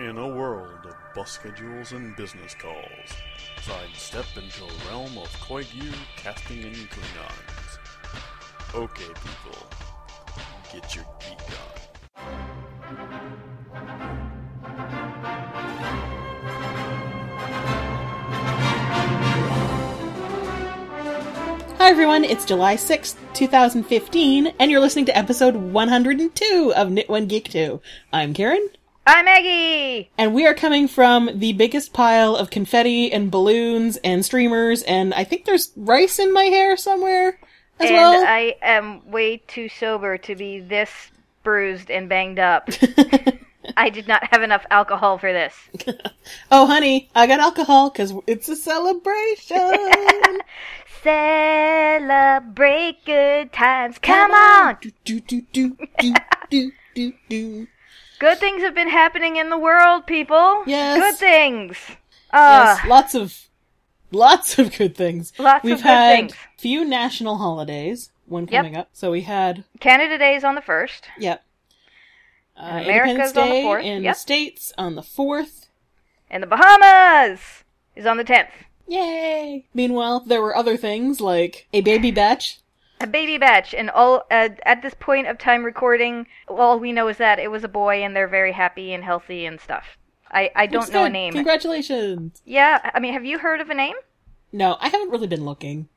In 0.00 0.16
a 0.16 0.26
world 0.26 0.86
of 0.86 0.94
bus 1.14 1.30
schedules 1.32 1.92
and 1.92 2.16
business 2.16 2.54
calls, 2.54 2.84
sidestep 3.60 4.24
into 4.34 4.64
a 4.64 4.88
realm 4.88 5.18
of 5.18 5.28
Koigu 5.42 5.92
casting 6.16 6.64
and 6.64 6.74
Klingons. 6.74 7.78
Okay, 8.74 9.04
people, 9.04 9.66
get 10.72 10.96
your 10.96 11.04
geek 11.20 11.38
on. 11.50 11.80
Hi 21.76 21.90
everyone, 21.90 22.24
it's 22.24 22.46
July 22.46 22.76
6th, 22.76 23.16
2015, 23.34 24.54
and 24.58 24.70
you're 24.70 24.80
listening 24.80 25.04
to 25.04 25.18
episode 25.18 25.56
102 25.56 26.72
of 26.74 26.90
Knit 26.90 27.10
One 27.10 27.26
Geek 27.26 27.50
2. 27.50 27.82
I'm 28.14 28.32
Karen, 28.32 28.66
I'm 29.12 29.24
Maggie! 29.24 30.08
and 30.16 30.34
we 30.34 30.46
are 30.46 30.54
coming 30.54 30.86
from 30.86 31.30
the 31.34 31.52
biggest 31.54 31.92
pile 31.92 32.36
of 32.36 32.50
confetti 32.50 33.12
and 33.12 33.28
balloons 33.28 33.96
and 34.04 34.24
streamers, 34.24 34.84
and 34.84 35.12
I 35.14 35.24
think 35.24 35.46
there's 35.46 35.72
rice 35.74 36.20
in 36.20 36.32
my 36.32 36.44
hair 36.44 36.76
somewhere 36.76 37.36
as 37.80 37.88
and 37.88 37.96
well. 37.96 38.24
I 38.24 38.54
am 38.62 39.10
way 39.10 39.38
too 39.38 39.68
sober 39.68 40.16
to 40.18 40.36
be 40.36 40.60
this 40.60 41.10
bruised 41.42 41.90
and 41.90 42.08
banged 42.08 42.38
up. 42.38 42.70
I 43.76 43.90
did 43.90 44.06
not 44.06 44.28
have 44.30 44.44
enough 44.44 44.64
alcohol 44.70 45.18
for 45.18 45.32
this. 45.32 45.56
oh 46.52 46.66
honey, 46.66 47.10
I 47.12 47.26
got 47.26 47.40
alcohol 47.40 47.90
because 47.90 48.14
it's 48.28 48.48
a 48.48 48.54
celebration! 48.54 49.56
Celebrate 51.02 53.04
good 53.04 53.52
times. 53.52 53.98
Come 53.98 54.30
on! 54.30 54.76
Do, 54.80 54.92
do, 55.04 55.20
do, 55.20 55.42
do, 55.52 55.76
do, 55.98 56.14
do, 56.48 56.72
do, 56.94 57.12
do. 57.28 57.66
Good 58.20 58.38
things 58.38 58.62
have 58.62 58.74
been 58.74 58.88
happening 58.90 59.36
in 59.36 59.48
the 59.50 59.58
world, 59.58 60.06
people. 60.06 60.62
Yes. 60.66 60.98
Good 61.00 61.16
things. 61.16 61.76
Uh, 62.32 62.76
yes, 62.78 62.86
lots 62.86 63.14
of 63.16 63.48
lots 64.12 64.58
of 64.58 64.76
good 64.76 64.94
things. 64.94 65.32
Lots 65.38 65.64
We've 65.64 65.76
good 65.78 65.82
had 65.82 66.16
things. 66.16 66.34
few 66.58 66.84
national 66.84 67.38
holidays. 67.38 68.12
One 68.26 68.44
Yep. 68.44 68.50
coming 68.52 68.76
up. 68.76 68.90
So 68.92 69.10
we 69.10 69.22
had 69.22 69.64
Canada 69.80 70.16
Day's 70.16 70.44
on 70.44 70.54
the 70.54 70.60
1st. 70.60 71.00
yep. 71.18 71.42
Uh, 72.56 72.80
America's 72.84 73.36
on 73.36 73.48
the 73.48 73.54
4th, 73.62 73.82
in 73.82 74.02
yep. 74.04 74.14
the 74.14 74.18
States 74.20 74.72
on 74.78 74.94
the 74.94 75.02
fourth. 75.02 75.66
And 76.30 76.42
the 76.42 76.46
Bahamas 76.46 77.64
is 77.96 78.04
on 78.06 78.18
the 78.18 78.24
10th. 78.24 78.50
Yay! 78.86 79.64
Meanwhile, 79.72 80.20
there 80.26 80.42
were 80.42 80.54
other 80.54 80.76
things 80.76 81.20
like 81.20 81.66
a 81.72 81.80
baby 81.80 82.10
batch. 82.10 82.58
A 83.02 83.06
baby 83.06 83.38
batch, 83.38 83.72
and 83.72 83.88
all 83.90 84.24
uh, 84.30 84.50
at 84.64 84.82
this 84.82 84.94
point 84.94 85.26
of 85.26 85.38
time 85.38 85.64
recording, 85.64 86.26
all 86.48 86.78
we 86.78 86.92
know 86.92 87.08
is 87.08 87.16
that 87.16 87.38
it 87.38 87.50
was 87.50 87.64
a 87.64 87.68
boy, 87.68 88.02
and 88.02 88.14
they're 88.14 88.28
very 88.28 88.52
happy 88.52 88.92
and 88.92 89.02
healthy 89.02 89.46
and 89.46 89.60
stuff. 89.60 89.96
I, 90.30 90.50
I 90.54 90.66
don't 90.66 90.92
know 90.92 91.04
a 91.04 91.10
name. 91.10 91.32
Congratulations! 91.32 92.42
Yeah, 92.44 92.90
I 92.94 93.00
mean, 93.00 93.14
have 93.14 93.24
you 93.24 93.38
heard 93.38 93.60
of 93.60 93.70
a 93.70 93.74
name? 93.74 93.96
No, 94.52 94.76
I 94.80 94.88
haven't 94.88 95.10
really 95.10 95.26
been 95.26 95.44
looking. 95.44 95.88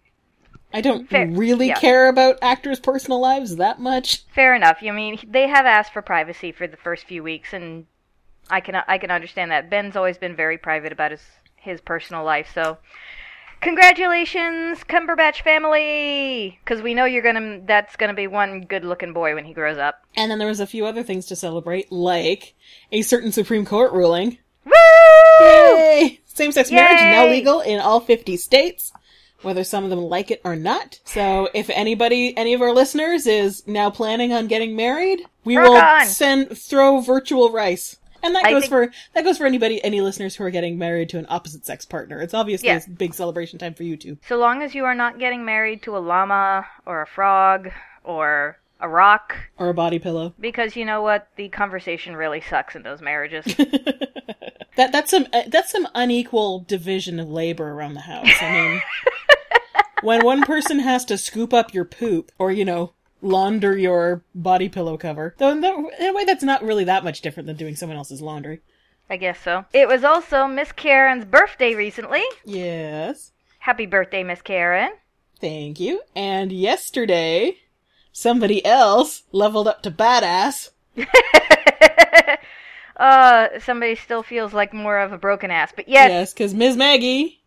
I 0.73 0.81
don't 0.81 1.07
Fair. 1.09 1.27
really 1.27 1.67
Yeah. 1.67 1.79
care 1.79 2.07
about 2.07 2.39
actors' 2.41 2.79
personal 2.79 3.19
lives 3.19 3.57
that 3.57 3.79
much. 3.79 4.25
Fair 4.33 4.55
enough. 4.55 4.77
I 4.81 4.89
mean, 4.91 5.19
they 5.27 5.47
have 5.47 5.65
asked 5.67 5.93
for 5.93 6.01
privacy 6.01 6.51
for 6.51 6.65
the 6.67 6.77
first 6.77 7.05
few 7.05 7.21
weeks, 7.21 7.53
and 7.53 7.85
I 8.49 8.59
can 8.59 8.75
I 8.87 8.97
can 8.97 9.11
understand 9.11 9.51
that. 9.51 9.69
Ben's 9.69 9.95
always 9.95 10.17
been 10.17 10.35
very 10.35 10.57
private 10.57 10.91
about 10.91 11.11
his 11.11 11.21
his 11.57 11.79
personal 11.81 12.23
life, 12.23 12.49
so 12.53 12.77
congratulations, 13.63 14.79
Cumberbatch 14.83 15.41
family, 15.43 16.59
because 16.63 16.81
we 16.81 16.93
know 16.93 17.05
you're 17.05 17.23
gonna 17.23 17.61
that's 17.65 17.95
gonna 17.95 18.13
be 18.13 18.27
one 18.27 18.61
good 18.61 18.85
looking 18.85 19.13
boy 19.13 19.33
when 19.35 19.45
he 19.45 19.53
grows 19.53 19.77
up. 19.77 20.03
And 20.15 20.29
then 20.29 20.39
there 20.39 20.47
was 20.47 20.59
a 20.59 20.67
few 20.67 20.85
other 20.85 21.03
things 21.03 21.25
to 21.27 21.35
celebrate, 21.35 21.91
like 21.91 22.53
a 22.91 23.01
certain 23.01 23.31
Supreme 23.31 23.65
Court 23.65 23.93
ruling 23.93 24.37
Woo! 24.65 24.71
Yay! 25.41 26.19
Same-sex 26.25 26.71
marriage 26.71 26.99
now 26.99 27.27
legal 27.27 27.61
in 27.61 27.79
all 27.79 27.99
50 27.99 28.37
states, 28.37 28.91
whether 29.41 29.63
some 29.63 29.83
of 29.83 29.89
them 29.89 29.99
like 29.99 30.31
it 30.31 30.41
or 30.43 30.55
not. 30.55 30.99
So 31.03 31.49
if 31.53 31.69
anybody, 31.69 32.35
any 32.37 32.53
of 32.53 32.61
our 32.61 32.73
listeners 32.73 33.27
is 33.27 33.67
now 33.67 33.89
planning 33.89 34.33
on 34.33 34.47
getting 34.47 34.75
married, 34.75 35.21
we 35.43 35.57
Rock 35.57 35.69
will 35.69 35.77
on! 35.77 36.05
send, 36.07 36.57
throw 36.57 37.01
virtual 37.01 37.51
rice. 37.51 37.97
And 38.23 38.33
that 38.35 38.45
I 38.45 38.51
goes 38.51 38.61
think- 38.63 38.71
for, 38.71 38.91
that 39.13 39.23
goes 39.23 39.37
for 39.37 39.45
anybody, 39.45 39.83
any 39.83 40.01
listeners 40.01 40.35
who 40.35 40.43
are 40.45 40.49
getting 40.49 40.77
married 40.77 41.09
to 41.09 41.19
an 41.19 41.25
opposite 41.29 41.65
sex 41.65 41.85
partner. 41.85 42.21
It's 42.21 42.33
obviously 42.33 42.69
Yeah. 42.69 42.79
a 42.85 42.89
big 42.89 43.13
celebration 43.13 43.59
time 43.59 43.73
for 43.75 43.83
you 43.83 43.97
too. 43.97 44.17
So 44.27 44.37
long 44.37 44.63
as 44.63 44.73
you 44.73 44.85
are 44.85 44.95
not 44.95 45.19
getting 45.19 45.45
married 45.45 45.83
to 45.83 45.95
a 45.95 45.99
llama 45.99 46.65
or 46.85 47.01
a 47.01 47.07
frog 47.07 47.69
or 48.03 48.57
a 48.79 48.87
rock, 48.89 49.35
Or 49.57 49.69
a 49.69 49.73
body 49.73 49.99
pillow. 49.99 50.33
because 50.39 50.75
you 50.75 50.83
know 50.85 51.01
what, 51.01 51.27
the 51.35 51.49
conversation 51.49 52.15
really 52.15 52.41
sucks 52.41 52.75
in 52.75 52.83
those 52.83 53.01
marriages. 53.01 53.45
That, 54.75 54.91
that's 54.91 55.11
some, 55.11 55.27
uh, 55.31 55.43
that's 55.49 55.71
some 55.71 55.87
unequal 55.93 56.61
division 56.61 57.19
of 57.19 57.29
labor 57.29 57.69
around 57.73 57.93
the 57.93 57.99
house. 58.01 58.27
I 58.41 58.51
mean, 58.51 58.81
when 60.01 60.25
one 60.25 60.41
person 60.41 60.79
has 60.79 61.05
to 61.05 61.17
scoop 61.19 61.53
up 61.53 61.75
your 61.75 61.85
poop 61.85 62.31
or 62.39 62.51
you 62.51 62.65
know 62.65 62.93
launder 63.23 63.75
your 63.77 64.21
body 64.35 64.67
pillow 64.69 64.97
cover 64.97 65.33
though 65.37 65.49
in 65.51 65.61
that- 65.61 65.75
in 65.99 66.07
a 66.09 66.13
way 66.13 66.25
that's 66.25 66.43
not 66.43 66.61
really 66.63 66.83
that 66.83 67.03
much 67.03 67.21
different 67.21 67.47
than 67.47 67.55
doing 67.55 67.75
someone 67.75 67.97
else's 67.97 68.21
laundry 68.21 68.61
I 69.09 69.17
guess 69.17 69.39
so. 69.39 69.65
It 69.73 69.87
was 69.87 70.03
also 70.03 70.47
Miss 70.47 70.71
Karen's 70.71 71.25
birthday 71.25 71.73
recently. 71.75 72.23
yes 72.45 73.31
Happy 73.59 73.85
birthday, 73.85 74.23
Miss 74.23 74.41
Karen. 74.41 74.91
thank 75.39 75.79
you 75.79 76.01
and 76.15 76.51
yesterday 76.51 77.57
somebody 78.11 78.63
else 78.65 79.23
leveled 79.31 79.67
up 79.67 79.81
to 79.83 79.91
badass 79.91 80.69
uh, 82.97 83.47
somebody 83.59 83.95
still 83.95 84.23
feels 84.23 84.53
like 84.53 84.73
more 84.73 84.99
of 84.99 85.11
a 85.11 85.17
broken 85.17 85.49
ass, 85.51 85.71
but 85.75 85.87
yes, 85.89 86.09
yes 86.09 86.33
because 86.33 86.53
ms 86.53 86.77
maggie 86.77 87.39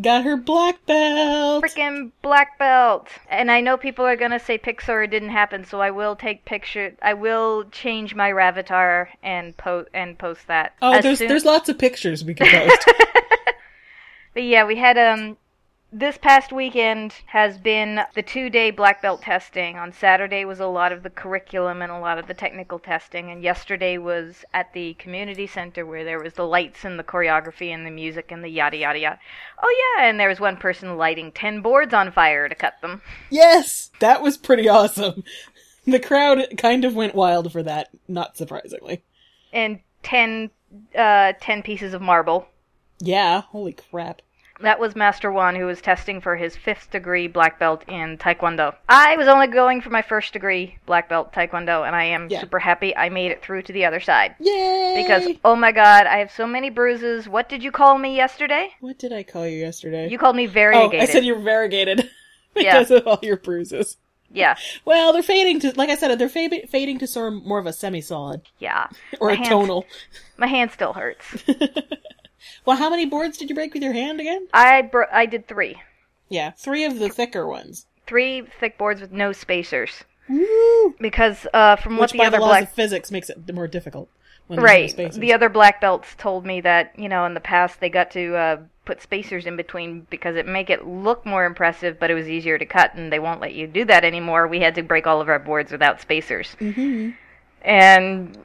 got 0.00 0.24
her 0.24 0.36
black 0.36 0.84
belt 0.86 1.64
freaking 1.64 2.12
black 2.22 2.58
belt. 2.58 3.08
And 3.28 3.50
I 3.50 3.60
know 3.60 3.76
people 3.76 4.04
are 4.04 4.16
gonna 4.16 4.38
say 4.38 4.58
Pixar 4.58 5.10
didn't 5.10 5.30
happen, 5.30 5.64
so 5.64 5.80
I 5.80 5.90
will 5.90 6.14
take 6.16 6.44
picture. 6.44 6.94
I 7.02 7.14
will 7.14 7.64
change 7.70 8.14
my 8.14 8.30
Ravatar 8.30 9.08
and 9.22 9.56
post 9.56 9.88
and 9.94 10.18
post 10.18 10.46
that. 10.46 10.74
oh 10.82 11.00
there's 11.00 11.18
soon- 11.18 11.28
there's 11.28 11.44
lots 11.44 11.68
of 11.68 11.78
pictures 11.78 12.24
we 12.24 12.34
can 12.34 12.46
post 12.48 12.84
But 14.34 14.42
yeah, 14.44 14.64
we 14.64 14.76
had 14.76 14.96
um 14.98 15.36
this 15.90 16.18
past 16.18 16.52
weekend 16.52 17.14
has 17.26 17.56
been 17.56 18.00
the 18.14 18.22
two 18.22 18.50
day 18.50 18.70
black 18.70 19.00
belt 19.00 19.22
testing. 19.22 19.78
On 19.78 19.92
Saturday 19.92 20.44
was 20.44 20.60
a 20.60 20.66
lot 20.66 20.92
of 20.92 21.02
the 21.02 21.10
curriculum 21.10 21.80
and 21.80 21.90
a 21.90 21.98
lot 21.98 22.18
of 22.18 22.26
the 22.26 22.34
technical 22.34 22.78
testing, 22.78 23.30
and 23.30 23.42
yesterday 23.42 23.96
was 23.96 24.44
at 24.52 24.72
the 24.74 24.94
community 24.94 25.46
center 25.46 25.86
where 25.86 26.04
there 26.04 26.22
was 26.22 26.34
the 26.34 26.46
lights 26.46 26.84
and 26.84 26.98
the 26.98 27.04
choreography 27.04 27.68
and 27.68 27.86
the 27.86 27.90
music 27.90 28.30
and 28.30 28.44
the 28.44 28.48
yada 28.48 28.76
yada 28.76 28.98
yada. 28.98 29.18
Oh 29.62 29.94
yeah, 29.98 30.04
and 30.04 30.20
there 30.20 30.28
was 30.28 30.40
one 30.40 30.56
person 30.58 30.96
lighting 30.98 31.32
ten 31.32 31.62
boards 31.62 31.94
on 31.94 32.12
fire 32.12 32.48
to 32.48 32.54
cut 32.54 32.74
them. 32.82 33.00
yes 33.30 33.90
that 34.00 34.22
was 34.22 34.36
pretty 34.36 34.68
awesome 34.68 35.24
the 35.86 35.98
crowd 36.00 36.44
kind 36.58 36.84
of 36.84 36.94
went 36.94 37.14
wild 37.14 37.50
for 37.50 37.62
that 37.62 37.88
not 38.06 38.36
surprisingly 38.36 39.02
And 39.52 39.80
ten 40.02 40.50
uh 40.94 41.32
ten 41.40 41.62
pieces 41.62 41.94
of 41.94 42.02
marble. 42.02 42.46
yeah 43.00 43.40
holy 43.40 43.72
crap 43.72 44.20
That 44.60 44.80
was 44.80 44.96
Master 44.96 45.30
One, 45.30 45.54
who 45.54 45.66
was 45.66 45.80
testing 45.80 46.20
for 46.20 46.34
his 46.34 46.56
fifth 46.56 46.90
degree 46.90 47.28
black 47.28 47.60
belt 47.60 47.84
in 47.86 48.18
Taekwondo. 48.18 48.74
I 48.88 49.16
was 49.16 49.28
only 49.28 49.46
going 49.46 49.80
for 49.80 49.90
my 49.90 50.02
first 50.02 50.32
degree 50.32 50.78
black 50.84 51.08
belt 51.08 51.32
Taekwondo, 51.32 51.86
and 51.86 51.94
I 51.94 52.04
am 52.04 52.28
Yeah. 52.28 52.40
super 52.40 52.58
happy 52.58 52.94
I 52.96 53.08
made 53.08 53.30
it 53.30 53.40
through 53.40 53.62
to 53.62 53.72
the 53.72 53.84
other 53.84 54.00
side. 54.00 54.34
Yay! 54.40 54.94
Because, 54.96 55.28
oh 55.44 55.54
my 55.54 55.70
god, 55.70 56.06
I 56.06 56.18
have 56.18 56.32
so 56.32 56.44
many 56.46 56.70
bruises. 56.70 57.28
What 57.28 57.48
did 57.48 57.62
you 57.62 57.70
call 57.70 57.98
me 57.98 58.16
yesterday? 58.16 58.70
what 58.80 58.98
did 58.98 59.12
I 59.12 59.22
call 59.22 59.46
you 59.46 59.58
yesterday? 59.58 60.08
You 60.10 60.18
called 60.18 60.34
me 60.34 60.46
variegated. 60.46 60.98
oh. 61.00 61.02
I 61.02 61.06
said 61.06 61.24
you're 61.24 61.38
variegated 61.38 62.10
Yeah. 62.56 62.80
because 62.80 62.90
of 62.90 63.06
all 63.06 63.20
your 63.22 63.36
bruises. 63.36 63.96
Yeah, 64.30 64.56
Well, 64.84 65.12
they're 65.12 65.22
fading 65.22 65.60
to, 65.60 65.72
like 65.76 65.88
I 65.88 65.94
said, 65.94 66.18
they're 66.18 66.28
fading 66.28 66.66
fading 66.68 66.98
to 66.98 67.06
sort 67.06 67.32
of 67.32 67.44
more 67.46 67.58
of 67.60 67.66
a 67.66 67.72
semi-solid 67.72 68.42
yeah. 68.58 68.88
or 69.20 69.28
My 69.28 69.34
a 69.34 69.36
hands- 69.36 69.48
tonal. 69.48 69.86
My 70.36 70.46
hand 70.48 70.72
still 70.72 70.92
hurts. 70.94 71.44
Well, 72.64 72.76
how 72.76 72.90
many 72.90 73.06
boards 73.06 73.36
did 73.38 73.48
you 73.48 73.54
break 73.54 73.74
with 73.74 73.82
your 73.82 73.92
hand 73.92 74.20
again? 74.20 74.48
I 74.52 74.82
bro- 74.82 75.06
I 75.12 75.26
did 75.26 75.46
three. 75.48 75.76
Yeah, 76.28 76.50
three 76.52 76.84
of 76.84 76.98
the 76.98 77.08
thicker 77.08 77.46
ones. 77.46 77.86
Three 78.06 78.42
thick 78.60 78.78
boards 78.78 79.00
with 79.00 79.12
no 79.12 79.32
spacers. 79.32 80.04
Woo! 80.28 80.94
Because, 81.00 81.46
uh, 81.54 81.76
from 81.76 81.96
what 81.96 82.10
the 82.12 82.18
by 82.18 82.26
other 82.26 82.36
the 82.36 82.42
laws 82.42 82.50
black 82.50 82.62
of 82.64 82.70
physics, 82.70 83.10
makes 83.10 83.30
it 83.30 83.52
more 83.54 83.66
difficult. 83.66 84.08
When 84.46 84.58
there's 84.60 84.96
no 84.96 85.04
Right. 85.04 85.12
The 85.12 85.32
other 85.34 85.48
black 85.50 85.80
belts 85.80 86.14
told 86.16 86.46
me 86.46 86.60
that, 86.62 86.92
you 86.98 87.08
know, 87.08 87.24
in 87.26 87.34
the 87.34 87.40
past 87.40 87.80
they 87.80 87.90
got 87.90 88.10
to 88.12 88.34
uh, 88.34 88.56
put 88.86 89.02
spacers 89.02 89.44
in 89.46 89.56
between 89.56 90.06
because 90.08 90.36
it 90.36 90.46
make 90.46 90.70
it 90.70 90.86
look 90.86 91.26
more 91.26 91.44
impressive, 91.44 91.98
but 91.98 92.10
it 92.10 92.14
was 92.14 92.28
easier 92.28 92.56
to 92.58 92.64
cut, 92.64 92.94
and 92.94 93.12
they 93.12 93.18
won't 93.18 93.40
let 93.40 93.52
you 93.54 93.66
do 93.66 93.84
that 93.86 94.04
anymore. 94.04 94.46
We 94.46 94.60
had 94.60 94.74
to 94.76 94.82
break 94.82 95.06
all 95.06 95.20
of 95.20 95.28
our 95.28 95.38
boards 95.38 95.70
without 95.72 96.00
spacers. 96.00 96.56
Mhm. 96.60 97.14
And 97.62 98.38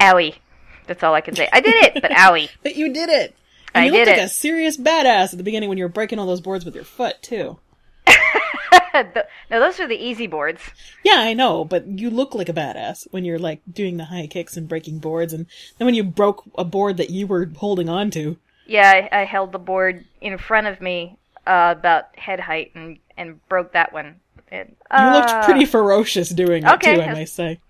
owie. 0.00 0.36
That's 0.86 1.02
all 1.02 1.14
I 1.14 1.20
can 1.20 1.34
say. 1.34 1.48
I 1.52 1.60
did 1.60 1.74
it, 1.74 2.02
but 2.02 2.10
owie. 2.10 2.50
But 2.62 2.76
you 2.76 2.92
did 2.92 3.08
it. 3.08 3.34
And 3.74 3.82
I 3.82 3.86
you 3.86 3.92
looked 3.92 4.06
did 4.06 4.12
like 4.12 4.20
it. 4.22 4.24
a 4.24 4.28
serious 4.28 4.76
badass 4.76 5.32
at 5.32 5.38
the 5.38 5.42
beginning 5.44 5.68
when 5.68 5.78
you 5.78 5.84
were 5.84 5.88
breaking 5.90 6.18
all 6.18 6.26
those 6.26 6.40
boards 6.40 6.64
with 6.64 6.74
your 6.74 6.84
foot 6.84 7.20
too. 7.22 7.58
Th- 8.06 9.26
no, 9.50 9.60
those 9.60 9.78
are 9.80 9.86
the 9.86 9.96
easy 10.02 10.26
boards. 10.26 10.60
Yeah, 11.04 11.16
I 11.18 11.34
know, 11.34 11.64
but 11.64 11.86
you 11.86 12.08
look 12.08 12.34
like 12.34 12.48
a 12.48 12.54
badass 12.54 13.06
when 13.10 13.24
you're 13.24 13.38
like 13.38 13.60
doing 13.70 13.98
the 13.98 14.06
high 14.06 14.26
kicks 14.26 14.56
and 14.56 14.68
breaking 14.68 15.00
boards, 15.00 15.32
and 15.34 15.46
then 15.78 15.84
when 15.86 15.94
you 15.94 16.02
broke 16.04 16.44
a 16.56 16.64
board 16.64 16.96
that 16.96 17.10
you 17.10 17.26
were 17.26 17.50
holding 17.56 17.88
on 17.90 18.10
to. 18.12 18.38
Yeah, 18.66 19.08
I, 19.12 19.20
I 19.20 19.24
held 19.24 19.52
the 19.52 19.58
board 19.58 20.04
in 20.20 20.38
front 20.38 20.66
of 20.66 20.80
me 20.80 21.18
uh, 21.46 21.74
about 21.76 22.16
head 22.18 22.40
height 22.40 22.72
and 22.74 22.98
and 23.18 23.46
broke 23.48 23.72
that 23.72 23.92
one. 23.92 24.16
And, 24.50 24.70
You 24.90 24.98
uh, 24.98 25.12
looked 25.12 25.44
pretty 25.44 25.64
ferocious 25.66 26.30
doing 26.30 26.62
it 26.64 26.68
okay. 26.74 26.96
too, 26.96 27.02
I 27.02 27.12
may 27.12 27.24
say. 27.26 27.60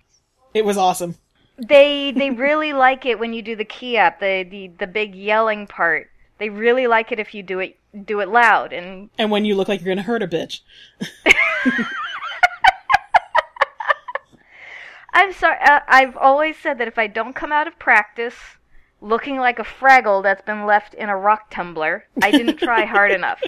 It 0.54 0.64
was 0.64 0.76
awesome. 0.76 1.16
They 1.58 2.12
they 2.12 2.30
really 2.30 2.72
like 2.86 3.06
it 3.06 3.18
when 3.18 3.32
you 3.32 3.42
do 3.42 3.56
the 3.56 3.64
kihap, 3.64 4.20
the, 4.20 4.42
the 4.48 4.68
the 4.78 4.86
big 4.86 5.14
yelling 5.14 5.66
part. 5.66 6.10
They 6.38 6.50
really 6.50 6.86
like 6.86 7.12
it 7.12 7.18
if 7.18 7.34
you 7.34 7.42
do 7.42 7.60
it 7.60 7.78
do 8.04 8.20
it 8.20 8.28
loud 8.28 8.72
and 8.72 9.08
And 9.18 9.30
when 9.30 9.44
you 9.44 9.54
look 9.54 9.68
like 9.68 9.80
you're 9.80 9.94
gonna 9.94 10.02
hurt 10.02 10.22
a 10.22 10.28
bitch. 10.28 10.60
I'm 15.12 15.32
sorry. 15.32 15.56
Uh, 15.64 15.80
I've 15.88 16.16
always 16.18 16.58
said 16.58 16.76
that 16.78 16.88
if 16.88 16.98
I 16.98 17.06
don't 17.06 17.34
come 17.34 17.50
out 17.50 17.66
of 17.66 17.78
practice 17.78 18.34
looking 19.00 19.38
like 19.38 19.58
a 19.58 19.64
Fraggle 19.64 20.22
that's 20.22 20.42
been 20.42 20.66
left 20.66 20.92
in 20.92 21.08
a 21.08 21.16
rock 21.16 21.50
tumbler, 21.50 22.06
I 22.22 22.30
didn't 22.30 22.58
try 22.58 22.84
hard 22.84 23.12
enough. 23.20 23.42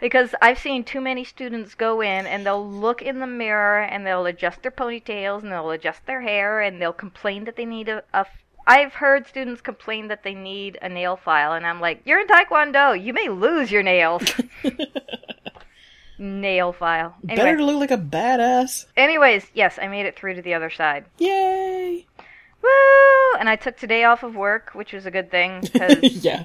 Because 0.00 0.34
I've 0.40 0.58
seen 0.58 0.84
too 0.84 1.00
many 1.00 1.24
students 1.24 1.74
go 1.74 2.00
in 2.00 2.26
and 2.26 2.46
they'll 2.46 2.68
look 2.68 3.02
in 3.02 3.18
the 3.18 3.26
mirror 3.26 3.80
and 3.80 4.06
they'll 4.06 4.26
adjust 4.26 4.62
their 4.62 4.70
ponytails 4.70 5.42
and 5.42 5.50
they'll 5.50 5.70
adjust 5.70 6.06
their 6.06 6.20
hair 6.20 6.60
and 6.60 6.80
they'll 6.80 6.92
complain 6.92 7.44
that 7.44 7.56
they 7.56 7.64
need 7.64 7.88
a. 7.88 8.04
a 8.14 8.26
I've 8.66 8.92
heard 8.92 9.26
students 9.26 9.62
complain 9.62 10.08
that 10.08 10.22
they 10.22 10.34
need 10.34 10.78
a 10.82 10.90
nail 10.90 11.16
file, 11.16 11.54
and 11.54 11.66
I'm 11.66 11.80
like, 11.80 12.02
you're 12.04 12.20
in 12.20 12.26
Taekwondo. 12.26 13.02
You 13.02 13.14
may 13.14 13.30
lose 13.30 13.72
your 13.72 13.82
nails. 13.82 14.22
nail 16.18 16.74
file. 16.74 17.16
Better 17.24 17.56
to 17.56 17.64
look 17.64 17.80
like 17.80 17.90
a 17.90 17.96
badass. 17.96 18.84
anyways, 18.94 19.46
yes, 19.54 19.78
I 19.80 19.88
made 19.88 20.04
it 20.04 20.16
through 20.16 20.34
to 20.34 20.42
the 20.42 20.52
other 20.52 20.68
side. 20.68 21.06
Yay! 21.16 22.06
Woo! 22.62 23.38
And 23.38 23.48
I 23.48 23.56
took 23.56 23.78
today 23.78 24.04
off 24.04 24.22
of 24.22 24.34
work, 24.34 24.70
which 24.74 24.92
was 24.92 25.06
a 25.06 25.10
good 25.10 25.30
thing 25.30 25.60
because 25.72 26.02
yeah, 26.24 26.44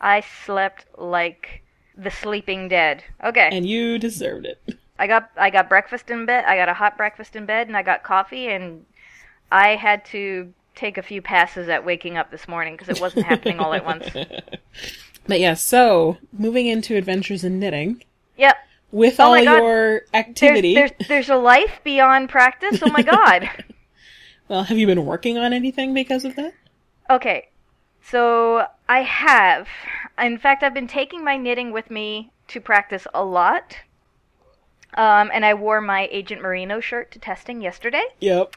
I 0.00 0.20
slept 0.44 0.86
like 0.98 1.61
the 1.96 2.10
sleeping 2.10 2.68
dead. 2.68 3.04
Okay, 3.22 3.48
and 3.52 3.66
you 3.66 3.98
deserved 3.98 4.46
it. 4.46 4.60
I 4.98 5.06
got 5.06 5.30
I 5.36 5.50
got 5.50 5.68
breakfast 5.68 6.10
in 6.10 6.26
bed. 6.26 6.44
I 6.46 6.56
got 6.56 6.68
a 6.68 6.74
hot 6.74 6.96
breakfast 6.96 7.36
in 7.36 7.46
bed, 7.46 7.66
and 7.68 7.76
I 7.76 7.82
got 7.82 8.02
coffee, 8.02 8.48
and 8.48 8.84
I 9.50 9.76
had 9.76 10.04
to 10.06 10.52
take 10.74 10.96
a 10.98 11.02
few 11.02 11.20
passes 11.20 11.68
at 11.68 11.84
waking 11.84 12.16
up 12.16 12.30
this 12.30 12.48
morning 12.48 12.74
because 12.74 12.88
it 12.88 13.00
wasn't 13.00 13.26
happening 13.26 13.58
all 13.60 13.74
at 13.74 13.84
once. 13.84 14.06
But 15.26 15.38
yeah, 15.38 15.54
so 15.54 16.18
moving 16.32 16.66
into 16.66 16.96
adventures 16.96 17.44
in 17.44 17.60
knitting 17.60 18.02
Yep. 18.36 18.56
with 18.90 19.20
Oh 19.20 19.24
all 19.26 19.38
your 19.38 20.00
There's, 20.12 20.14
activity. 20.14 20.74
there's 20.74 20.90
there's 21.06 21.28
a 21.28 21.36
life 21.36 21.80
beyond 21.84 22.28
practice. 22.28 22.80
Oh 22.82 22.90
my 22.90 23.02
god. 23.02 23.48
Well, 24.48 24.64
have 24.64 24.76
you 24.76 24.86
been 24.86 25.06
working 25.06 25.38
on 25.38 25.52
anything 25.54 25.94
because 25.94 26.24
of 26.26 26.34
that? 26.36 26.52
Okay, 27.08 27.48
so 28.04 28.66
I 28.88 29.02
have. 29.02 29.68
In 30.18 30.38
fact, 30.38 30.62
I've 30.62 30.74
been 30.74 30.86
taking 30.88 31.24
my 31.24 31.36
knitting 31.36 31.72
with 31.72 31.90
me 31.90 32.30
to 32.48 32.60
practice 32.60 33.06
a 33.14 33.24
lot. 33.24 33.76
Um, 34.94 35.30
and 35.32 35.44
I 35.44 35.54
wore 35.54 35.80
my 35.80 36.06
Agent 36.10 36.42
Merino 36.42 36.78
shirt 36.80 37.10
to 37.12 37.18
testing 37.18 37.62
yesterday 37.62 38.04
Yep. 38.20 38.56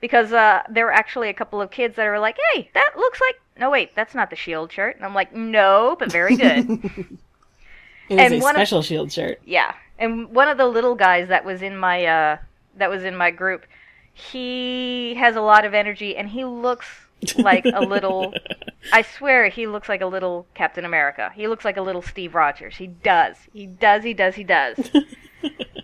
because 0.00 0.32
uh, 0.32 0.62
there 0.70 0.84
were 0.84 0.92
actually 0.92 1.28
a 1.30 1.34
couple 1.34 1.60
of 1.60 1.72
kids 1.72 1.96
that 1.96 2.06
were 2.06 2.20
like, 2.20 2.36
"Hey, 2.52 2.70
that 2.74 2.92
looks 2.96 3.20
like." 3.20 3.40
No, 3.58 3.68
wait, 3.70 3.96
that's 3.96 4.14
not 4.14 4.30
the 4.30 4.36
Shield 4.36 4.70
shirt. 4.70 4.94
And 4.94 5.04
I'm 5.04 5.14
like, 5.14 5.34
"No, 5.34 5.96
but 5.98 6.12
very 6.12 6.36
good." 6.36 6.68
It 8.10 8.18
And 8.18 8.32
is 8.32 8.40
a 8.40 8.42
one 8.42 8.54
of- 8.56 8.60
special 8.60 8.80
shield 8.80 9.12
shirt. 9.12 9.38
Yeah, 9.44 9.74
and 9.98 10.30
one 10.30 10.48
of 10.48 10.56
the 10.56 10.64
little 10.66 10.94
guys 10.94 11.28
that 11.28 11.44
was 11.44 11.60
in 11.60 11.76
my 11.76 12.06
uh, 12.06 12.36
that 12.76 12.88
was 12.88 13.04
in 13.04 13.14
my 13.14 13.30
group, 13.30 13.66
he 14.14 15.14
has 15.18 15.36
a 15.36 15.42
lot 15.42 15.66
of 15.66 15.74
energy, 15.74 16.16
and 16.16 16.30
he 16.30 16.42
looks 16.46 16.86
like 17.36 17.64
a 17.64 17.80
little. 17.80 18.34
I 18.92 19.02
swear, 19.02 19.48
he 19.48 19.66
looks 19.66 19.88
like 19.88 20.00
a 20.00 20.06
little 20.06 20.46
Captain 20.54 20.84
America. 20.84 21.30
He 21.34 21.48
looks 21.48 21.64
like 21.64 21.76
a 21.76 21.82
little 21.82 22.02
Steve 22.02 22.34
Rogers. 22.34 22.76
He 22.76 22.86
does. 22.86 23.36
He 23.52 23.66
does. 23.66 24.04
He 24.04 24.14
does. 24.14 24.34
He 24.36 24.44
does. 24.44 24.90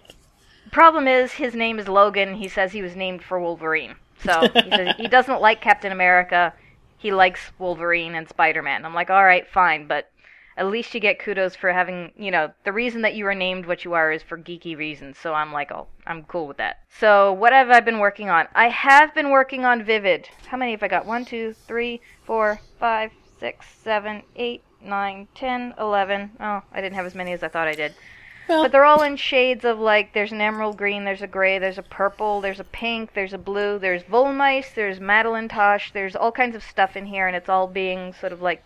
Problem 0.73 1.07
is, 1.07 1.33
his 1.33 1.55
name 1.55 1.79
is 1.79 1.89
Logan. 1.89 2.35
He 2.35 2.49
says 2.49 2.73
he 2.73 2.83
was 2.83 2.97
named 2.97 3.23
for 3.23 3.39
Wolverine. 3.41 3.97
So 4.19 4.49
he 4.55 4.71
says 4.71 4.95
he 4.97 5.09
doesn't 5.09 5.41
like 5.41 5.61
Captain 5.61 5.93
America. 5.93 6.53
He 6.97 7.13
likes 7.13 7.53
Wolverine 7.59 8.15
and 8.15 8.29
Spider 8.29 8.63
Man. 8.63 8.85
I'm 8.85 8.95
like, 8.95 9.11
all 9.11 9.25
right, 9.25 9.47
fine, 9.47 9.87
but 9.87 10.11
at 10.57 10.67
least 10.67 10.95
you 10.95 11.01
get 11.01 11.19
kudos 11.19 11.57
for 11.57 11.73
having, 11.73 12.13
you 12.17 12.31
know, 12.31 12.53
the 12.65 12.73
reason 12.73 13.03
that 13.03 13.15
you 13.15 13.27
are 13.27 13.35
named 13.35 13.67
what 13.67 13.85
you 13.85 13.95
are 13.95 14.13
is 14.13 14.23
for 14.23 14.39
geeky 14.39 14.77
reasons. 14.77 15.19
So 15.19 15.35
I'm 15.35 15.53
like, 15.53 15.73
oh, 15.73 15.89
I'm 16.07 16.25
cool 16.25 16.47
with 16.47 16.59
that. 16.59 16.81
So 16.89 17.33
what 17.33 17.53
have 17.53 17.71
I 17.71 17.81
been 17.81 17.99
working 17.99 18.31
on? 18.31 18.47
I 18.55 18.69
have 18.69 19.15
been 19.15 19.31
working 19.31 19.65
on 19.65 19.85
Vivid. 19.85 20.29
How 20.47 20.57
many 20.57 20.73
have 20.73 20.83
I 20.83 20.89
got? 20.89 21.07
One, 21.07 21.25
two, 21.25 21.55
three, 21.67 22.01
four, 22.25 22.61
five, 22.79 23.11
six, 23.41 23.67
seven, 23.83 24.23
eight, 24.37 24.63
nine, 24.81 25.29
ten, 25.35 25.75
eleven. 25.79 26.31
Oh, 26.39 26.63
I 26.73 26.81
didn't 26.81 26.95
have 26.95 27.07
as 27.07 27.15
many 27.15 27.33
as 27.33 27.43
I 27.43 27.49
thought 27.49 27.69
I 27.69 27.75
did. 27.75 27.95
Well, 28.49 28.65
But 28.65 28.73
they're 28.73 28.85
all 28.85 29.03
in 29.03 29.17
shades 29.17 29.65
of 29.65 29.79
like 29.79 30.13
there's 30.13 30.33
an 30.33 30.41
emerald 30.43 30.77
green, 30.77 31.05
there's 31.05 31.23
a 31.23 31.27
gray, 31.27 31.59
there's 31.59 31.79
a 31.79 31.83
purple, 31.83 32.43
there's 32.43 32.61
a 32.61 32.65
pink, 32.65 33.15
there's 33.15 33.33
a 33.33 33.39
blue, 33.39 33.79
there's 33.79 34.03
Volmice, 34.03 34.75
there's 34.75 35.01
Madeline 35.01 35.49
Tosh, 35.49 35.93
there's 35.93 36.15
all 36.15 36.31
kinds 36.31 36.55
of 36.55 36.63
stuff 36.63 36.95
in 36.95 37.07
here 37.07 37.27
and 37.27 37.35
it's 37.35 37.49
all 37.49 37.67
being 37.67 38.13
sort 38.13 38.33
of 38.33 38.43
like 38.43 38.63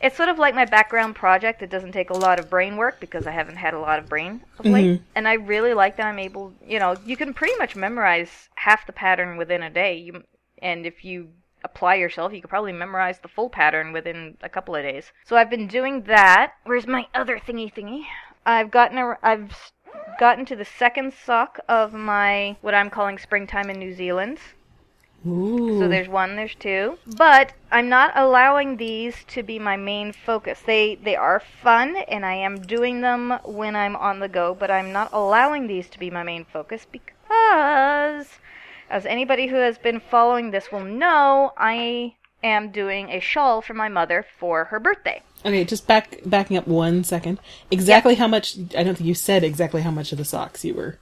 it's 0.00 0.16
sort 0.16 0.28
of 0.28 0.38
like 0.38 0.54
my 0.54 0.64
background 0.64 1.14
project. 1.14 1.62
It 1.62 1.70
doesn't 1.70 1.92
take 1.92 2.10
a 2.10 2.16
lot 2.16 2.38
of 2.38 2.50
brain 2.50 2.76
work 2.76 3.00
because 3.00 3.26
I 3.26 3.30
haven't 3.30 3.56
had 3.56 3.74
a 3.74 3.78
lot 3.80 3.98
of 3.98 4.08
brain 4.08 4.42
of 4.58 4.66
late. 4.66 5.00
Mhm. 5.00 5.02
And 5.14 5.28
I 5.28 5.34
really 5.34 5.74
like 5.74 5.96
that 5.96 6.06
I'm 6.06 6.18
able, 6.18 6.52
you 6.64 6.78
know, 6.78 6.96
you 7.04 7.16
can 7.16 7.32
pretty 7.34 7.56
much 7.56 7.76
memorize 7.76 8.48
half 8.56 8.86
the 8.86 8.92
pattern 8.92 9.36
within 9.36 9.62
a 9.62 9.70
day. 9.70 9.94
You 9.94 10.24
and 10.62 10.86
if 10.86 11.04
you 11.04 11.30
apply 11.64 11.96
yourself, 11.96 12.32
you 12.32 12.40
could 12.40 12.50
probably 12.50 12.72
memorize 12.72 13.18
the 13.18 13.28
full 13.28 13.50
pattern 13.50 13.92
within 13.92 14.36
a 14.42 14.48
couple 14.48 14.74
of 14.74 14.82
days. 14.82 15.12
So 15.24 15.36
I've 15.36 15.50
been 15.50 15.66
doing 15.66 16.02
that. 16.02 16.52
Where's 16.64 16.86
my 16.86 17.06
other 17.14 17.38
thingy 17.38 17.72
thingy? 17.72 18.04
I've 18.44 18.70
gotten 18.70 18.98
a, 18.98 19.18
I've 19.22 19.72
gotten 20.18 20.44
to 20.46 20.56
the 20.56 20.64
second 20.64 21.12
sock 21.12 21.58
of 21.68 21.92
my 21.92 22.56
what 22.60 22.74
I'm 22.74 22.90
calling 22.90 23.18
springtime 23.18 23.70
in 23.70 23.78
New 23.78 23.92
Zealand. 23.92 24.38
Ooh. 25.26 25.80
So 25.80 25.88
there's 25.88 26.08
one, 26.08 26.36
there's 26.36 26.54
two. 26.54 26.98
But 27.16 27.52
I'm 27.70 27.88
not 27.88 28.12
allowing 28.16 28.76
these 28.76 29.24
to 29.28 29.42
be 29.42 29.58
my 29.58 29.76
main 29.76 30.12
focus. 30.12 30.60
They 30.64 30.96
they 30.96 31.16
are 31.16 31.40
fun 31.40 31.96
and 31.96 32.24
I 32.24 32.34
am 32.34 32.60
doing 32.60 33.00
them 33.00 33.38
when 33.44 33.74
I'm 33.74 33.96
on 33.96 34.20
the 34.20 34.28
go, 34.28 34.54
but 34.54 34.70
I'm 34.70 34.92
not 34.92 35.10
allowing 35.12 35.66
these 35.66 35.88
to 35.90 35.98
be 35.98 36.10
my 36.10 36.22
main 36.22 36.44
focus 36.44 36.86
because 36.90 38.38
as 38.88 39.06
anybody 39.06 39.48
who 39.48 39.56
has 39.56 39.78
been 39.78 40.00
following 40.00 40.50
this 40.50 40.70
will 40.70 40.84
know, 40.84 41.52
I 41.56 42.14
am 42.44 42.70
doing 42.70 43.10
a 43.10 43.18
shawl 43.18 43.62
for 43.62 43.74
my 43.74 43.88
mother 43.88 44.24
for 44.38 44.66
her 44.66 44.78
birthday. 44.78 45.22
Okay, 45.44 45.64
just 45.64 45.86
back 45.86 46.18
backing 46.24 46.56
up 46.56 46.68
one 46.68 47.02
second. 47.02 47.40
Exactly 47.70 48.14
how 48.14 48.28
much? 48.28 48.56
I 48.76 48.84
don't 48.84 48.96
think 48.96 49.08
you 49.08 49.14
said 49.14 49.42
exactly 49.42 49.82
how 49.82 49.90
much 49.90 50.12
of 50.12 50.18
the 50.18 50.24
socks 50.24 50.64
you 50.64 50.74
were 50.74 50.98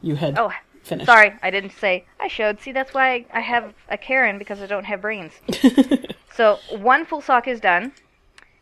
you 0.00 0.16
had 0.16 0.38
Oh, 0.38 0.52
sorry, 1.04 1.34
I 1.42 1.50
didn't 1.50 1.72
say. 1.72 2.04
I 2.20 2.28
showed. 2.28 2.60
See, 2.60 2.72
that's 2.72 2.92
why 2.94 3.26
I 3.32 3.40
have 3.40 3.74
a 3.88 3.96
Karen 3.98 4.38
because 4.38 4.60
I 4.60 4.66
don't 4.66 4.84
have 4.84 5.00
brains. 5.00 5.32
So 6.34 6.58
one 6.70 7.04
full 7.04 7.20
sock 7.20 7.48
is 7.48 7.58
done, 7.58 7.90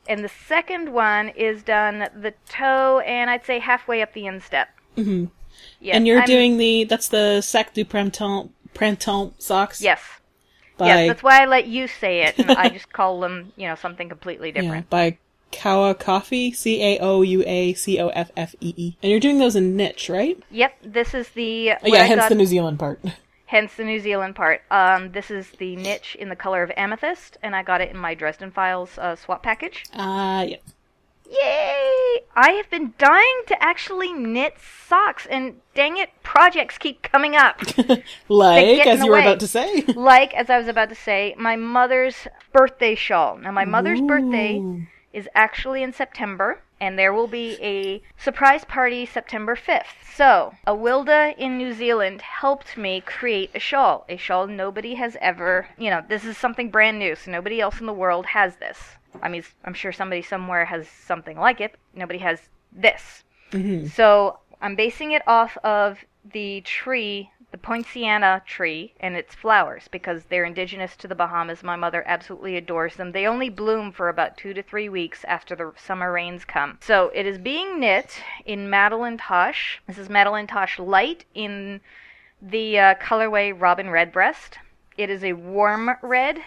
and 0.09 0.25
the 0.25 0.31
second 0.49 0.95
one 0.95 1.29
is 1.31 1.63
done 1.63 2.09
the 2.17 2.33
toe, 2.49 3.01
and 3.01 3.29
I'd 3.29 3.45
say 3.45 3.59
halfway 3.59 4.01
up 4.01 4.15
the 4.15 4.25
instep. 4.25 4.69
Mhm. 4.97 5.31
Yeah, 5.79 5.95
and 5.97 6.07
you're 6.07 6.21
I'm- 6.21 6.27
doing 6.27 6.57
the 6.57 6.85
that's 6.85 7.09
the 7.09 7.43
Sacre 7.43 7.73
du 7.75 7.85
Printemps 7.85 8.49
Printemps 8.73 9.45
socks. 9.45 9.83
yes, 9.83 10.01
by 10.79 10.87
yes. 10.87 11.09
That's 11.09 11.23
why 11.23 11.43
I 11.43 11.45
let 11.45 11.67
you 11.67 11.87
say 11.87 12.23
it, 12.23 12.39
and 12.39 12.51
I 12.53 12.71
just 12.71 12.91
call 12.95 13.21
them, 13.21 13.53
you 13.57 13.69
know, 13.69 13.75
something 13.75 14.09
completely 14.09 14.53
yeah, 14.55 14.63
different. 14.63 14.89
by 14.89 15.19
Caoua 15.57 15.99
Coffee 15.99 16.53
C 16.53 16.83
A 16.83 16.99
O 17.01 17.23
U 17.23 17.43
A 17.47 17.73
C 17.75 17.99
O 18.01 18.09
F 18.09 18.31
F 18.37 18.55
E 18.61 18.75
E. 18.77 18.97
And 19.03 19.11
you're 19.11 19.21
doing 19.21 19.39
those 19.39 19.57
in 19.57 19.77
niche, 19.77 20.09
right? 20.09 20.39
Yep, 20.51 20.77
this 20.83 21.15
is 21.15 21.29
the 21.31 21.73
Oh, 21.73 21.77
yeah, 21.85 22.01
I 22.01 22.05
hence 22.05 22.21
got- 22.23 22.29
the 22.29 22.35
New 22.35 22.47
Zealand 22.47 22.79
part. 22.79 23.01
hence 23.47 23.75
the 23.75 23.85
New 23.85 24.01
Zealand 24.01 24.35
part. 24.37 24.63
Um, 24.71 25.13
this 25.13 25.31
is 25.31 25.51
the 25.59 25.77
niche 25.77 26.17
in 26.19 26.29
the 26.29 26.37
color 26.37 26.63
of 26.63 26.71
amethyst, 26.77 27.39
and 27.43 27.55
I 27.57 27.63
got 27.63 27.81
it 27.81 27.91
in 27.91 27.97
my 27.97 28.15
Dresden 28.15 28.51
Files 28.51 28.99
uh, 28.99 29.17
swap 29.17 29.43
package. 29.43 29.85
Ah, 29.95 30.43
yeah. 30.43 30.57
Yay! 31.29 32.21
I 32.37 32.51
have 32.53 32.71
been 32.71 32.95
dying 32.99 33.43
to 33.49 33.61
actually 33.63 34.13
knit 34.13 34.55
socks, 34.89 35.27
and 35.29 35.57
dang 35.75 35.97
it, 35.97 36.11
projects 36.23 36.79
keep 36.79 37.03
coming 37.03 37.35
up. 37.35 37.61
like 38.29 38.87
as 38.87 39.03
you 39.03 39.11
were 39.11 39.19
about 39.19 39.41
to 39.41 39.49
say. 39.49 39.83
like, 39.97 40.35
as 40.35 40.51
I 40.51 40.59
was 40.59 40.69
about 40.69 40.89
to 40.91 40.95
say, 40.95 41.35
my 41.37 41.57
mother's 41.57 42.29
birthday 42.53 42.95
shawl. 42.95 43.39
Now, 43.39 43.51
my 43.51 43.65
mother's 43.65 44.01
birthday 44.01 44.59
Ooh. 44.59 44.87
Is 45.17 45.29
actually 45.35 45.83
in 45.83 45.95
September, 45.95 46.63
and 46.79 46.99
there 46.99 47.13
will 47.13 47.27
be 47.27 47.57
a 47.63 48.03
surprise 48.23 48.67
party 48.67 49.07
September 49.07 49.57
5th. 49.57 49.97
So, 50.15 50.53
Awilda 50.67 51.35
in 51.39 51.57
New 51.57 51.73
Zealand 51.73 52.21
helped 52.21 52.77
me 52.77 53.01
create 53.01 53.51
a 53.55 53.59
shawl. 53.59 54.05
A 54.11 54.19
shawl 54.19 54.47
nobody 54.47 54.95
has 54.97 55.17
ever, 55.23 55.69
you 55.79 55.89
know, 55.89 56.03
this 56.07 56.27
is 56.27 56.37
something 56.37 56.71
brand 56.71 56.99
new, 56.99 57.17
so 57.17 57.31
nobody 57.31 57.63
else 57.63 57.81
in 57.81 57.87
the 57.87 57.95
world 57.95 58.27
has 58.27 58.57
this. 58.57 58.79
I 59.23 59.31
mean, 59.31 59.43
I'm 59.65 59.73
sure 59.73 59.91
somebody 59.91 60.21
somewhere 60.21 60.67
has 60.67 60.87
something 60.87 61.39
like 61.39 61.63
it. 61.63 61.77
Nobody 61.95 62.19
has 62.19 62.39
this. 62.71 63.25
Mm-hmm. 63.53 63.87
So 63.87 64.39
I'm 64.61 64.77
basing 64.77 65.13
it 65.13 65.23
off 65.27 65.57
of 65.65 66.05
the 66.31 66.61
tree, 66.61 67.31
the 67.53 67.59
poinciana 67.59 68.43
tree, 68.45 68.93
and 69.01 69.17
its 69.17 69.35
flowers 69.35 69.89
because 69.89 70.25
they're 70.25 70.45
indigenous 70.45 70.97
to 70.97 71.09
the 71.09 71.15
Bahamas. 71.15 71.63
My 71.63 71.77
mother 71.77 72.03
absolutely 72.07 72.57
adores 72.57 72.97
them. 72.97 73.13
They 73.13 73.27
only 73.27 73.49
bloom 73.49 73.93
for 73.93 74.09
about 74.09 74.37
two 74.37 74.53
to 74.55 74.63
three 74.63 74.89
weeks 74.89 75.25
after 75.25 75.55
the 75.55 75.73
summer 75.77 76.13
rains 76.13 76.45
come. 76.45 76.79
So 76.83 77.11
it 77.15 77.25
is 77.25 77.39
being 77.39 77.81
knit 77.81 78.21
in 78.45 78.69
Madeline 78.69 79.17
Tosh. 79.17 79.81
This 79.87 79.99
is 79.99 80.09
Madeline 80.09 80.47
Tosh 80.47 80.79
Light 80.79 81.25
in 81.35 81.81
the 82.43 82.79
uh, 82.79 82.95
colorway 82.97 83.55
Robin 83.59 83.91
Redbreast. 83.91 84.59
It 84.99 85.09
is 85.11 85.23
a 85.23 85.35
warm 85.35 85.91
red, 86.03 86.39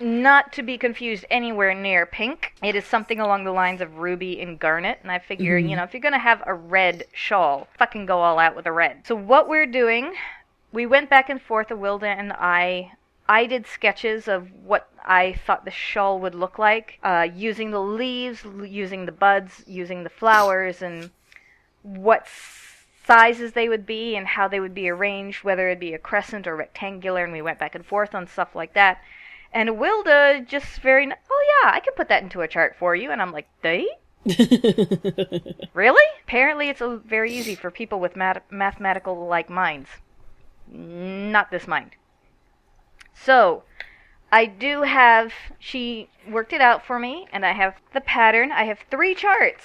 not 0.00 0.52
to 0.52 0.62
be 0.62 0.78
confused 0.78 1.24
anywhere 1.30 1.74
near 1.74 2.06
pink. 2.06 2.54
It 2.62 2.74
is 2.74 2.84
something 2.84 3.20
along 3.20 3.44
the 3.44 3.52
lines 3.52 3.80
of 3.80 3.98
ruby 3.98 4.40
and 4.40 4.58
garnet. 4.58 4.98
And 5.02 5.10
I 5.10 5.18
figure, 5.18 5.56
you 5.58 5.76
know, 5.76 5.82
if 5.82 5.92
you're 5.92 6.00
going 6.00 6.12
to 6.12 6.18
have 6.18 6.42
a 6.46 6.54
red 6.54 7.04
shawl, 7.12 7.68
fucking 7.78 8.06
go 8.06 8.20
all 8.20 8.38
out 8.38 8.56
with 8.56 8.66
a 8.66 8.72
red. 8.72 9.06
So 9.06 9.14
what 9.14 9.48
we're 9.48 9.66
doing, 9.66 10.14
we 10.72 10.86
went 10.86 11.10
back 11.10 11.28
and 11.28 11.40
forth, 11.40 11.68
Awilda 11.68 12.06
and 12.06 12.32
I. 12.32 12.92
I 13.26 13.46
did 13.46 13.66
sketches 13.66 14.28
of 14.28 14.52
what 14.64 14.90
I 15.02 15.32
thought 15.32 15.64
the 15.64 15.70
shawl 15.70 16.20
would 16.20 16.34
look 16.34 16.58
like, 16.58 16.98
uh, 17.02 17.26
using 17.34 17.70
the 17.70 17.80
leaves, 17.80 18.44
using 18.44 19.06
the 19.06 19.12
buds, 19.12 19.64
using 19.66 20.04
the 20.04 20.10
flowers, 20.10 20.82
and 20.82 21.10
what 21.82 22.26
sizes 23.06 23.52
they 23.52 23.68
would 23.68 23.86
be 23.86 24.16
and 24.16 24.26
how 24.26 24.48
they 24.48 24.60
would 24.60 24.74
be 24.74 24.88
arranged, 24.88 25.44
whether 25.44 25.68
it'd 25.68 25.80
be 25.80 25.94
a 25.94 25.98
crescent 25.98 26.46
or 26.46 26.56
rectangular, 26.56 27.24
and 27.24 27.32
we 27.32 27.42
went 27.42 27.58
back 27.58 27.74
and 27.74 27.86
forth 27.86 28.14
on 28.14 28.26
stuff 28.26 28.54
like 28.54 28.74
that. 28.74 29.02
And 29.54 29.78
Wilda 29.78 30.44
just 30.46 30.80
very, 30.80 31.06
oh 31.06 31.60
yeah, 31.62 31.70
I 31.72 31.78
can 31.78 31.94
put 31.94 32.08
that 32.08 32.24
into 32.24 32.40
a 32.40 32.48
chart 32.48 32.74
for 32.76 32.96
you. 32.96 33.12
And 33.12 33.22
I'm 33.22 33.30
like, 33.30 33.46
they? 33.62 33.86
really? 35.74 36.04
Apparently, 36.24 36.68
it's 36.68 36.80
a, 36.80 36.96
very 36.96 37.32
easy 37.32 37.54
for 37.54 37.70
people 37.70 38.00
with 38.00 38.16
mat- 38.16 38.44
mathematical 38.50 39.28
like 39.28 39.48
minds. 39.48 39.88
Not 40.68 41.52
this 41.52 41.68
mind. 41.68 41.92
So, 43.14 43.62
I 44.32 44.46
do 44.46 44.82
have, 44.82 45.32
she 45.60 46.08
worked 46.28 46.52
it 46.52 46.60
out 46.60 46.84
for 46.84 46.98
me, 46.98 47.28
and 47.32 47.46
I 47.46 47.52
have 47.52 47.76
the 47.92 48.00
pattern. 48.00 48.50
I 48.50 48.64
have 48.64 48.80
three 48.90 49.14
charts. 49.14 49.62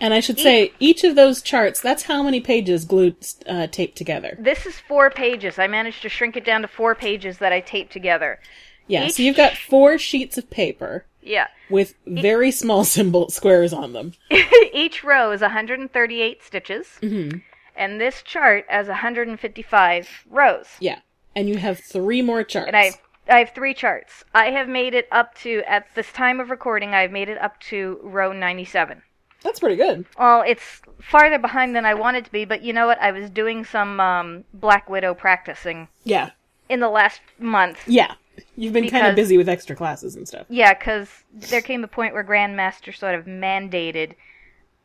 And 0.00 0.14
I 0.14 0.20
should 0.20 0.38
say, 0.38 0.72
each 0.80 1.04
of 1.04 1.14
those 1.14 1.42
charts, 1.42 1.78
that's 1.78 2.04
how 2.04 2.22
many 2.22 2.40
pages 2.40 2.86
glued, 2.86 3.16
uh, 3.46 3.66
taped 3.66 3.98
together. 3.98 4.34
This 4.38 4.64
is 4.64 4.80
four 4.80 5.10
pages. 5.10 5.58
I 5.58 5.66
managed 5.66 6.00
to 6.02 6.08
shrink 6.08 6.38
it 6.38 6.44
down 6.46 6.62
to 6.62 6.68
four 6.68 6.94
pages 6.94 7.36
that 7.36 7.52
I 7.52 7.60
taped 7.60 7.92
together. 7.92 8.40
Yeah, 8.86 9.06
Each- 9.06 9.12
so 9.14 9.22
you've 9.22 9.36
got 9.36 9.56
four 9.56 9.98
sheets 9.98 10.36
of 10.38 10.50
paper 10.50 11.04
Yeah. 11.22 11.46
with 11.68 11.94
very 12.06 12.50
small 12.50 12.84
symbol 12.96 13.28
squares 13.30 13.72
on 13.72 13.92
them. 13.92 14.12
Each 14.72 15.02
row 15.04 15.30
is 15.32 15.40
138 15.40 16.42
stitches, 16.42 16.98
and 17.02 18.00
this 18.00 18.22
chart 18.22 18.64
has 18.68 18.88
155 18.88 20.24
rows. 20.30 20.66
Yeah. 20.80 20.98
And 21.36 21.48
you 21.48 21.58
have 21.58 21.78
three 21.78 22.22
more 22.22 22.42
charts. 22.42 22.68
And 22.68 22.76
I 22.76 22.92
I 23.28 23.38
have 23.38 23.50
three 23.54 23.74
charts. 23.74 24.24
I 24.34 24.46
have 24.50 24.68
made 24.68 24.92
it 24.94 25.06
up 25.12 25.34
to 25.40 25.62
at 25.66 25.86
this 25.94 26.10
time 26.12 26.40
of 26.40 26.50
recording. 26.50 26.94
I've 26.94 27.12
made 27.12 27.28
it 27.28 27.38
up 27.38 27.60
to 27.70 28.00
row 28.02 28.32
97. 28.32 29.02
That's 29.42 29.60
pretty 29.60 29.76
good. 29.76 30.04
Well, 30.18 30.42
it's 30.46 30.82
farther 31.00 31.38
behind 31.38 31.76
than 31.76 31.86
I 31.86 31.94
wanted 31.94 32.24
to 32.24 32.32
be, 32.32 32.44
but 32.44 32.62
you 32.62 32.72
know 32.72 32.86
what? 32.88 33.00
I 33.00 33.12
was 33.12 33.30
doing 33.30 33.64
some 33.64 34.00
um, 34.00 34.44
Black 34.52 34.90
Widow 34.90 35.14
practicing 35.14 35.86
Yeah. 36.02 36.30
in 36.68 36.80
the 36.80 36.90
last 36.90 37.20
month. 37.38 37.78
Yeah. 37.86 38.14
You've 38.56 38.72
been 38.72 38.88
kind 38.88 39.06
of 39.06 39.16
busy 39.16 39.36
with 39.36 39.48
extra 39.48 39.76
classes 39.76 40.16
and 40.16 40.26
stuff. 40.26 40.46
Yeah, 40.48 40.74
because 40.74 41.08
there 41.32 41.60
came 41.60 41.84
a 41.84 41.88
point 41.88 42.14
where 42.14 42.24
Grandmaster 42.24 42.96
sort 42.96 43.14
of 43.14 43.24
mandated 43.26 44.14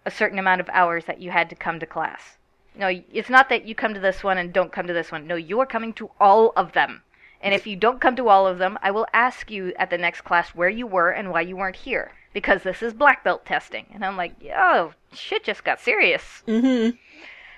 a 0.05 0.11
certain 0.11 0.39
amount 0.39 0.61
of 0.61 0.69
hours 0.69 1.05
that 1.05 1.19
you 1.19 1.31
had 1.31 1.49
to 1.49 1.55
come 1.55 1.79
to 1.79 1.85
class. 1.85 2.37
No, 2.77 2.91
it's 3.11 3.29
not 3.29 3.49
that 3.49 3.65
you 3.65 3.73
come 3.73 3.93
to 3.93 3.99
this 3.99 4.23
one 4.23 4.37
and 4.37 4.53
don't 4.53 4.71
come 4.71 4.87
to 4.87 4.93
this 4.93 5.11
one. 5.11 5.27
No, 5.27 5.35
you 5.35 5.59
are 5.59 5.65
coming 5.65 5.93
to 5.93 6.11
all 6.19 6.51
of 6.55 6.73
them. 6.73 7.01
And 7.41 7.53
if 7.53 7.67
you 7.67 7.75
don't 7.75 8.01
come 8.01 8.15
to 8.15 8.27
all 8.27 8.47
of 8.47 8.57
them, 8.57 8.77
I 8.81 8.91
will 8.91 9.07
ask 9.13 9.51
you 9.51 9.73
at 9.77 9.89
the 9.89 9.97
next 9.97 10.21
class 10.21 10.49
where 10.49 10.69
you 10.69 10.87
were 10.87 11.11
and 11.11 11.31
why 11.31 11.41
you 11.41 11.55
weren't 11.55 11.75
here. 11.75 12.11
Because 12.33 12.63
this 12.63 12.81
is 12.81 12.93
black 12.93 13.23
belt 13.23 13.45
testing. 13.45 13.85
And 13.93 14.03
I'm 14.03 14.17
like, 14.17 14.33
oh, 14.55 14.93
shit 15.13 15.43
just 15.43 15.63
got 15.63 15.79
serious. 15.79 16.43
Mm-hmm. 16.47 16.97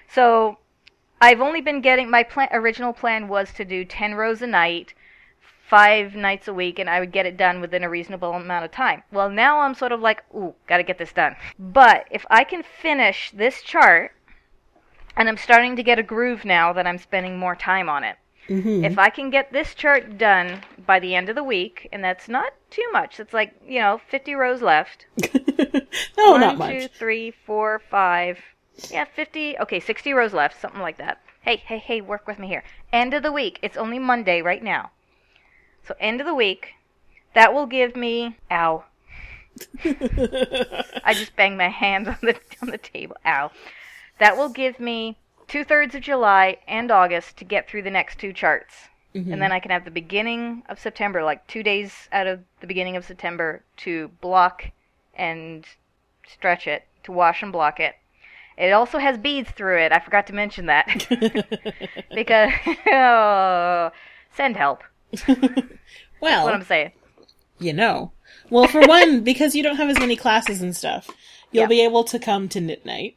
So 0.09 0.57
I've 1.19 1.41
only 1.41 1.61
been 1.61 1.81
getting 1.81 2.09
my 2.09 2.23
plan, 2.23 2.49
original 2.51 2.93
plan 2.93 3.27
was 3.27 3.51
to 3.53 3.65
do 3.65 3.83
10 3.85 4.15
rows 4.15 4.41
a 4.41 4.47
night, 4.47 4.93
five 5.69 6.15
nights 6.15 6.47
a 6.47 6.53
week, 6.53 6.79
and 6.79 6.89
I 6.89 6.99
would 6.99 7.11
get 7.11 7.25
it 7.25 7.37
done 7.37 7.61
within 7.61 7.83
a 7.83 7.89
reasonable 7.89 8.33
amount 8.33 8.65
of 8.65 8.71
time. 8.71 9.03
Well, 9.11 9.29
now 9.29 9.59
I'm 9.59 9.73
sort 9.73 9.91
of 9.91 9.99
like, 9.99 10.23
ooh, 10.33 10.55
gotta 10.67 10.83
get 10.83 10.97
this 10.97 11.13
done. 11.13 11.35
But 11.59 12.07
if 12.11 12.25
I 12.29 12.43
can 12.43 12.63
finish 12.63 13.31
this 13.31 13.61
chart, 13.61 14.13
and 15.17 15.27
I'm 15.27 15.37
starting 15.37 15.75
to 15.75 15.83
get 15.83 15.99
a 15.99 16.03
groove 16.03 16.45
now 16.45 16.71
that 16.73 16.87
I'm 16.87 16.97
spending 16.97 17.37
more 17.37 17.55
time 17.55 17.89
on 17.89 18.03
it. 18.03 18.17
Mm-hmm. 18.47 18.85
If 18.85 18.97
I 18.97 19.09
can 19.09 19.29
get 19.29 19.51
this 19.51 19.73
chart 19.75 20.17
done 20.17 20.61
by 20.85 20.99
the 20.99 21.15
end 21.15 21.27
of 21.27 21.35
the 21.35 21.43
week, 21.43 21.89
and 21.91 22.03
that's 22.03 22.29
not 22.29 22.53
too 22.69 22.87
much, 22.93 23.19
it's 23.19 23.33
like, 23.33 23.53
you 23.67 23.79
know, 23.79 23.99
50 24.09 24.35
rows 24.35 24.61
left. 24.61 25.05
no, 26.17 26.31
One, 26.31 26.39
not 26.41 26.57
much. 26.57 26.91
three, 26.93 27.31
four, 27.45 27.81
five. 27.89 28.39
Yeah, 28.89 29.05
50. 29.05 29.57
Okay, 29.59 29.79
60 29.79 30.13
rows 30.13 30.33
left, 30.33 30.61
something 30.61 30.81
like 30.81 30.97
that. 30.97 31.21
Hey, 31.41 31.57
hey, 31.57 31.79
hey, 31.79 31.99
work 31.99 32.27
with 32.27 32.39
me 32.39 32.47
here. 32.47 32.63
End 32.93 33.13
of 33.13 33.23
the 33.23 33.31
week. 33.31 33.59
It's 33.61 33.75
only 33.75 33.99
Monday 33.99 34.41
right 34.41 34.63
now. 34.63 34.91
So, 35.87 35.95
end 35.99 36.19
of 36.19 36.27
the 36.27 36.35
week. 36.35 36.73
That 37.33 37.53
will 37.53 37.65
give 37.65 37.95
me. 37.95 38.37
Ow. 38.51 38.83
I 39.83 41.13
just 41.13 41.35
banged 41.35 41.57
my 41.57 41.69
hands 41.69 42.07
on 42.07 42.17
the, 42.21 42.39
on 42.61 42.69
the 42.69 42.77
table. 42.77 43.15
Ow. 43.25 43.51
That 44.19 44.37
will 44.37 44.49
give 44.49 44.79
me 44.79 45.17
two 45.47 45.63
thirds 45.63 45.95
of 45.95 46.01
July 46.01 46.57
and 46.67 46.91
August 46.91 47.37
to 47.37 47.45
get 47.45 47.69
through 47.69 47.83
the 47.83 47.91
next 47.91 48.19
two 48.19 48.33
charts. 48.33 48.89
Mm-hmm. 49.15 49.33
And 49.33 49.41
then 49.41 49.51
I 49.51 49.59
can 49.59 49.71
have 49.71 49.85
the 49.85 49.91
beginning 49.91 50.63
of 50.69 50.79
September, 50.79 51.23
like 51.23 51.47
two 51.47 51.63
days 51.63 52.09
out 52.11 52.27
of 52.27 52.41
the 52.59 52.67
beginning 52.67 52.97
of 52.97 53.05
September, 53.05 53.63
to 53.77 54.09
block 54.21 54.71
and 55.15 55.65
stretch 56.27 56.67
it, 56.67 56.85
to 57.03 57.11
wash 57.11 57.41
and 57.41 57.51
block 57.51 57.79
it. 57.79 57.95
It 58.57 58.71
also 58.71 58.97
has 58.97 59.17
beads 59.17 59.51
through 59.51 59.79
it. 59.79 59.91
I 59.91 59.99
forgot 59.99 60.27
to 60.27 60.33
mention 60.33 60.65
that. 60.65 61.07
because, 62.13 62.51
oh, 62.87 63.91
send 64.35 64.57
help. 64.57 64.83
well, 66.21 66.45
What 66.45 66.53
I'm 66.53 66.63
saying. 66.63 66.91
you 67.59 67.73
know. 67.73 68.11
Well, 68.49 68.67
for 68.67 68.81
one, 68.87 69.21
because 69.23 69.55
you 69.55 69.63
don't 69.63 69.77
have 69.77 69.89
as 69.89 69.99
many 69.99 70.15
classes 70.15 70.61
and 70.61 70.75
stuff, 70.75 71.09
you'll 71.51 71.63
Yeah. 71.63 71.67
be 71.67 71.81
able 71.83 72.03
to 72.05 72.19
come 72.19 72.49
to 72.49 72.61
knit 72.61 72.85
night 72.85 73.15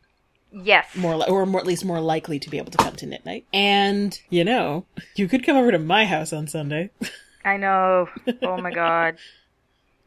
Yes. 0.52 0.94
more, 0.96 1.16
li- 1.16 1.26
or 1.28 1.46
more, 1.46 1.60
at 1.60 1.66
least 1.66 1.84
more 1.84 2.00
likely 2.00 2.38
to 2.40 2.50
be 2.50 2.58
able 2.58 2.72
to 2.72 2.78
come 2.78 2.96
to 2.96 3.06
knit 3.06 3.24
night. 3.24 3.44
And 3.52 4.18
you 4.30 4.44
know, 4.44 4.86
you 5.14 5.28
could 5.28 5.44
come 5.44 5.56
over 5.56 5.70
to 5.72 5.78
my 5.78 6.04
house 6.06 6.32
on 6.32 6.46
Sunday. 6.48 6.90
I 7.44 7.56
know. 7.56 8.08
Oh 8.42 8.58
my 8.60 8.70
god. 8.72 9.16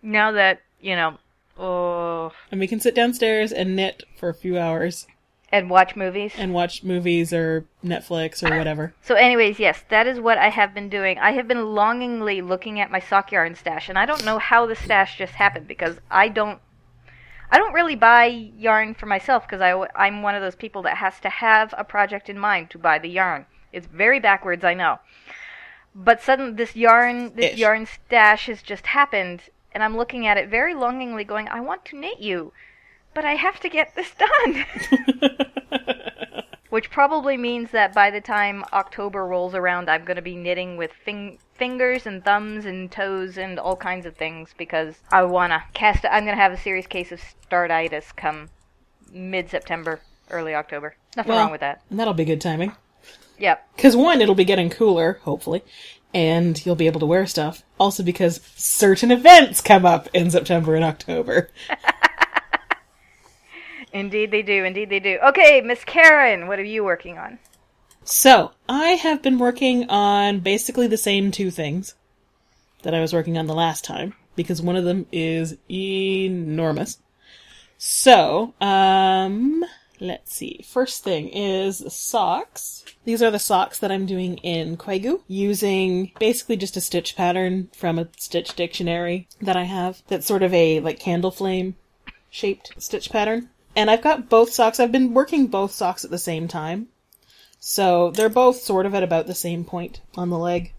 Now 0.01 0.33
that, 0.33 0.61
you 0.81 0.95
know, 0.95 1.17
oh, 1.57 2.31
and 2.51 2.59
we 2.59 2.67
can 2.67 2.79
sit 2.79 2.93
downstairs 2.93 3.51
and 3.51 3.75
knit 3.75 4.03
for 4.17 4.29
a 4.29 4.33
few 4.33 4.57
hours 4.59 5.07
and 5.53 5.69
watch 5.69 5.95
movies. 5.95 6.33
and 6.35 6.51
watch 6.51 6.83
movies 6.83 7.31
or 7.31 7.65
Netflix 7.85 8.41
or 8.43 8.57
whatever. 8.57 8.93
So, 9.03 9.13
anyways, 9.13 9.59
yes, 9.59 9.83
that 9.89 10.07
is 10.07 10.19
what 10.19 10.39
I 10.39 10.49
have 10.49 10.73
been 10.73 10.89
doing. 10.89 11.19
I 11.19 11.33
have 11.33 11.47
been 11.47 11.75
longingly 11.75 12.41
looking 12.41 12.79
at 12.79 12.89
my 12.89 12.99
sock 12.99 13.31
yarn 13.31 13.53
stash, 13.55 13.87
and 13.87 13.97
I 13.97 14.07
don't 14.07 14.25
know 14.25 14.39
how 14.39 14.65
the 14.65 14.75
stash 14.75 15.17
just 15.17 15.33
happened 15.33 15.67
because 15.67 15.99
I 16.09 16.27
don't. 16.27 16.59
I 17.51 17.59
don't 17.59 17.73
really 17.73 17.95
buy 17.95 18.25
yarn 18.25 18.95
for 18.95 19.05
myself 19.05 19.47
because 19.47 19.61
I, 19.61 19.73
I'm 19.95 20.23
one 20.23 20.33
of 20.33 20.41
those 20.41 20.55
people 20.55 20.81
that 20.83 20.97
has 20.97 21.19
to 21.19 21.29
have 21.29 21.71
a 21.77 21.83
project 21.83 22.27
in 22.27 22.39
mind 22.39 22.71
to 22.71 22.79
buy 22.79 22.97
the 22.97 23.09
yarn. 23.09 23.45
It's 23.71 23.85
very 23.85 24.19
backwards, 24.19 24.63
I 24.63 24.73
know. 24.73 24.97
But 25.93 26.19
suddenly, 26.19 26.53
this 26.53 26.75
yarn, 26.75 27.35
this 27.35 27.53
Ish. 27.53 27.59
yarn 27.59 27.85
stash 27.85 28.47
has 28.47 28.63
just 28.63 28.87
happened, 28.87 29.41
and 29.71 29.83
I'm 29.83 29.95
looking 29.95 30.25
at 30.25 30.37
it 30.37 30.49
very 30.49 30.73
longingly, 30.73 31.23
going, 31.23 31.47
"I 31.47 31.59
want 31.59 31.85
to 31.85 31.95
knit 31.95 32.19
you, 32.19 32.53
but 33.13 33.25
I 33.25 33.35
have 33.35 33.59
to 33.61 33.69
get 33.69 33.95
this 33.95 34.11
done." 34.17 34.65
Which 36.69 36.89
probably 36.89 37.37
means 37.37 37.69
that 37.69 37.93
by 37.93 38.09
the 38.09 38.19
time 38.19 38.63
October 38.73 39.27
rolls 39.27 39.53
around, 39.53 39.91
I'm 39.91 40.05
going 40.05 40.15
to 40.15 40.23
be 40.23 40.35
knitting 40.35 40.75
with 40.75 40.91
fing- 41.05 41.37
fingers 41.53 42.07
and 42.07 42.25
thumbs 42.25 42.65
and 42.65 42.91
toes 42.91 43.37
and 43.37 43.59
all 43.59 43.75
kinds 43.75 44.07
of 44.07 44.15
things 44.15 44.55
because 44.57 44.95
I 45.11 45.21
want 45.23 45.53
to 45.53 45.61
cast. 45.75 46.03
I'm 46.03 46.25
going 46.25 46.35
to 46.35 46.41
have 46.41 46.51
a 46.51 46.57
serious 46.57 46.87
case 46.87 47.11
of 47.11 47.21
startitis 47.49 48.15
come 48.15 48.49
mid 49.11 49.49
September, 49.51 50.01
early 50.31 50.55
October. 50.55 50.95
Nothing 51.15 51.29
Well, 51.29 51.43
wrong 51.43 51.51
with 51.51 51.61
that. 51.61 51.81
And 51.91 51.99
that'll 51.99 52.15
be 52.15 52.25
good 52.25 52.41
timing. 52.41 52.75
Yep. 53.37 53.75
Because 53.75 53.95
one, 53.95 54.19
it'll 54.21 54.35
be 54.35 54.43
getting 54.45 54.69
cooler, 54.69 55.19
hopefully, 55.23 55.63
and 56.13 56.63
you'll 56.65 56.75
be 56.75 56.87
able 56.87 56.99
to 57.01 57.05
wear 57.05 57.27
stuff. 57.27 57.63
Also, 57.79 58.01
because 58.01 58.41
certain 58.55 59.11
events 59.11 59.61
come 59.61 59.85
up 59.85 60.07
in 60.13 60.31
September 60.31 60.73
and 60.75 60.83
October. 60.83 61.49
Indeed 63.93 64.31
they 64.31 64.41
do. 64.41 64.63
Indeed 64.63 64.89
they 64.89 64.99
do. 64.99 65.19
Okay, 65.23 65.61
Miss 65.61 65.83
Karen, 65.85 66.47
what 66.47 66.59
are 66.59 66.63
you 66.63 66.83
working 66.83 67.17
on? 67.17 67.39
So, 68.03 68.51
I 68.67 68.89
have 68.89 69.21
been 69.21 69.39
working 69.39 69.89
on 69.89 70.39
basically 70.39 70.87
the 70.87 70.97
same 70.97 71.31
two 71.31 71.51
things 71.51 71.95
that 72.81 72.93
I 72.93 72.99
was 72.99 73.13
working 73.13 73.37
on 73.37 73.47
the 73.47 73.53
last 73.53 73.85
time, 73.85 74.13
because 74.35 74.61
one 74.61 74.75
of 74.75 74.83
them 74.83 75.05
is 75.11 75.55
enormous. 75.71 76.97
So, 77.77 78.53
um, 78.59 79.63
let's 80.01 80.35
see. 80.35 80.65
First 80.67 81.03
thing 81.03 81.29
is 81.29 81.83
socks. 81.93 82.83
These 83.05 83.21
are 83.21 83.31
the 83.31 83.39
socks 83.39 83.79
that 83.79 83.91
I'm 83.91 84.05
doing 84.05 84.37
in 84.39 84.75
Koigu 84.75 85.21
using 85.27 86.11
basically 86.19 86.57
just 86.57 86.75
a 86.75 86.81
stitch 86.81 87.15
pattern 87.15 87.69
from 87.75 87.99
a 87.99 88.09
stitch 88.17 88.55
dictionary 88.55 89.27
that 89.41 89.55
I 89.55 89.63
have. 89.63 90.01
That's 90.07 90.27
sort 90.27 90.43
of 90.43 90.53
a 90.53 90.79
like 90.81 90.99
candle 90.99 91.31
flame 91.31 91.75
shaped 92.29 92.73
stitch 92.79 93.09
pattern. 93.11 93.49
And 93.75 93.89
I've 93.89 94.01
got 94.01 94.29
both 94.29 94.51
socks. 94.53 94.79
I've 94.79 94.91
been 94.91 95.13
working 95.13 95.47
both 95.47 95.71
socks 95.71 96.05
at 96.05 96.11
the 96.11 96.17
same 96.17 96.47
time. 96.47 96.87
So 97.59 98.11
they're 98.11 98.29
both 98.29 98.57
sort 98.61 98.85
of 98.85 98.93
at 98.93 99.03
about 99.03 99.25
the 99.25 99.33
same 99.35 99.63
point 99.63 100.01
on 100.15 100.29
the 100.29 100.37
leg. 100.37 100.73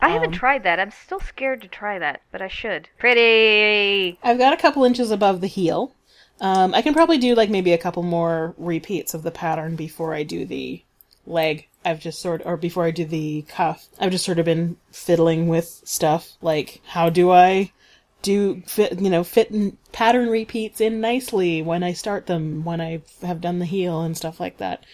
I 0.00 0.10
haven't 0.10 0.28
Um, 0.28 0.38
tried 0.38 0.62
that. 0.62 0.78
I'm 0.78 0.92
still 0.92 1.18
scared 1.20 1.60
to 1.62 1.68
try 1.68 1.98
that, 1.98 2.22
but 2.30 2.40
I 2.40 2.46
should. 2.48 2.88
Pretty. 2.98 4.16
I've 4.22 4.38
got 4.38 4.52
a 4.52 4.56
couple 4.56 4.84
inches 4.84 5.10
above 5.10 5.40
the 5.40 5.48
heel. 5.48 5.92
Um, 6.40 6.72
I 6.72 6.82
can 6.82 6.94
probably 6.94 7.18
do 7.18 7.34
like 7.34 7.50
maybe 7.50 7.72
a 7.72 7.78
couple 7.78 8.04
more 8.04 8.54
repeats 8.56 9.12
of 9.12 9.24
the 9.24 9.32
pattern 9.32 9.74
before 9.74 10.14
I 10.14 10.22
do 10.22 10.44
the 10.46 10.82
leg. 11.26 11.66
I've 11.84 11.98
just 12.00 12.20
sort 12.20 12.42
or 12.44 12.56
before 12.56 12.84
I 12.84 12.92
do 12.92 13.04
the 13.04 13.42
cuff. 13.48 13.88
I've 13.98 14.12
just 14.12 14.24
sort 14.24 14.38
of 14.38 14.44
been 14.44 14.76
fiddling 14.92 15.48
with 15.48 15.80
stuff 15.84 16.32
like 16.40 16.80
how 16.86 17.10
do 17.10 17.32
I 17.32 17.72
do 18.22 18.62
fit 18.66 19.00
you 19.00 19.10
know 19.10 19.22
fit 19.22 19.52
pattern 19.92 20.28
repeats 20.28 20.80
in 20.80 21.00
nicely 21.00 21.62
when 21.62 21.82
I 21.82 21.92
start 21.92 22.26
them 22.26 22.64
when 22.64 22.80
I 22.80 23.02
have 23.22 23.40
done 23.40 23.58
the 23.58 23.64
heel 23.64 24.02
and 24.02 24.16
stuff 24.16 24.40
like 24.40 24.58
that. 24.58 24.84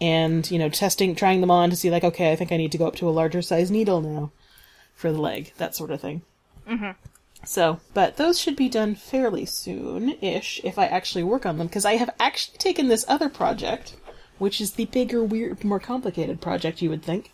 And 0.00 0.48
you 0.50 0.58
know 0.58 0.68
testing 0.68 1.14
trying 1.14 1.40
them 1.40 1.50
on 1.50 1.70
to 1.70 1.76
see 1.76 1.90
like 1.90 2.04
okay 2.04 2.32
I 2.32 2.36
think 2.36 2.52
I 2.52 2.56
need 2.56 2.72
to 2.72 2.78
go 2.78 2.86
up 2.86 2.96
to 2.96 3.08
a 3.08 3.10
larger 3.10 3.42
size 3.42 3.70
needle 3.70 4.00
now 4.00 4.30
for 4.94 5.12
the 5.12 5.20
leg 5.20 5.52
that 5.58 5.74
sort 5.74 5.90
of 5.90 6.00
thing. 6.00 6.22
Mm-hmm. 6.68 6.90
So, 7.44 7.80
but 7.94 8.16
those 8.16 8.38
should 8.38 8.56
be 8.56 8.68
done 8.68 8.94
fairly 8.94 9.46
soon-ish 9.46 10.60
if 10.64 10.78
I 10.78 10.86
actually 10.86 11.22
work 11.22 11.46
on 11.46 11.56
them, 11.56 11.68
because 11.68 11.84
I 11.84 11.94
have 11.94 12.10
actually 12.18 12.58
taken 12.58 12.88
this 12.88 13.04
other 13.08 13.28
project, 13.28 13.94
which 14.38 14.60
is 14.60 14.72
the 14.72 14.86
bigger, 14.86 15.22
weird, 15.22 15.62
more 15.62 15.78
complicated 15.78 16.40
project 16.40 16.82
you 16.82 16.90
would 16.90 17.02
think, 17.02 17.32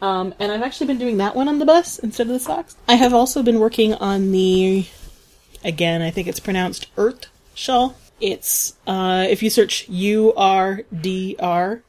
um, 0.00 0.34
and 0.38 0.52
I've 0.52 0.62
actually 0.62 0.86
been 0.86 0.98
doing 0.98 1.16
that 1.18 1.34
one 1.34 1.48
on 1.48 1.58
the 1.58 1.66
bus 1.66 1.98
instead 1.98 2.26
of 2.26 2.32
the 2.32 2.40
socks. 2.40 2.76
I 2.88 2.94
have 2.94 3.14
also 3.14 3.42
been 3.42 3.58
working 3.58 3.94
on 3.94 4.32
the, 4.32 4.86
again, 5.62 6.02
I 6.02 6.10
think 6.10 6.28
it's 6.28 6.40
pronounced 6.40 6.88
Earth 6.96 7.26
shawl. 7.54 7.96
It's, 8.20 8.74
uh, 8.86 9.26
if 9.28 9.42
you 9.42 9.50
search 9.50 9.88
U-R-D-R 9.88 11.82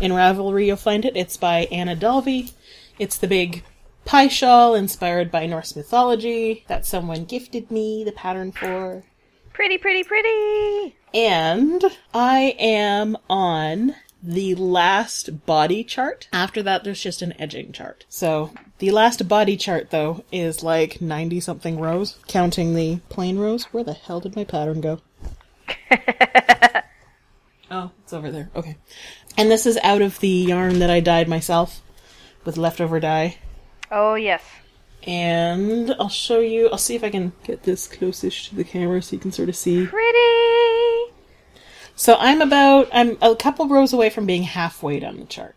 in 0.00 0.12
Ravelry, 0.12 0.66
you'll 0.66 0.76
find 0.76 1.04
it. 1.04 1.16
It's 1.16 1.36
by 1.36 1.66
Anna 1.72 1.96
Dalvi. 1.96 2.52
It's 2.98 3.18
the 3.18 3.28
big 3.28 3.64
pi 4.04 4.28
shawl 4.28 4.74
inspired 4.74 5.30
by 5.30 5.46
Norse 5.46 5.76
mythology 5.76 6.64
that 6.68 6.86
someone 6.86 7.24
gifted 7.24 7.70
me 7.70 8.04
the 8.04 8.12
pattern 8.12 8.52
for. 8.52 9.04
Pretty, 9.52 9.78
pretty, 9.78 10.02
pretty. 10.02 10.96
And 11.14 11.84
I 12.14 12.56
am 12.58 13.18
on 13.28 13.94
the 14.22 14.54
last 14.54 15.44
body 15.46 15.82
chart. 15.82 16.28
After 16.32 16.62
that, 16.62 16.84
there's 16.84 17.02
just 17.02 17.22
an 17.22 17.34
edging 17.40 17.72
chart. 17.72 18.04
So 18.08 18.52
the 18.78 18.90
last 18.90 19.26
body 19.28 19.56
chart, 19.56 19.90
though, 19.90 20.24
is 20.30 20.62
like 20.62 21.00
90 21.00 21.40
something 21.40 21.80
rows, 21.80 22.18
counting 22.28 22.74
the 22.74 23.00
plain 23.08 23.38
rows. 23.38 23.64
Where 23.64 23.84
the 23.84 23.94
hell 23.94 24.20
did 24.20 24.36
my 24.36 24.44
pattern 24.44 24.80
go? 24.80 25.00
oh, 27.70 27.90
it's 28.02 28.12
over 28.12 28.30
there. 28.30 28.50
Okay. 28.54 28.76
And 29.36 29.50
this 29.50 29.66
is 29.66 29.78
out 29.82 30.02
of 30.02 30.20
the 30.20 30.28
yarn 30.28 30.78
that 30.78 30.90
I 30.90 31.00
dyed 31.00 31.28
myself 31.28 31.80
with 32.44 32.56
leftover 32.56 33.00
dye. 33.00 33.38
Oh, 33.90 34.14
yes. 34.14 34.42
And 35.04 35.94
I'll 35.98 36.08
show 36.08 36.38
you, 36.38 36.68
I'll 36.68 36.78
see 36.78 36.94
if 36.94 37.02
I 37.02 37.10
can 37.10 37.32
get 37.42 37.64
this 37.64 37.88
closest 37.88 38.50
to 38.50 38.54
the 38.54 38.64
camera 38.64 39.02
so 39.02 39.16
you 39.16 39.20
can 39.20 39.32
sort 39.32 39.48
of 39.48 39.56
see. 39.56 39.86
Pretty. 39.86 40.61
So 41.96 42.16
I'm 42.18 42.40
about, 42.40 42.88
I'm 42.92 43.16
a 43.22 43.36
couple 43.36 43.68
rows 43.68 43.92
away 43.92 44.10
from 44.10 44.26
being 44.26 44.42
halfway 44.42 44.98
down 45.00 45.18
the 45.18 45.26
chart. 45.26 45.54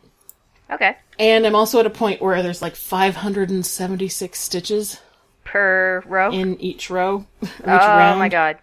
Okay. 0.69 0.95
And 1.17 1.45
I'm 1.45 1.55
also 1.55 1.79
at 1.79 1.85
a 1.85 1.89
point 1.91 2.21
where 2.21 2.41
there's 2.43 2.61
like 2.61 2.75
576 2.75 4.39
stitches 4.39 4.99
Per 5.43 6.03
row. 6.05 6.31
in 6.31 6.59
each 6.59 6.89
row, 6.89 7.25
each 7.43 7.49
oh 7.63 7.67
round. 7.67 8.19
my 8.19 8.29
god. 8.29 8.57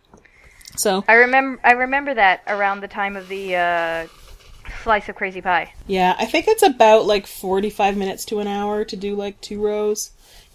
So, 0.76 1.04
I 1.06 1.14
remember. 1.14 1.60
I 1.64 1.72
remember 1.72 2.14
that 2.14 2.42
around 2.46 2.80
the 2.80 2.88
time 2.88 3.14
of 3.14 3.28
the 3.28 3.56
uh, 3.56 4.06
slice 4.82 5.08
of 5.08 5.14
crazy 5.16 5.40
pie. 5.42 5.72
yeah, 5.86 6.16
I 6.18 6.24
think 6.26 6.48
it's 6.48 6.62
about 6.62 7.04
like 7.06 7.26
45 7.26 7.96
minutes 7.96 8.24
to 8.26 8.40
an 8.40 8.48
hour 8.48 8.84
to 8.86 8.96
do 8.96 9.14
like 9.14 9.40
two 9.40 9.62
rows. 9.62 10.10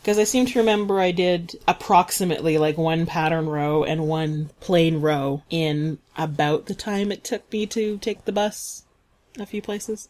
Because 0.08 0.20
I 0.20 0.24
seem 0.24 0.46
to 0.46 0.60
remember 0.60 1.02
I 1.02 1.12
did 1.12 1.60
approximately 1.67 2.58
like 2.58 2.78
one 2.78 3.06
pattern 3.06 3.50
row 3.50 3.84
and 3.84 4.08
one 4.08 4.50
plain 4.62 5.02
row 5.02 5.43
in 5.50 5.98
about 6.15 6.67
the 6.67 6.76
time 6.76 7.12
it 7.12 7.26
took 7.26 7.52
me 7.52 7.65
to 7.65 7.98
take 7.98 8.24
the 8.24 8.32
bus 8.32 8.86
a 9.38 9.46
few 9.46 9.62
places. 9.62 10.08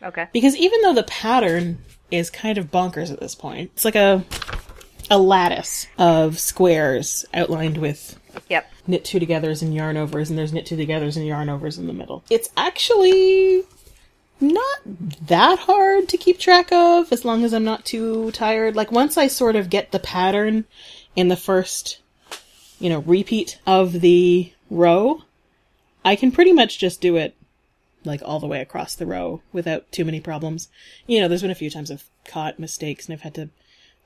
Okay. 0.00 0.28
Because 0.32 0.54
even 0.54 0.82
though 0.82 0.94
the 0.94 1.02
pattern 1.02 1.78
is 2.12 2.30
kind 2.30 2.58
of 2.58 2.70
bonkers 2.70 3.12
at 3.12 3.18
this 3.18 3.34
point, 3.34 3.72
it's 3.74 3.84
like 3.84 3.96
a 3.96 4.24
a 5.10 5.18
lattice 5.18 5.88
of 5.98 6.38
squares 6.38 7.24
outlined 7.34 7.78
with 7.78 8.20
Yep. 8.48 8.70
knit 8.86 9.04
two 9.04 9.18
togethers 9.18 9.62
and 9.62 9.74
yarn 9.74 9.96
overs, 9.96 10.30
and 10.30 10.38
there's 10.38 10.52
knit 10.52 10.66
two 10.66 10.76
togethers 10.76 11.16
and 11.16 11.26
yarn 11.26 11.48
overs 11.48 11.76
in 11.76 11.88
the 11.88 11.92
middle. 11.92 12.22
It's 12.30 12.50
actually 12.56 13.64
not 14.40 14.80
that 15.26 15.58
hard 15.60 16.08
to 16.08 16.16
keep 16.16 16.38
track 16.38 16.72
of 16.72 17.12
as 17.12 17.24
long 17.24 17.44
as 17.44 17.52
I'm 17.52 17.64
not 17.64 17.84
too 17.84 18.30
tired. 18.32 18.76
Like 18.76 18.92
once 18.92 19.16
I 19.16 19.26
sort 19.26 19.56
of 19.56 19.70
get 19.70 19.92
the 19.92 19.98
pattern 19.98 20.64
in 21.16 21.28
the 21.28 21.36
first, 21.36 22.00
you 22.78 22.88
know, 22.88 23.00
repeat 23.00 23.58
of 23.66 24.00
the 24.00 24.52
row, 24.70 25.22
I 26.04 26.16
can 26.16 26.32
pretty 26.32 26.52
much 26.52 26.78
just 26.78 27.00
do 27.00 27.16
it 27.16 27.34
like 28.04 28.22
all 28.24 28.40
the 28.40 28.46
way 28.46 28.60
across 28.60 28.94
the 28.94 29.06
row 29.06 29.42
without 29.52 29.90
too 29.92 30.04
many 30.04 30.20
problems. 30.20 30.68
You 31.06 31.20
know, 31.20 31.28
there's 31.28 31.42
been 31.42 31.50
a 31.50 31.54
few 31.54 31.70
times 31.70 31.90
I've 31.90 32.08
caught 32.24 32.58
mistakes 32.58 33.06
and 33.06 33.12
I've 33.12 33.22
had 33.22 33.34
to 33.34 33.50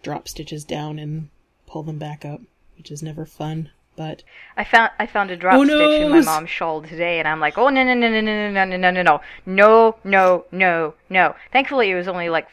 drop 0.02 0.28
stitches 0.28 0.64
down 0.64 0.98
and 0.98 1.28
pull 1.66 1.82
them 1.82 1.98
back 1.98 2.24
up, 2.24 2.40
which 2.76 2.90
is 2.90 3.02
never 3.02 3.24
fun. 3.24 3.70
But 3.96 4.22
I 4.56 4.64
found 4.64 4.90
I 4.98 5.06
found 5.06 5.30
a 5.30 5.36
drop 5.36 5.54
Oh, 5.54 5.64
stitch 5.64 6.02
in 6.02 6.10
my 6.10 6.20
mom's 6.20 6.50
shawl 6.50 6.82
today, 6.82 7.18
and 7.18 7.28
I'm 7.28 7.40
like, 7.40 7.56
oh 7.58 7.68
no 7.68 7.84
no 7.84 7.94
no 7.94 8.08
no 8.08 8.20
no 8.20 8.50
no 8.50 8.64
no 8.64 8.76
no 8.76 8.90
no 8.90 9.02
no 9.02 9.20
no 9.46 9.96
no 10.04 10.44
no 10.50 10.94
no. 11.08 11.34
Thankfully, 11.52 11.90
it 11.90 11.94
was 11.94 12.08
only 12.08 12.28
like 12.28 12.48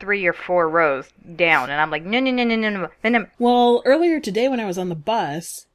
three 0.00 0.24
or 0.26 0.32
four 0.32 0.68
rows 0.68 1.08
down, 1.36 1.70
and 1.70 1.80
I'm 1.80 1.90
like, 1.90 2.04
no 2.04 2.18
no 2.20 2.30
no 2.30 2.44
no 2.44 2.56
no 2.56 2.70
no 2.70 2.88
no 3.02 3.10
no. 3.10 3.26
Well, 3.38 3.82
earlier 3.84 4.20
today 4.20 4.48
when 4.48 4.60
I 4.60 4.64
was 4.66 4.78
on 4.78 4.88
the 4.88 4.94
bus, 4.94 5.66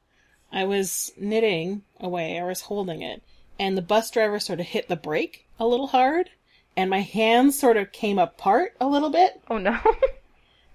I 0.52 0.66
was 0.66 1.12
knitting 1.18 1.84
away, 2.00 2.40
I 2.40 2.44
was 2.44 2.62
holding 2.62 3.02
it, 3.02 3.22
and 3.60 3.78
the 3.78 3.82
bus 3.84 4.10
driver 4.10 4.40
sort 4.40 4.60
of 4.60 4.68
hit 4.68 4.88
the 4.88 4.96
brake 4.96 5.46
a 5.60 5.68
little 5.68 5.88
hard, 5.88 6.32
and 6.76 6.90
my 6.90 7.02
hands 7.02 7.60
sort 7.60 7.78
of 7.78 7.92
came 7.92 8.18
apart 8.18 8.76
a 8.82 8.88
little 8.88 9.10
bit, 9.10 9.42
Oh 9.50 9.58
no. 9.60 9.80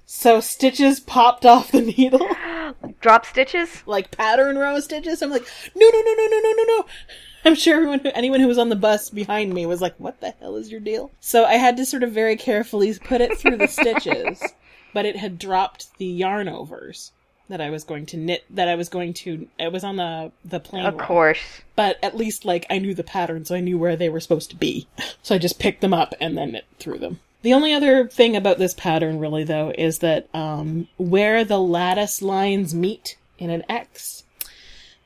So 0.06 0.40
stitches 0.40 1.00
popped 1.00 1.46
off 1.46 1.72
the 1.72 1.80
needle, 1.80 2.28
drop 3.00 3.26
stitches. 3.26 3.82
like 3.86 4.10
pattern 4.10 4.56
row 4.58 4.80
stitches. 4.80 5.22
I'm 5.22 5.30
like, 5.30 5.46
no, 5.74 5.88
no, 5.88 6.00
no, 6.00 6.14
no, 6.14 6.26
no, 6.26 6.40
no, 6.40 6.52
no, 6.52 6.64
no. 6.64 6.86
I'm 7.46 7.54
sure 7.54 7.76
everyone, 7.76 8.00
who, 8.00 8.10
anyone 8.14 8.40
who 8.40 8.48
was 8.48 8.58
on 8.58 8.70
the 8.70 8.76
bus 8.76 9.10
behind 9.10 9.52
me 9.52 9.66
was 9.66 9.82
like, 9.82 9.94
what 9.98 10.20
the 10.20 10.30
hell 10.40 10.56
is 10.56 10.70
your 10.70 10.80
deal? 10.80 11.10
So 11.20 11.44
I 11.44 11.54
had 11.54 11.76
to 11.76 11.84
sort 11.84 12.02
of 12.02 12.12
very 12.12 12.36
carefully 12.36 12.94
put 12.98 13.20
it 13.20 13.36
through 13.36 13.58
the 13.58 13.68
stitches, 13.68 14.42
but 14.94 15.04
it 15.04 15.16
had 15.16 15.38
dropped 15.38 15.96
the 15.98 16.06
yarn 16.06 16.48
overs 16.48 17.12
that 17.48 17.60
I 17.60 17.68
was 17.68 17.84
going 17.84 18.06
to 18.06 18.16
knit, 18.16 18.44
that 18.48 18.68
I 18.68 18.74
was 18.74 18.88
going 18.88 19.12
to, 19.14 19.46
it 19.58 19.70
was 19.70 19.84
on 19.84 19.96
the, 19.96 20.32
the 20.42 20.58
plane. 20.58 20.86
Of 20.86 20.94
row. 20.94 21.06
course. 21.06 21.60
But 21.76 21.98
at 22.02 22.16
least, 22.16 22.46
like, 22.46 22.64
I 22.70 22.78
knew 22.78 22.94
the 22.94 23.04
pattern, 23.04 23.44
so 23.44 23.54
I 23.54 23.60
knew 23.60 23.76
where 23.76 23.96
they 23.96 24.08
were 24.08 24.20
supposed 24.20 24.50
to 24.50 24.56
be. 24.56 24.88
So 25.22 25.34
I 25.34 25.38
just 25.38 25.58
picked 25.58 25.80
them 25.80 25.94
up 25.94 26.12
and 26.20 26.36
then 26.36 26.52
knit 26.52 26.66
through 26.78 26.98
them. 26.98 27.20
The 27.44 27.52
only 27.52 27.74
other 27.74 28.08
thing 28.08 28.36
about 28.36 28.56
this 28.56 28.72
pattern, 28.72 29.18
really, 29.18 29.44
though, 29.44 29.70
is 29.76 29.98
that 29.98 30.34
um, 30.34 30.88
where 30.96 31.44
the 31.44 31.58
lattice 31.58 32.22
lines 32.22 32.74
meet 32.74 33.18
in 33.38 33.50
an 33.50 33.64
X, 33.68 34.24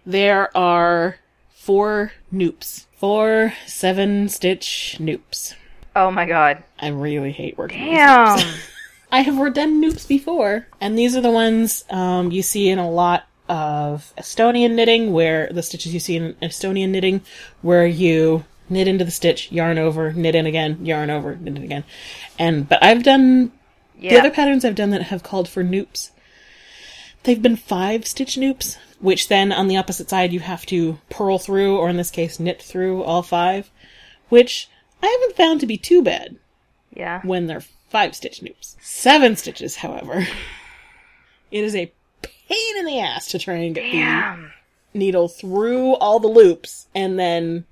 there 0.06 0.56
are 0.56 1.16
four 1.50 2.12
nupps. 2.32 2.86
Four 2.96 3.54
seven 3.66 4.28
stitch 4.28 4.98
nupps. 5.00 5.56
Oh 5.96 6.12
my 6.12 6.26
god. 6.26 6.62
I 6.78 6.90
really 6.90 7.32
hate 7.32 7.58
working 7.58 7.88
with 7.88 7.98
nupps. 7.98 8.36
Damn. 8.36 8.60
I 9.10 9.20
have 9.22 9.54
done 9.54 9.82
nupps 9.82 10.06
before, 10.06 10.68
and 10.80 10.96
these 10.96 11.16
are 11.16 11.20
the 11.20 11.32
ones 11.32 11.84
um, 11.90 12.30
you 12.30 12.42
see 12.42 12.68
in 12.68 12.78
a 12.78 12.88
lot 12.88 13.26
of 13.48 14.12
Estonian 14.16 14.76
knitting, 14.76 15.12
where 15.12 15.48
the 15.50 15.64
stitches 15.64 15.92
you 15.92 15.98
see 15.98 16.14
in 16.14 16.34
Estonian 16.34 16.90
knitting, 16.90 17.20
where 17.62 17.84
you 17.86 18.44
knit 18.70 18.88
into 18.88 19.04
the 19.04 19.10
stitch, 19.10 19.50
yarn 19.52 19.78
over, 19.78 20.12
knit 20.12 20.34
in 20.34 20.46
again, 20.46 20.84
yarn 20.84 21.10
over, 21.10 21.36
knit 21.36 21.56
in 21.56 21.62
again. 21.62 21.84
And 22.38 22.68
but 22.68 22.82
I've 22.82 23.02
done 23.02 23.52
the 23.98 24.18
other 24.18 24.30
patterns 24.30 24.64
I've 24.64 24.74
done 24.74 24.90
that 24.90 25.02
have 25.04 25.22
called 25.22 25.48
for 25.48 25.64
nupps. 25.64 26.10
They've 27.24 27.42
been 27.42 27.56
five 27.56 28.06
stitch 28.06 28.36
nupps, 28.36 28.78
which 29.00 29.28
then 29.28 29.52
on 29.52 29.68
the 29.68 29.76
opposite 29.76 30.08
side 30.08 30.32
you 30.32 30.40
have 30.40 30.64
to 30.66 30.98
purl 31.10 31.38
through, 31.38 31.76
or 31.76 31.88
in 31.88 31.96
this 31.96 32.10
case 32.10 32.38
knit 32.38 32.62
through 32.62 33.02
all 33.02 33.22
five, 33.22 33.70
which 34.28 34.68
I 35.02 35.06
haven't 35.06 35.36
found 35.36 35.60
to 35.60 35.66
be 35.66 35.76
too 35.76 36.02
bad 36.02 36.36
Yeah. 36.94 37.20
when 37.22 37.46
they're 37.46 37.64
five 37.90 38.14
stitch 38.14 38.40
nupps. 38.40 38.76
Seven 38.80 39.34
stitches, 39.36 39.76
however, 39.76 40.26
it 41.50 41.64
is 41.64 41.74
a 41.74 41.92
pain 42.22 42.78
in 42.78 42.84
the 42.86 43.00
ass 43.00 43.26
to 43.28 43.38
try 43.38 43.54
and 43.54 43.74
get 43.74 43.82
the 43.82 43.88
needle 44.94 45.28
through 45.28 45.94
all 45.96 46.18
the 46.20 46.28
loops 46.28 46.86
and 46.94 47.18
then 47.18 47.64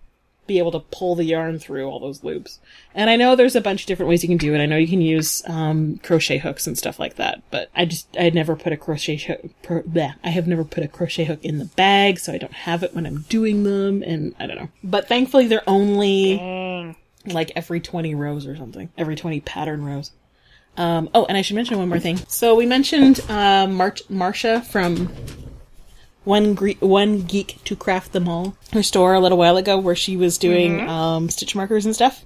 be 0.46 0.58
able 0.58 0.72
to 0.72 0.80
pull 0.80 1.14
the 1.14 1.24
yarn 1.24 1.58
through 1.58 1.86
all 1.86 1.98
those 1.98 2.22
loops. 2.22 2.58
And 2.94 3.10
I 3.10 3.16
know 3.16 3.36
there's 3.36 3.56
a 3.56 3.60
bunch 3.60 3.82
of 3.82 3.86
different 3.86 4.08
ways 4.08 4.22
you 4.22 4.28
can 4.28 4.38
do 4.38 4.54
it. 4.54 4.60
I 4.60 4.66
know 4.66 4.76
you 4.76 4.88
can 4.88 5.00
use 5.00 5.42
um, 5.48 5.98
crochet 6.02 6.38
hooks 6.38 6.66
and 6.66 6.76
stuff 6.78 6.98
like 6.98 7.16
that, 7.16 7.42
but 7.50 7.70
I 7.74 7.84
just 7.84 8.06
I 8.18 8.30
never 8.30 8.56
put 8.56 8.72
a 8.72 8.76
crochet 8.76 9.16
hook. 9.16 9.40
Pro, 9.62 9.82
I 10.24 10.30
have 10.30 10.46
never 10.46 10.64
put 10.64 10.84
a 10.84 10.88
crochet 10.88 11.24
hook 11.24 11.44
in 11.44 11.58
the 11.58 11.64
bag, 11.64 12.18
so 12.18 12.32
I 12.32 12.38
don't 12.38 12.52
have 12.52 12.82
it 12.82 12.94
when 12.94 13.06
I'm 13.06 13.24
doing 13.28 13.64
them, 13.64 14.02
and 14.02 14.34
I 14.38 14.46
don't 14.46 14.56
know. 14.56 14.68
But 14.82 15.08
thankfully, 15.08 15.46
they're 15.46 15.68
only 15.68 16.36
Dang. 16.36 16.96
like 17.26 17.52
every 17.56 17.80
20 17.80 18.14
rows 18.14 18.46
or 18.46 18.56
something, 18.56 18.90
every 18.96 19.16
20 19.16 19.40
pattern 19.40 19.84
rows. 19.84 20.12
Um, 20.76 21.08
oh, 21.14 21.24
and 21.24 21.38
I 21.38 21.42
should 21.42 21.56
mention 21.56 21.78
one 21.78 21.88
more 21.88 21.98
thing. 22.00 22.18
So 22.28 22.54
we 22.54 22.66
mentioned 22.66 23.20
uh, 23.30 23.66
Mar- 23.66 23.92
Marsha 24.10 24.64
from 24.64 25.10
one 26.26 26.54
Gre- 26.54 26.72
one 26.80 27.22
geek 27.22 27.62
to 27.64 27.76
craft 27.76 28.12
them 28.12 28.28
all 28.28 28.56
her 28.72 28.82
store 28.82 29.14
a 29.14 29.20
little 29.20 29.38
while 29.38 29.56
ago, 29.56 29.78
where 29.78 29.94
she 29.94 30.16
was 30.16 30.38
doing 30.38 30.80
um, 30.88 31.28
stitch 31.30 31.54
markers 31.54 31.86
and 31.86 31.94
stuff. 31.94 32.24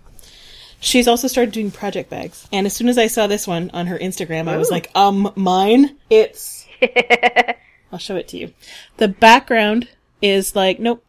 She's 0.81 1.07
also 1.07 1.29
started 1.29 1.53
doing 1.53 1.71
project 1.71 2.09
bags, 2.09 2.49
and 2.51 2.67
as 2.67 2.75
soon 2.75 2.89
as 2.89 2.97
I 2.97 3.07
saw 3.07 3.27
this 3.27 3.47
one 3.47 3.71
on 3.75 3.87
her 3.87 3.99
Instagram, 3.99 4.49
I 4.49 4.57
was 4.57 4.71
like, 4.71 4.91
"Um, 4.95 5.31
mine." 5.37 5.97
It's. 6.09 6.67
I'll 7.93 7.99
show 7.99 8.17
it 8.17 8.29
to 8.29 8.39
you. 8.39 8.55
The 8.97 9.09
background 9.09 9.89
is 10.23 10.57
like 10.57 10.79
nope 10.79 11.05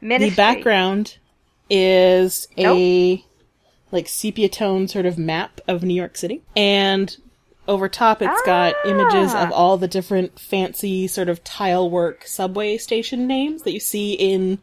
Ministry. 0.00 0.30
the 0.30 0.36
background 0.36 1.16
is 1.70 2.48
a 2.58 3.24
like 3.90 4.08
sepia 4.08 4.48
tone 4.48 4.88
sort 4.88 5.06
of 5.06 5.16
map 5.16 5.60
of 5.66 5.82
New 5.82 5.94
York 5.94 6.16
City, 6.16 6.42
and 6.54 7.16
over 7.68 7.88
top 7.88 8.20
it's 8.20 8.42
got 8.42 8.74
images 8.84 9.32
Ah. 9.34 9.44
of 9.46 9.52
all 9.52 9.76
the 9.76 9.86
different 9.88 10.38
fancy 10.38 11.06
sort 11.06 11.28
of 11.28 11.44
tile 11.44 11.88
work 11.88 12.26
subway 12.26 12.76
station 12.76 13.26
names 13.28 13.62
that 13.62 13.72
you 13.72 13.78
see 13.80 14.14
in 14.14 14.58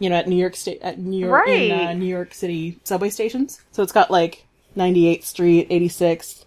you 0.00 0.10
know 0.10 0.16
at 0.16 0.26
New 0.28 0.36
York 0.36 0.56
State 0.56 0.80
at 0.82 0.98
New 0.98 1.18
York 1.26 1.46
in 1.48 1.70
uh, 1.72 1.92
New 1.92 2.06
York 2.06 2.34
City 2.34 2.78
subway 2.84 3.10
stations. 3.10 3.60
So 3.70 3.82
it's 3.82 3.92
got 3.92 4.10
like 4.10 4.46
98th 4.76 5.24
Street, 5.24 5.68
86th. 5.70 6.44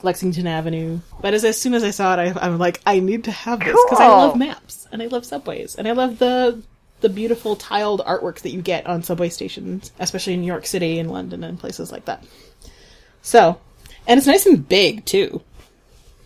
Lexington 0.00 0.46
Avenue. 0.46 1.00
But 1.20 1.34
as, 1.34 1.44
as 1.44 1.60
soon 1.60 1.74
as 1.74 1.82
I 1.82 1.90
saw 1.90 2.14
it, 2.16 2.36
I, 2.36 2.46
I'm 2.46 2.56
like, 2.58 2.80
I 2.86 3.00
need 3.00 3.24
to 3.24 3.32
have 3.32 3.58
this 3.58 3.76
because 3.86 3.98
I 3.98 4.06
love 4.06 4.36
maps 4.36 4.86
and 4.92 5.02
I 5.02 5.06
love 5.06 5.24
subways 5.24 5.74
and 5.74 5.88
I 5.88 5.92
love 5.92 6.20
the 6.20 6.62
the 7.00 7.08
beautiful 7.08 7.56
tiled 7.56 8.00
artwork 8.06 8.38
that 8.42 8.50
you 8.50 8.62
get 8.62 8.86
on 8.86 9.02
subway 9.02 9.28
stations, 9.28 9.90
especially 9.98 10.34
in 10.34 10.40
New 10.42 10.46
York 10.46 10.66
City 10.66 11.00
and 11.00 11.10
London 11.10 11.42
and 11.42 11.58
places 11.58 11.90
like 11.90 12.04
that. 12.04 12.22
So, 13.22 13.58
and 14.08 14.18
it's 14.18 14.26
nice 14.26 14.46
and 14.46 14.68
big 14.68 15.04
too. 15.04 15.42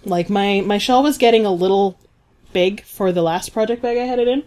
Like 0.04 0.30
my 0.30 0.62
my 0.62 0.78
shawl 0.78 1.02
was 1.02 1.18
getting 1.18 1.44
a 1.44 1.52
little 1.52 1.98
big 2.52 2.82
for 2.84 3.12
the 3.12 3.22
last 3.22 3.52
project 3.52 3.82
bag 3.82 3.98
I 3.98 4.04
had 4.04 4.18
it 4.18 4.28
in. 4.28 4.42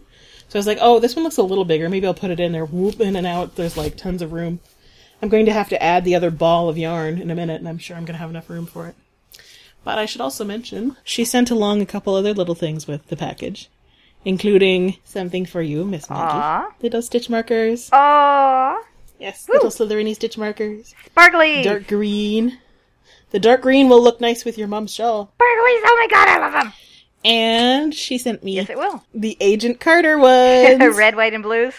So 0.48 0.58
I 0.58 0.60
was 0.60 0.68
like, 0.68 0.78
oh, 0.82 1.00
this 1.00 1.16
one 1.16 1.24
looks 1.24 1.38
a 1.38 1.44
little 1.44 1.66
bigger. 1.66 1.90
Maybe 1.90 2.06
I'll 2.08 2.14
put 2.14 2.30
it 2.32 2.40
in 2.40 2.52
there. 2.52 2.66
Whoop 2.66 3.00
in 3.00 3.16
and 3.16 3.26
out. 3.28 3.56
There's 3.56 3.78
like 3.78 3.98
tons 3.98 4.22
of 4.22 4.32
room. 4.34 4.60
I'm 5.22 5.30
going 5.30 5.46
to 5.48 5.54
have 5.54 5.70
to 5.70 5.82
add 5.82 6.04
the 6.06 6.14
other 6.14 6.30
ball 6.30 6.70
of 6.70 6.78
yarn 6.78 7.20
in 7.20 7.32
a 7.32 7.36
minute, 7.36 7.60
and 7.60 7.68
I'm 7.68 7.78
sure 7.80 7.96
I'm 7.98 8.06
going 8.06 8.14
to 8.16 8.20
have 8.20 8.30
enough 8.30 8.50
room 8.50 8.66
for 8.68 8.88
it. 8.88 8.96
But 9.84 9.98
I 9.98 10.06
should 10.06 10.22
also 10.22 10.44
mention 10.44 10.98
she 11.04 11.26
sent 11.26 11.50
along 11.50 11.82
a 11.82 11.86
couple 11.86 12.14
other 12.16 12.34
little 12.34 12.54
things 12.54 12.86
with 12.86 13.08
the 13.08 13.16
package, 13.16 13.70
including 14.24 14.98
something 15.04 15.46
for 15.46 15.62
you, 15.62 15.84
Miss 15.86 16.10
Maggie. 16.10 16.74
Little 16.82 17.02
stitch 17.02 17.30
markers. 17.30 17.90
Aw, 17.92 18.84
Yes, 19.20 19.48
little 19.50 19.72
slithery 19.72 20.14
stitch 20.14 20.38
markers. 20.38 20.94
sparkly. 21.08 21.64
Dark 21.64 21.88
green. 21.88 22.60
The 23.32 23.40
dark 23.40 23.62
green 23.62 23.90
will 23.90 24.02
look 24.02 24.22
nice 24.22 24.46
with 24.46 24.58
your 24.58 24.68
mom's 24.68 24.94
shawl. 24.94 25.26
Sparklies. 25.40 25.82
Oh 25.84 25.98
my 26.00 26.08
god, 26.10 26.28
I 26.30 26.38
love 26.40 26.54
them. 26.54 26.74
And 27.24 27.94
she 27.94 28.18
sent 28.18 28.44
me 28.44 28.54
Yes, 28.56 28.70
it 28.70 28.78
will. 28.78 29.04
the 29.14 29.36
Agent 29.40 29.80
Carter 29.80 30.18
ones 30.18 30.80
Red, 30.98 31.16
white, 31.16 31.34
and 31.34 31.42
blues. 31.44 31.74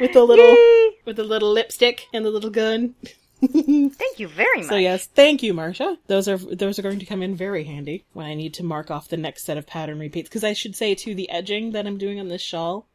with 0.00 0.12
the 0.12 0.22
little 0.22 0.46
Yay. 0.54 0.90
with 1.06 1.16
the 1.16 1.24
little 1.24 1.50
lipstick 1.50 2.06
and 2.12 2.24
the 2.24 2.30
little 2.30 2.50
gun. 2.50 2.94
Thank 3.42 4.18
you 4.18 4.28
very 4.28 4.58
much. 4.58 4.68
So 4.68 4.76
yes, 4.76 5.06
thank 5.06 5.42
you, 5.42 5.52
Marcia. 5.52 5.96
Those 6.06 6.28
are 6.28 6.36
those 6.36 6.78
are 6.78 6.82
going 6.82 7.00
to 7.00 7.06
come 7.06 7.22
in 7.24 7.34
very 7.34 7.64
handy 7.64 8.04
when 8.12 8.26
I 8.26 8.34
need 8.34 8.54
to 8.54 8.62
mark 8.62 8.88
off 8.90 9.08
the 9.08 9.16
next 9.16 9.44
set 9.44 9.56
of 9.58 9.66
pattern 9.66 9.98
repeats. 9.98 10.28
Because 10.28 10.44
I 10.44 10.52
should 10.52 10.76
say 10.76 10.94
too, 10.94 11.14
the 11.16 11.28
edging 11.30 11.72
that 11.72 11.86
I'm 11.86 11.98
doing 11.98 12.20
on 12.20 12.28
this 12.28 12.42
shawl, 12.42 12.86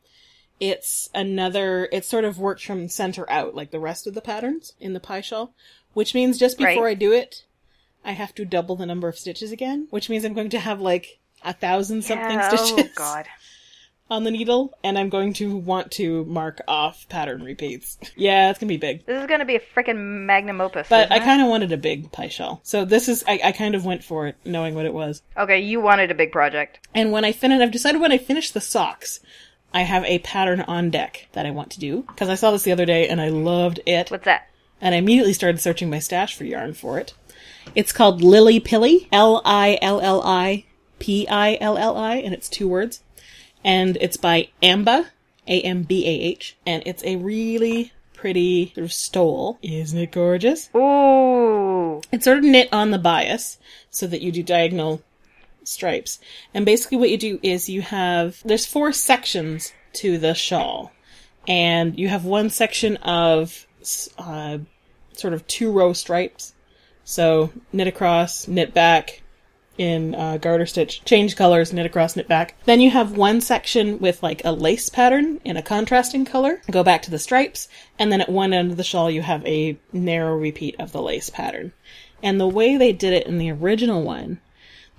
it's 0.59 1.09
another. 1.13 1.89
It 1.91 2.05
sort 2.05 2.23
of 2.23 2.39
works 2.39 2.61
from 2.63 2.87
center 2.87 3.29
out, 3.29 3.55
like 3.55 3.71
the 3.71 3.79
rest 3.79 4.07
of 4.07 4.13
the 4.13 4.21
patterns 4.21 4.71
in 4.79 4.93
the 4.93 5.01
pi 5.01 5.19
shawl, 5.19 5.53
which 5.93 6.13
means 6.15 6.37
just 6.37 6.57
before 6.57 6.85
Right. 6.85 6.91
I 6.91 6.93
do 6.93 7.11
it, 7.11 7.43
I 8.07 8.11
have 8.13 8.33
to 8.35 8.45
double 8.45 8.75
the 8.77 8.85
number 8.85 9.07
of 9.07 9.17
stitches 9.19 9.51
again, 9.51 9.87
which 9.91 10.09
means 10.09 10.23
I'm 10.25 10.33
going 10.33 10.49
to 10.51 10.59
have 10.59 10.79
like 10.81 11.19
a 11.43 11.53
thousand 11.53 12.03
something 12.03 12.31
Yeah, 12.31 12.49
oh, 12.51 12.55
stitches 12.55 12.85
Oh 12.89 12.93
god. 12.95 13.27
on 14.09 14.23
the 14.23 14.31
needle, 14.31 14.73
and 14.85 14.97
I'm 14.97 15.09
going 15.09 15.33
to 15.33 15.57
want 15.57 15.91
to 15.91 16.23
mark 16.23 16.61
off 16.65 17.07
pattern 17.09 17.43
repeats. 17.43 17.97
yeah, 18.15 18.49
it's 18.49 18.57
gonna 18.59 18.69
be 18.69 18.77
big. 18.77 19.05
This 19.05 19.21
is 19.21 19.27
gonna 19.27 19.43
be 19.43 19.57
a 19.57 19.59
freaking 19.59 20.25
magnum 20.25 20.61
opus. 20.61 20.87
But 20.89 21.11
I 21.11 21.19
kind 21.19 21.41
of 21.41 21.49
wanted 21.49 21.73
a 21.73 21.77
big 21.77 22.11
pi 22.13 22.29
shawl. 22.29 22.61
So 22.63 22.85
this 22.85 23.09
is, 23.09 23.25
I, 23.27 23.41
I 23.43 23.51
kind 23.51 23.75
of 23.75 23.83
went 23.83 24.05
for 24.05 24.27
it, 24.27 24.37
knowing 24.45 24.75
what 24.75 24.85
it 24.85 24.93
was. 24.93 25.21
Okay, 25.35 25.59
you 25.59 25.81
wanted 25.81 26.09
a 26.09 26.15
big 26.15 26.31
project. 26.31 26.79
And 26.95 27.11
when 27.11 27.25
I 27.25 27.33
finish, 27.33 27.61
I've 27.61 27.71
decided 27.71 27.99
when 27.99 28.13
I 28.13 28.17
finish 28.17 28.51
the 28.51 28.61
socks, 28.61 29.19
I 29.73 29.81
have 29.81 30.05
a 30.05 30.19
pattern 30.19 30.61
on 30.61 30.89
deck 30.89 31.27
that 31.33 31.45
I 31.45 31.51
want 31.51 31.71
to 31.71 31.79
do. 31.79 32.03
Because 32.03 32.29
I 32.29 32.35
saw 32.35 32.51
this 32.51 32.63
the 32.63 32.71
other 32.71 32.85
day 32.85 33.09
and 33.09 33.19
I 33.19 33.27
loved 33.27 33.81
it. 33.85 34.09
What's 34.09 34.23
that? 34.23 34.47
And 34.79 34.95
I 34.95 34.99
immediately 34.99 35.33
started 35.33 35.59
searching 35.59 35.89
my 35.89 35.99
stash 35.99 36.35
for 36.35 36.45
yarn 36.45 36.73
for 36.73 36.97
it. 36.97 37.13
It's 37.75 37.91
called 37.91 38.21
Lilli 38.21 38.59
Pilli. 38.59 39.07
L-I-L-L-I 39.11 40.65
P-I-L-L-I. 40.99 42.15
And 42.15 42.33
it's 42.33 42.49
two 42.49 42.67
words. 42.67 43.03
And 43.63 43.97
it's 44.01 44.17
by 44.17 44.49
Ambah. 44.63 45.07
A-M-B-A-H. 45.47 46.57
And 46.65 46.83
it's 46.85 47.03
a 47.03 47.15
really 47.17 47.91
pretty 48.13 48.71
sort 48.73 48.85
of 48.85 48.93
stole. 48.93 49.59
Isn't 49.61 49.99
it 49.99 50.11
gorgeous? 50.11 50.69
Ooh. 50.75 52.01
It's 52.11 52.25
sort 52.25 52.39
of 52.39 52.43
knit 52.43 52.69
on 52.71 52.91
the 52.91 52.97
bias 52.97 53.57
so 53.89 54.07
that 54.07 54.21
you 54.21 54.31
do 54.31 54.43
diagonal 54.43 55.01
stripes. 55.63 56.19
And 56.53 56.65
basically 56.65 56.97
what 56.97 57.09
you 57.09 57.17
do 57.17 57.39
is 57.43 57.69
you 57.69 57.81
have, 57.81 58.41
there's 58.43 58.65
four 58.65 58.91
sections 58.91 59.73
to 59.93 60.17
the 60.17 60.33
shawl. 60.33 60.91
And 61.47 61.97
you 61.97 62.09
have 62.09 62.25
one 62.25 62.49
section 62.49 62.97
of, 62.97 63.67
uh, 64.17 64.57
sort 65.13 65.33
of 65.33 65.47
two 65.47 65.71
row 65.71 65.93
stripes. 65.93 66.53
So 67.09 67.51
knit 67.71 67.87
across, 67.87 68.49
knit 68.49 68.73
back 68.73 69.21
in 69.77 70.13
uh, 70.13 70.35
garter 70.39 70.65
stitch, 70.65 71.05
change 71.05 71.37
colors, 71.37 71.71
knit 71.71 71.85
across, 71.85 72.17
knit 72.17 72.27
back. 72.27 72.55
Then 72.65 72.81
you 72.81 72.91
have 72.91 73.15
one 73.15 73.39
section 73.39 73.99
with 73.99 74.21
like 74.21 74.43
a 74.43 74.51
lace 74.51 74.89
pattern 74.89 75.39
in 75.45 75.55
a 75.55 75.61
contrasting 75.61 76.25
color. 76.25 76.61
Go 76.69 76.83
back 76.83 77.01
to 77.03 77.11
the 77.11 77.17
stripes, 77.17 77.69
and 77.97 78.11
then 78.11 78.19
at 78.19 78.27
one 78.27 78.51
end 78.51 78.71
of 78.71 78.77
the 78.77 78.83
shawl 78.83 79.09
you 79.09 79.21
have 79.21 79.45
a 79.45 79.79
narrow 79.93 80.35
repeat 80.35 80.75
of 80.79 80.91
the 80.91 81.01
lace 81.01 81.29
pattern. 81.29 81.71
And 82.21 82.41
the 82.41 82.47
way 82.47 82.75
they 82.75 82.91
did 82.91 83.13
it 83.13 83.25
in 83.25 83.37
the 83.37 83.51
original 83.51 84.03
one, 84.03 84.41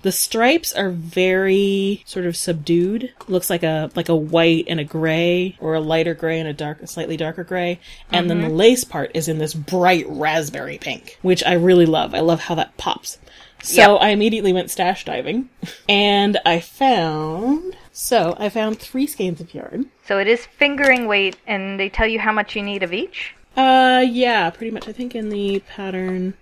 the 0.01 0.11
stripes 0.11 0.71
are 0.73 0.89
very 0.89 2.03
sort 2.05 2.25
of 2.25 2.37
subdued. 2.37 3.13
Looks 3.27 3.49
like 3.49 3.63
a 3.63 3.91
like 3.95 4.09
a 4.09 4.15
white 4.15 4.65
and 4.67 4.79
a 4.79 4.83
gray, 4.83 5.57
or 5.59 5.73
a 5.73 5.81
lighter 5.81 6.13
gray 6.13 6.39
and 6.39 6.47
a 6.47 6.53
dark, 6.53 6.81
a 6.81 6.87
slightly 6.87 7.17
darker 7.17 7.43
gray. 7.43 7.79
And 8.11 8.29
then 8.29 8.41
the 8.41 8.49
lace 8.49 8.83
part 8.83 9.11
is 9.13 9.27
in 9.27 9.39
this 9.39 9.53
bright 9.53 10.05
raspberry 10.07 10.77
pink, 10.77 11.17
which 11.21 11.43
I 11.43 11.53
really 11.53 11.85
love. 11.85 12.13
I 12.13 12.21
love 12.21 12.41
how 12.41 12.55
that 12.55 12.77
pops. 12.77 13.17
So 13.61 13.93
Yep. 13.95 14.01
I 14.01 14.09
immediately 14.11 14.53
went 14.53 14.71
stash 14.71 15.03
diving, 15.03 15.49
and 15.89 16.39
I 16.45 16.61
found. 16.61 17.75
So 17.91 18.37
I 18.39 18.47
found 18.47 18.79
three 18.79 19.05
skeins 19.05 19.41
of 19.41 19.53
yarn. 19.53 19.91
So 20.05 20.17
it 20.17 20.27
is 20.27 20.45
fingering 20.45 21.07
weight, 21.07 21.35
and 21.45 21.77
they 21.77 21.89
tell 21.89 22.07
you 22.07 22.19
how 22.19 22.31
much 22.31 22.55
you 22.55 22.61
need 22.61 22.83
of 22.83 22.93
each. 22.93 23.35
Uh, 23.57 24.05
yeah, 24.09 24.49
pretty 24.49 24.71
much. 24.71 24.87
I 24.87 24.93
think 24.93 25.13
in 25.13 25.27
the 25.29 25.59
pattern. 25.67 26.35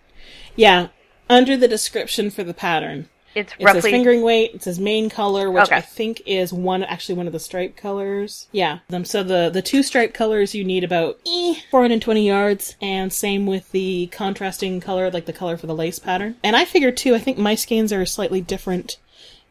Yeah, 0.56 0.90
under 1.28 1.58
the 1.58 1.68
description 1.68 2.30
for 2.30 2.44
the 2.44 2.54
pattern, 2.54 3.10
It's 3.38 3.54
It 3.60 3.64
roughly 3.64 3.82
says 3.82 3.92
fingering 3.92 4.22
weight. 4.24 4.56
It 4.56 4.64
says 4.64 4.80
main 4.80 5.10
color, 5.10 5.52
which 5.52 5.66
Okay. 5.66 5.76
I 5.76 5.82
think 5.82 6.22
is 6.26 6.52
one 6.52 6.84
actually 6.84 7.16
one 7.16 7.28
of 7.28 7.34
the 7.34 7.40
stripe 7.40 7.76
colors. 7.76 8.48
Yeah. 8.52 8.80
Them 8.90 9.06
so 9.06 9.24
the 9.24 9.50
the 9.54 9.62
two 9.62 9.84
stripe 9.84 10.14
colors 10.14 10.56
you 10.56 10.64
need 10.64 10.84
about 10.84 11.20
eh, 11.28 11.56
420 11.70 12.26
yards, 12.26 12.76
and 12.82 13.14
same 13.14 13.46
with 13.46 13.72
the 13.72 14.08
contrasting 14.08 14.80
color, 14.80 15.12
like 15.12 15.26
the 15.26 15.34
color 15.34 15.56
for 15.58 15.68
the 15.68 15.76
lace 15.76 16.00
pattern. 16.00 16.36
And 16.44 16.56
I 16.56 16.66
figure 16.66 16.92
too. 16.92 17.14
I 17.16 17.20
think 17.20 17.38
my 17.38 17.56
skeins 17.56 17.94
are 17.94 18.06
slightly 18.06 18.42
different 18.42 18.98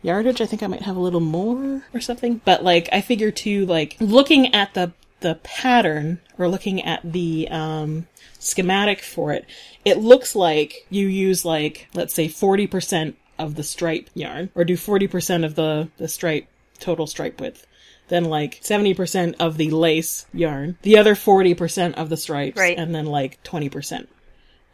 yardage. 0.03 0.41
I 0.41 0.47
think 0.47 0.63
I 0.63 0.67
might 0.67 0.83
have 0.83 0.97
a 0.97 1.01
little 1.01 1.21
more 1.21 1.85
or 1.95 2.01
something. 2.01 2.41
But 2.45 2.65
like 2.65 2.89
I 2.93 3.01
figure 3.01 3.31
too, 3.31 3.67
like 3.67 3.97
looking 4.01 4.55
at 4.55 4.75
the 4.75 4.93
the 5.21 5.37
pattern 5.43 6.21
or 6.39 6.49
looking 6.49 6.83
at 6.83 7.01
the 7.13 7.49
um 7.51 8.07
schematic 8.39 9.01
for 9.01 9.33
it, 9.33 9.47
it 9.85 9.99
looks 9.99 10.35
like 10.35 10.87
you 10.91 11.07
use 11.07 11.45
like 11.45 11.89
let's 11.95 12.15
say 12.15 12.29
40% 12.29 13.15
of 13.39 13.55
the 13.55 13.63
stripe 13.63 14.09
yarn 14.15 14.51
or 14.55 14.65
do 14.65 14.77
40% 14.77 15.45
of 15.45 15.55
the 15.55 15.89
the 15.99 16.09
stripe 16.09 16.47
total 16.79 17.07
stripe 17.07 17.41
width. 17.41 17.67
Then 18.09 18.25
like 18.27 18.61
70% 18.63 19.35
of 19.41 19.57
the 19.57 19.71
lace 19.71 20.27
yarn, 20.33 20.79
the 20.83 20.97
other 20.99 21.15
40% 21.17 21.95
of 21.95 22.09
the 22.09 22.17
stripes, 22.17 22.57
Right. 22.57 22.79
and 22.79 22.95
then 22.95 23.07
like 23.07 23.43
20% 23.43 24.07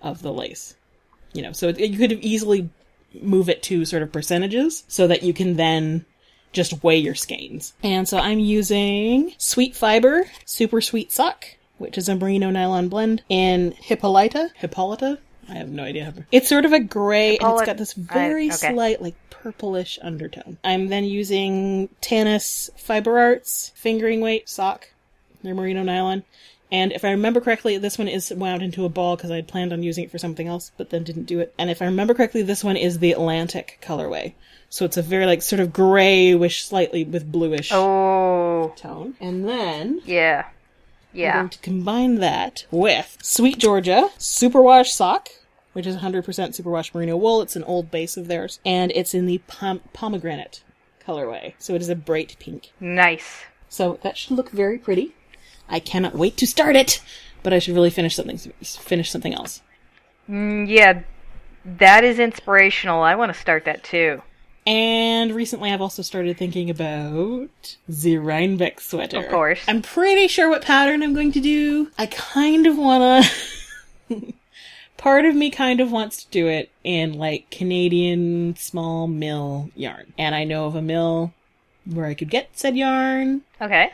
of 0.03 0.21
the 0.21 0.33
lace. 0.33 0.75
You 1.33 1.43
know, 1.43 1.53
so 1.53 1.69
it, 1.69 1.79
you 1.81 1.97
could 1.97 2.11
have 2.11 2.21
easily 2.21 2.69
move 3.21 3.49
it 3.49 3.63
to 3.65 3.85
sort 3.87 4.03
of 4.03 4.13
percentages 4.13 4.85
so 4.89 5.07
that 5.07 5.23
you 5.23 5.33
can 5.33 5.57
then 5.57 6.05
just 6.53 6.83
weigh 6.85 6.99
your 6.99 7.15
skeins. 7.15 7.73
And 7.83 8.07
so 8.07 8.19
I'm 8.19 8.39
using 8.39 9.33
Sweet 9.39 9.75
Fiber 9.75 10.25
Super 10.45 10.83
Sweet 10.83 11.11
Sock, 11.11 11.47
which 11.79 11.97
is 11.97 12.11
a 12.11 12.15
merino 12.17 12.51
nylon 12.51 12.89
blend 12.91 13.23
in 13.31 13.73
Hippolyta. 13.73 14.51
Hippolyta? 14.57 15.19
I 15.53 15.57
have 15.59 15.69
no 15.69 15.85
idea. 15.85 16.15
It's 16.33 16.49
sort 16.49 16.65
of 16.65 16.73
a 16.73 16.81
gray 16.81 17.37
and 17.39 17.53
it's 17.53 17.67
got 17.67 17.77
this 17.77 17.95
I- 17.97 18.01
very 18.15 18.47
okay. 18.47 18.73
slight, 18.73 19.03
like 19.03 19.15
purplish 19.31 19.99
undertone. 20.03 20.57
I'm 20.65 20.89
then 20.89 21.05
using 21.05 21.89
Tanis 22.01 22.71
Fiber 22.79 23.19
Arts 23.19 23.71
fingering 23.75 24.21
weight 24.21 24.49
sock. 24.49 24.89
They're 25.43 25.55
merino 25.55 25.83
nylon. 25.83 26.25
And 26.71 26.91
if 26.93 27.05
I 27.05 27.11
remember 27.11 27.41
correctly, 27.43 27.77
this 27.77 27.99
one 27.99 28.09
is 28.09 28.33
wound 28.35 28.63
into 28.63 28.87
a 28.87 28.89
ball 28.89 29.17
because 29.17 29.31
I 29.31 29.37
had 29.37 29.47
planned 29.49 29.75
on 29.75 29.83
using 29.83 30.05
it 30.05 30.11
for 30.11 30.17
something 30.17 30.47
else, 30.49 30.73
but 30.79 30.89
then 30.89 31.05
didn't 31.05 31.25
do 31.25 31.39
it. 31.41 31.53
And 31.59 31.69
if 31.71 31.83
I 31.83 31.85
remember 31.85 32.15
correctly, 32.15 32.41
this 32.41 32.65
one 32.65 32.79
is 32.79 32.99
the 33.01 33.13
Atlantic 33.13 33.79
colorway. 33.83 34.33
So 34.71 34.87
it's 34.87 34.97
a 34.97 35.03
very 35.03 35.27
like 35.27 35.43
sort 35.43 35.61
of 35.61 35.71
grayish, 35.75 36.65
slightly 36.65 37.05
with 37.05 37.31
bluish 37.31 37.71
Oh, 37.75 38.73
tone. 38.77 39.17
And 39.21 39.47
then 39.47 40.01
yeah. 40.07 40.45
I'm 41.13 41.19
Yeah. 41.19 41.37
going 41.41 41.49
to 41.51 41.59
combine 41.59 42.15
that 42.21 42.65
with 42.71 43.19
Sweet 43.23 43.59
Georgia 43.59 44.09
Superwash 44.19 44.87
Sock, 44.87 45.29
which 45.73 45.87
is 45.87 45.97
100% 45.97 46.25
Superwash 46.25 46.95
Merino 46.95 47.17
wool. 47.17 47.43
It's 47.43 47.57
an 47.57 47.65
old 47.65 47.91
base 47.91 48.17
of 48.17 48.29
theirs, 48.29 48.61
and 48.65 48.93
it's 48.95 49.15
in 49.15 49.27
the 49.27 49.39
pom- 49.47 49.81
pomegranate 49.93 50.63
colorway. 51.07 51.55
So 51.59 51.75
it 51.75 51.83
is 51.83 51.89
a 51.89 51.97
bright 51.97 52.37
pink. 52.39 52.73
Nice. 52.81 53.45
So 53.69 53.99
that 54.03 54.17
should 54.17 54.37
look 54.37 54.51
very 54.51 54.79
pretty. 54.79 55.15
I 55.69 55.81
cannot 55.81 56.15
wait 56.15 56.37
to 56.39 56.47
start 56.47 56.77
it, 56.77 57.01
but 57.43 57.53
I 57.53 57.59
should 57.59 57.75
really 57.75 57.91
finish 57.91 58.17
something 58.17 58.39
finish 58.63 59.11
something 59.11 59.35
else. 59.35 59.63
Mm, 60.29 60.69
yeah, 60.69 61.03
that 61.65 62.05
is 62.05 62.19
inspirational. 62.19 63.03
I 63.03 63.15
want 63.15 63.33
to 63.33 63.39
start 63.39 63.65
that 63.65 63.83
too. 63.83 64.23
And 64.67 65.35
recently 65.35 65.73
I've 65.73 65.81
also 65.81 66.03
started 66.03 66.37
thinking 66.37 66.71
about 66.71 67.77
the 67.89 68.19
Rhinebeck 68.19 68.81
sweater. 68.81 69.19
Of 69.19 69.29
course. 69.29 69.61
I'm 69.67 69.83
pretty 69.83 70.29
sure 70.29 70.49
what 70.49 70.63
pattern 70.63 71.03
I'm 71.03 71.15
going 71.15 71.33
to 71.33 71.41
do. 71.41 71.91
I 71.99 72.07
kind 72.07 72.67
of 72.67 72.79
wanna 72.79 73.23
part 75.03 75.25
of 75.25 75.35
me 75.35 75.51
kind 75.51 75.81
of 75.81 75.91
wants 75.91 76.23
to 76.23 76.31
do 76.31 76.47
it 76.47 76.71
in 76.85 77.13
like 77.15 77.51
Canadian 77.51 78.55
small 78.57 79.09
mill 79.09 79.69
yarn. 79.75 80.13
And 80.17 80.33
I 80.33 80.45
know 80.45 80.67
of 80.67 80.77
a 80.77 80.83
mill 80.83 81.35
where 81.85 82.07
I 82.07 82.15
could 82.15 82.31
get 82.31 82.57
said 82.57 82.77
yarn. 82.77 83.43
Okay. 83.61 83.91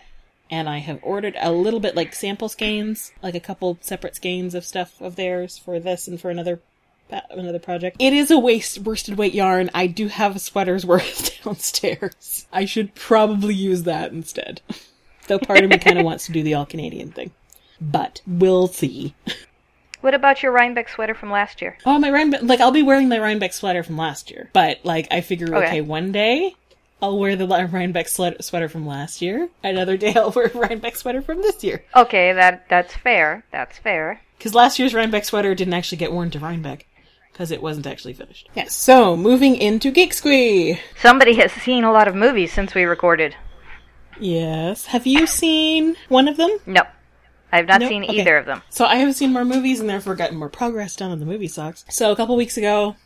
And 0.51 0.69
I 0.69 0.79
have 0.79 1.01
ordered 1.03 1.35
a 1.41 1.51
little 1.51 1.81
bit 1.81 1.97
like 1.97 2.15
sample 2.15 2.51
skeins, 2.51 3.13
like 3.23 3.35
a 3.35 3.41
couple 3.41 3.79
separate 3.81 4.17
skeins 4.17 4.55
of 4.55 4.67
stuff 4.67 5.01
of 5.01 5.17
theirs 5.17 5.57
for 5.57 5.81
this 5.81 6.09
and 6.09 6.21
for 6.21 6.29
another 6.31 6.61
another 7.31 7.59
project. 7.59 7.97
It 7.99 8.13
is 8.13 8.31
a 8.31 8.39
waste 8.39 8.79
worsted 8.81 9.17
weight 9.17 9.33
yarn. 9.33 9.71
I 9.73 9.87
do 9.87 10.09
have 10.09 10.37
a 10.37 10.39
sweater's 10.39 10.85
worth 10.87 11.43
downstairs. 11.43 12.47
I 12.53 12.67
should 12.67 12.95
probably 12.95 13.55
use 13.55 13.85
that 13.85 14.13
instead. 14.13 14.61
Though 15.27 15.39
part 15.39 15.65
of 15.65 15.71
me 15.71 15.79
kind 15.79 15.99
of 15.99 16.05
wants 16.05 16.27
to 16.27 16.33
do 16.33 16.43
the 16.43 16.53
all 16.53 16.67
Canadian 16.67 17.13
thing. 17.13 17.31
But 17.81 18.21
we'll 18.27 18.67
see. 18.67 19.15
What 20.01 20.15
about 20.15 20.43
your 20.43 20.53
Rhinebeck 20.53 20.89
sweater 20.89 21.15
from 21.15 21.31
last 21.31 21.61
year? 21.61 21.77
Oh, 21.85 21.99
my 21.99 22.11
Rhinebeck, 22.11 22.43
like 22.43 22.61
I'll 22.61 22.71
be 22.71 22.83
wearing 22.83 23.09
my 23.09 23.19
Rhinebeck 23.19 23.53
sweater 23.53 23.83
from 23.83 23.97
last 23.97 24.31
year. 24.31 24.49
But 24.53 24.79
like 24.85 25.09
I 25.11 25.21
figure, 25.21 25.49
okay, 25.57 25.67
Okay. 25.67 25.81
one 25.81 26.13
day 26.13 26.55
I'll 27.03 27.19
wear 27.19 27.37
the 27.37 27.47
Rhinebeck 27.47 28.09
sweater 28.09 28.41
sweater 28.43 28.69
from 28.69 28.87
last 28.87 29.21
year. 29.23 29.49
Another 29.63 29.97
day 29.97 30.15
I'll 30.15 30.31
wear 30.31 30.47
a 30.47 30.57
Rhinebeck 30.59 30.97
sweater 30.97 31.23
from 31.23 31.43
this 31.43 31.63
year. 31.65 31.85
Okay, 31.97 32.33
that 32.33 32.69
that's 32.69 32.95
fair. 32.95 33.45
That's 33.51 33.79
fair. 33.79 34.21
Because 34.37 34.55
last 34.55 34.79
year's 34.79 34.95
Rhinebeck 34.95 35.25
sweater 35.25 35.55
didn't 35.55 35.75
actually 35.75 35.99
get 35.99 36.13
worn 36.13 36.31
to 36.31 36.39
Rhinebeck. 36.39 36.87
Because 37.33 37.51
it 37.53 37.63
wasn't 37.63 37.87
actually 37.87 38.15
finished. 38.15 38.49
Yes, 38.57 38.75
so 38.75 39.17
moving 39.17 39.55
into 39.55 39.93
Geek 39.93 40.13
Squee. 40.13 40.81
Somebody 41.01 41.35
has 41.37 41.53
seen 41.53 41.85
a 41.85 41.93
lot 41.93 42.09
of 42.09 42.17
movies 42.17 42.53
since 42.53 42.75
we 42.75 42.83
recorded. 42.85 43.37
Yes. 44.21 44.87
Have 44.87 45.07
you 45.07 45.27
seen 45.27 45.95
one 46.09 46.27
of 46.27 46.37
them? 46.37 46.51
No, 46.67 46.83
I've 47.53 47.67
not 47.67 47.81
Nope, 47.81 47.89
seen 47.89 48.05
okay. 48.05 48.21
either 48.21 48.37
of 48.37 48.47
them. 48.47 48.63
So 48.71 48.85
I 48.85 48.97
have 48.97 49.15
seen 49.15 49.33
more 49.33 49.45
movies 49.45 49.81
and 49.81 49.89
therefore 49.89 50.15
gotten 50.15 50.37
more 50.37 50.49
progress 50.49 50.97
done 50.97 51.11
on 51.11 51.21
the 51.21 51.27
movie 51.27 51.49
socks. 51.49 51.85
So 51.89 52.13
a 52.13 52.17
couple 52.17 52.37
weeks 52.37 52.57
ago, 52.57 52.97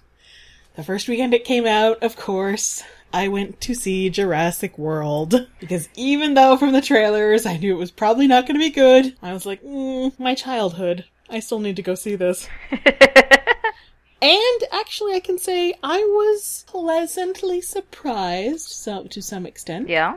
the 0.74 0.82
first 0.82 1.08
weekend 1.08 1.34
it 1.34 1.44
came 1.44 1.66
out, 1.66 2.02
of 2.02 2.16
course, 2.16 2.82
I 3.12 3.28
went 3.28 3.60
to 3.62 3.74
see 3.74 4.10
Jurassic 4.10 4.78
World. 4.78 5.46
Because 5.60 5.88
even 5.94 6.34
though 6.34 6.56
from 6.56 6.72
the 6.72 6.80
trailers 6.80 7.46
I 7.46 7.56
knew 7.56 7.74
it 7.74 7.78
was 7.78 7.90
probably 7.90 8.26
not 8.26 8.46
going 8.46 8.58
to 8.58 8.64
be 8.64 8.70
good, 8.70 9.16
I 9.22 9.32
was 9.32 9.46
like, 9.46 9.62
mm, 9.62 10.18
my 10.18 10.34
childhood. 10.34 11.04
I 11.28 11.40
still 11.40 11.60
need 11.60 11.76
to 11.76 11.82
go 11.82 11.94
see 11.94 12.16
this. 12.16 12.48
and 12.70 14.64
actually, 14.70 15.14
I 15.14 15.20
can 15.20 15.38
say 15.38 15.74
I 15.82 15.98
was 15.98 16.64
pleasantly 16.66 17.60
surprised 17.60 18.68
so, 18.68 19.04
to 19.04 19.22
some 19.22 19.46
extent. 19.46 19.88
Yeah. 19.88 20.16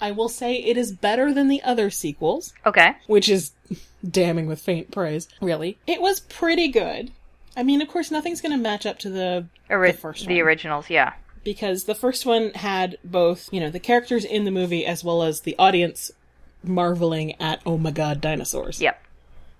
I 0.00 0.10
will 0.12 0.28
say 0.28 0.54
it 0.56 0.76
is 0.76 0.92
better 0.92 1.32
than 1.34 1.48
the 1.48 1.62
other 1.62 1.90
sequels 1.90 2.52
Okay. 2.66 2.94
which 3.06 3.28
is 3.28 3.52
damning 4.08 4.46
with 4.46 4.60
faint 4.60 4.90
praise, 4.90 5.28
really. 5.40 5.78
It 5.86 6.00
was 6.00 6.20
pretty 6.20 6.68
good. 6.68 7.10
I 7.56 7.62
mean, 7.62 7.82
of 7.82 7.88
course, 7.88 8.10
nothing's 8.10 8.40
going 8.40 8.52
to 8.56 8.62
match 8.62 8.86
up 8.86 8.98
to 9.00 9.10
the, 9.10 9.46
Ori- 9.68 9.92
the 9.92 9.98
first 9.98 10.26
the 10.26 10.40
originals. 10.40 10.88
Yeah. 10.88 11.12
because 11.44 11.84
the 11.84 11.94
first 11.94 12.24
one 12.24 12.50
had 12.54 12.96
both, 13.04 13.48
you 13.52 13.60
know, 13.60 13.70
the 13.70 13.80
characters 13.80 14.24
in 14.24 14.44
the 14.44 14.50
movie 14.50 14.86
as 14.86 15.02
well 15.04 15.22
as 15.22 15.40
the 15.42 15.56
audience 15.58 16.10
marveling 16.62 17.40
at, 17.40 17.60
oh 17.66 17.78
my 17.78 17.90
god, 17.90 18.20
dinosaurs. 18.20 18.80
Yep. 18.80 19.02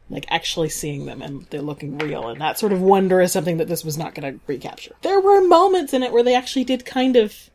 Like 0.09 0.27
actually 0.29 0.69
seeing 0.69 1.07
them 1.07 1.23
and 1.23 1.47
they're 1.51 1.63
looking 1.63 1.99
real. 1.99 2.29
And 2.29 2.41
that 2.41 2.59
sort 2.59 2.73
of 2.73 2.81
wonder 2.81 3.21
is 3.21 3.33
something 3.33 3.59
that 3.59 3.69
this 3.69 3.85
was 3.85 3.97
not 3.97 4.15
going 4.15 4.35
to 4.35 4.41
recapture. 4.47 4.95
There 5.03 5.21
were 5.21 5.47
moments 5.47 5.93
in 5.95 6.03
it 6.03 6.13
where 6.13 6.23
they 6.25 6.35
actually 6.35 6.65
did 6.65 6.85
kind 6.85 7.17
of, 7.17 7.51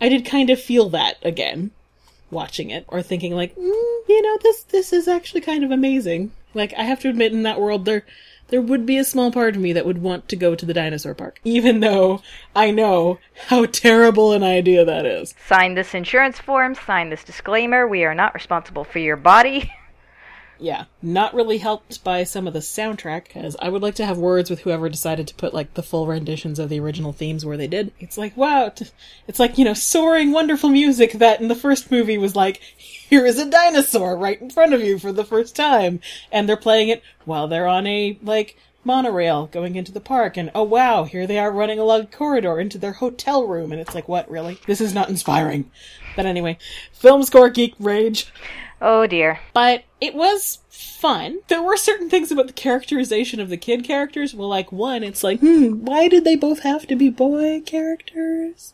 I 0.00 0.08
did 0.08 0.24
kind 0.24 0.50
of 0.50 0.60
feel 0.60 0.88
that 0.90 1.14
again 1.22 1.70
watching 2.30 2.70
it 2.70 2.84
or 2.88 3.02
thinking 3.02 3.34
like, 3.34 3.54
mm, 3.56 4.08
you 4.08 4.22
know, 4.22 4.38
this 4.42 4.62
this 4.64 4.92
is 4.92 5.08
actually 5.08 5.40
kind 5.40 5.64
of 5.64 5.70
amazing. 5.70 6.32
Like 6.54 6.74
I 6.76 6.82
have 6.84 7.00
to 7.00 7.08
admit, 7.08 7.32
in 7.32 7.42
that 7.44 7.60
world, 7.60 7.84
there 7.84 8.04
there 8.48 8.60
would 8.60 8.84
be 8.84 8.98
a 8.98 9.04
small 9.04 9.30
part 9.30 9.54
of 9.54 9.62
me 9.62 9.72
that 9.72 9.86
would 9.86 10.02
want 10.02 10.28
to 10.28 10.36
go 10.36 10.54
to 10.54 10.66
the 10.66 10.74
dinosaur 10.74 11.14
park, 11.14 11.40
even 11.44 11.80
though 11.80 12.20
I 12.54 12.70
know 12.70 13.18
how 13.48 13.66
terrible 13.66 14.32
an 14.32 14.42
idea 14.42 14.84
that 14.84 15.06
is. 15.06 15.34
Sign 15.46 15.74
this 15.74 15.94
insurance 15.94 16.38
form. 16.38 16.74
Sign 16.74 17.10
this 17.10 17.24
disclaimer. 17.24 17.86
We 17.86 18.04
are 18.04 18.14
not 18.14 18.34
responsible 18.34 18.84
for 18.84 18.98
your 18.98 19.16
body. 19.16 19.72
Yeah, 20.62 20.84
not 21.00 21.32
really 21.32 21.56
helped 21.56 22.04
by 22.04 22.22
some 22.24 22.46
of 22.46 22.52
the 22.52 22.58
soundtrack, 22.58 23.24
because 23.24 23.56
I 23.62 23.70
would 23.70 23.80
like 23.80 23.94
to 23.94 24.04
have 24.04 24.18
words 24.18 24.50
with 24.50 24.60
whoever 24.60 24.90
decided 24.90 25.26
to 25.28 25.34
put 25.34 25.54
like 25.54 25.72
the 25.72 25.82
full 25.82 26.06
renditions 26.06 26.58
of 26.58 26.68
the 26.68 26.78
original 26.78 27.14
themes 27.14 27.46
where 27.46 27.56
they 27.56 27.66
did. 27.66 27.92
It's 27.98 28.18
like, 28.18 28.36
wow, 28.36 28.70
it's 29.26 29.38
like, 29.38 29.56
you 29.56 29.64
know, 29.64 29.72
soaring, 29.72 30.32
wonderful 30.32 30.68
music 30.68 31.12
that 31.12 31.40
in 31.40 31.48
the 31.48 31.54
first 31.54 31.90
movie 31.90 32.18
was 32.18 32.36
like, 32.36 32.60
here 32.76 33.24
is 33.24 33.38
a 33.38 33.48
dinosaur 33.48 34.14
right 34.18 34.38
in 34.38 34.50
front 34.50 34.74
of 34.74 34.82
you 34.82 34.98
for 34.98 35.12
the 35.12 35.24
first 35.24 35.56
time. 35.56 36.00
And 36.30 36.46
they're 36.46 36.58
playing 36.58 36.90
it 36.90 37.02
while 37.24 37.48
they're 37.48 37.66
on 37.66 37.86
a, 37.86 38.18
like, 38.22 38.58
monorail 38.84 39.46
going 39.46 39.76
into 39.76 39.92
the 39.92 40.00
park. 40.00 40.36
And 40.36 40.50
oh 40.54 40.62
wow, 40.62 41.04
here 41.04 41.26
they 41.26 41.38
are 41.38 41.50
running 41.50 41.78
along 41.78 42.02
a 42.02 42.06
corridor 42.06 42.60
into 42.60 42.78
their 42.78 42.92
hotel 42.92 43.46
room. 43.46 43.72
And 43.72 43.80
it's 43.80 43.94
like, 43.94 44.08
what, 44.08 44.30
really? 44.30 44.58
This 44.66 44.80
is 44.80 44.92
not 44.92 45.08
inspiring. 45.08 45.70
But 46.16 46.26
anyway, 46.26 46.58
film 46.92 47.22
score 47.22 47.48
geek 47.48 47.74
rage 47.78 48.30
Oh 48.80 49.06
dear. 49.06 49.40
but 49.52 49.84
it 50.00 50.14
was 50.14 50.60
fun. 50.68 51.40
There 51.48 51.62
were 51.62 51.76
certain 51.76 52.08
things 52.08 52.30
about 52.30 52.46
the 52.46 52.52
characterization 52.52 53.40
of 53.40 53.48
the 53.50 53.56
kid 53.56 53.84
characters. 53.84 54.34
Well, 54.34 54.48
like 54.48 54.72
one, 54.72 55.02
it's 55.02 55.22
like, 55.22 55.40
hmm, 55.40 55.84
why 55.84 56.08
did 56.08 56.24
they 56.24 56.36
both 56.36 56.60
have 56.60 56.86
to 56.86 56.96
be 56.96 57.10
boy 57.10 57.60
characters? 57.60 58.72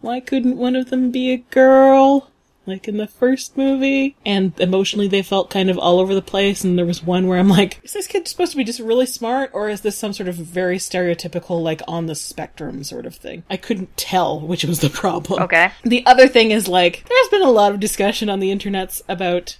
Why 0.00 0.20
couldn't 0.20 0.58
one 0.58 0.76
of 0.76 0.90
them 0.90 1.10
be 1.10 1.30
a 1.32 1.38
girl? 1.38 2.31
Like 2.64 2.86
in 2.86 2.96
the 2.96 3.08
first 3.08 3.56
movie. 3.56 4.16
And 4.24 4.52
emotionally 4.60 5.08
they 5.08 5.22
felt 5.22 5.50
kind 5.50 5.68
of 5.68 5.78
all 5.78 5.98
over 5.98 6.14
the 6.14 6.22
place, 6.22 6.62
and 6.62 6.78
there 6.78 6.86
was 6.86 7.02
one 7.02 7.26
where 7.26 7.38
I'm 7.38 7.48
like, 7.48 7.80
is 7.82 7.92
this 7.92 8.06
kid 8.06 8.28
supposed 8.28 8.52
to 8.52 8.56
be 8.56 8.62
just 8.64 8.78
really 8.78 9.06
smart, 9.06 9.50
or 9.52 9.68
is 9.68 9.80
this 9.80 9.98
some 9.98 10.12
sort 10.12 10.28
of 10.28 10.36
very 10.36 10.78
stereotypical, 10.78 11.60
like 11.60 11.82
on 11.88 12.06
the 12.06 12.14
spectrum 12.14 12.84
sort 12.84 13.04
of 13.04 13.16
thing? 13.16 13.42
I 13.50 13.56
couldn't 13.56 13.96
tell 13.96 14.38
which 14.40 14.64
was 14.64 14.78
the 14.80 14.90
problem. 14.90 15.42
Okay. 15.42 15.72
The 15.82 16.06
other 16.06 16.28
thing 16.28 16.52
is 16.52 16.68
like 16.68 17.04
there's 17.08 17.28
been 17.28 17.42
a 17.42 17.50
lot 17.50 17.72
of 17.72 17.80
discussion 17.80 18.28
on 18.30 18.38
the 18.38 18.50
internets 18.54 19.02
about 19.08 19.56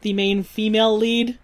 the 0.00 0.12
main 0.12 0.42
female 0.42 0.96
lead 0.98 1.38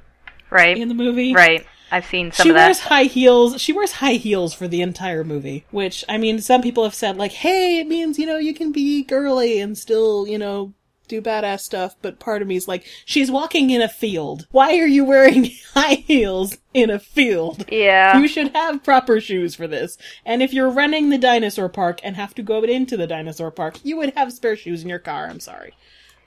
Right. 0.51 0.77
in 0.77 0.89
the 0.89 0.95
movie. 0.95 1.33
Right. 1.33 1.65
I've 1.93 2.07
seen 2.07 2.31
some 2.33 2.45
She 2.45 2.51
of 2.51 2.55
that. 2.57 2.67
wears 2.67 2.81
high 2.81 3.05
heels. 3.05 3.61
She 3.61 3.73
wears 3.73 3.93
high 3.93 4.15
heels 4.15 4.55
for 4.55 4.67
the 4.69 4.81
entire 4.83 5.25
movie, 5.25 5.65
which 5.71 6.05
I 6.09 6.19
mean, 6.19 6.41
some 6.41 6.63
people 6.63 6.85
have 6.85 6.95
said 6.95 7.17
like, 7.17 7.33
"Hey, 7.33 7.79
it 7.81 7.87
means 7.89 8.19
you 8.19 8.27
know 8.27 8.37
you 8.39 8.55
can 8.55 8.71
be 8.73 9.03
girly 9.05 9.61
and 9.61 9.77
still 9.79 10.27
you 10.27 10.39
know 10.39 10.73
do 11.11 11.21
badass 11.21 11.61
stuff." 11.61 11.97
But 12.01 12.19
part 12.19 12.41
of 12.41 12.49
me 12.49 12.57
is 12.57 12.67
like, 12.67 12.87
she's 13.05 13.31
walking 13.31 13.71
in 13.71 13.83
a 13.83 13.89
field. 13.89 14.47
Why 14.51 14.79
are 14.79 14.87
you 14.87 15.05
wearing 15.05 15.51
high 15.75 16.05
heels 16.07 16.57
in 16.73 16.89
a 16.89 16.99
field? 16.99 17.65
Yeah. 17.71 18.19
You 18.19 18.29
should 18.29 18.55
have 18.57 18.83
proper 18.83 19.21
shoes 19.21 19.55
for 19.55 19.67
this. 19.67 19.99
And 20.25 20.43
if 20.43 20.53
you're 20.53 20.71
running 20.71 21.11
the 21.11 21.19
dinosaur 21.19 21.69
park 21.69 22.01
and 22.03 22.17
have 22.17 22.35
to 22.35 22.43
go 22.43 22.63
into 22.63 22.97
the 22.97 23.07
dinosaur 23.07 23.51
park, 23.51 23.79
you 23.83 23.97
would 23.97 24.15
have 24.15 24.33
spare 24.33 24.57
shoes 24.57 24.83
in 24.83 24.89
your 24.89 24.99
car. 24.99 25.27
I'm 25.29 25.41
sorry. 25.41 25.75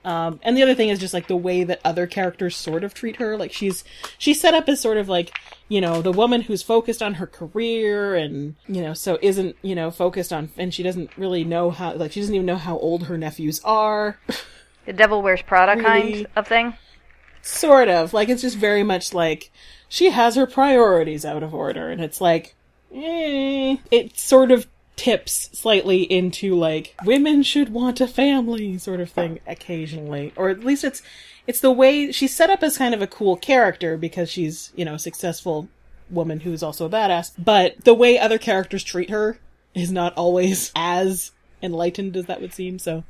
Um, 0.04 0.38
and 0.42 0.56
the 0.56 0.62
other 0.62 0.74
thing 0.74 0.90
is 0.90 0.98
just 0.98 1.14
like 1.14 1.28
the 1.28 1.36
way 1.36 1.64
that 1.64 1.80
other 1.82 2.06
characters 2.06 2.56
sort 2.56 2.84
of 2.84 2.92
treat 2.92 3.16
her. 3.16 3.38
Like 3.38 3.52
she's 3.52 3.84
she's 4.18 4.40
set 4.40 4.52
up 4.52 4.68
as 4.68 4.80
sort 4.80 4.98
of 4.98 5.08
like 5.08 5.38
you 5.68 5.80
know 5.80 6.02
the 6.02 6.12
woman 6.12 6.42
who's 6.42 6.62
focused 6.62 7.02
on 7.02 7.14
her 7.14 7.26
career 7.26 8.14
and 8.14 8.54
you 8.68 8.82
know 8.82 8.92
so 8.92 9.18
isn't 9.22 9.56
you 9.62 9.74
know 9.74 9.90
focused 9.90 10.32
on 10.32 10.50
and 10.58 10.74
she 10.74 10.82
doesn't 10.82 11.16
really 11.16 11.42
know 11.42 11.70
how 11.70 11.94
like 11.94 12.12
she 12.12 12.20
doesn't 12.20 12.34
even 12.34 12.46
know 12.46 12.56
how 12.56 12.78
old 12.78 13.04
her 13.04 13.16
nephews 13.16 13.60
are. 13.64 14.18
The 14.86 14.92
Devil 14.92 15.22
Wears 15.22 15.42
Prada 15.42 15.72
Really? 15.72 15.84
kind 15.84 16.26
of 16.36 16.46
thing. 16.46 16.74
sort 17.42 17.88
of 17.88 18.12
like 18.12 18.28
it's 18.28 18.42
just 18.42 18.56
very 18.56 18.82
much 18.82 19.12
like 19.12 19.50
she 19.88 20.10
has 20.10 20.34
her 20.34 20.46
priorities 20.46 21.24
out 21.24 21.42
of 21.42 21.54
order 21.54 21.90
and 21.90 22.00
it's 22.02 22.20
like 22.20 22.54
eh. 22.94 23.76
it 23.90 24.18
sort 24.18 24.50
of 24.50 24.66
tips 24.96 25.50
slightly 25.52 26.02
into 26.04 26.54
like 26.54 26.94
women 27.04 27.42
should 27.42 27.68
want 27.70 28.00
a 28.00 28.06
family 28.06 28.78
sort 28.78 29.00
of 29.00 29.10
thing 29.10 29.40
occasionally 29.46 30.32
or 30.36 30.48
at 30.48 30.60
least 30.64 30.84
it's 30.84 31.02
it's 31.46 31.60
the 31.60 31.70
way 31.72 32.10
she's 32.12 32.34
set 32.34 32.48
up 32.48 32.62
as 32.62 32.78
kind 32.78 32.94
of 32.94 33.02
a 33.02 33.06
cool 33.06 33.36
character 33.36 33.96
because 33.98 34.30
she's 34.30 34.72
you 34.76 34.84
know 34.84 34.94
a 34.94 34.98
successful 34.98 35.68
woman 36.10 36.40
who's 36.40 36.62
also 36.62 36.86
a 36.86 36.90
badass 36.90 37.32
but 37.36 37.74
the 37.84 37.92
way 37.94 38.18
other 38.18 38.38
characters 38.38 38.84
treat 38.84 39.10
her 39.10 39.38
is 39.74 39.90
not 39.90 40.14
always 40.14 40.70
as 40.76 41.32
enlightened 41.60 42.16
as 42.16 42.26
that 42.26 42.40
would 42.40 42.54
seem 42.54 42.78
so 42.78 43.02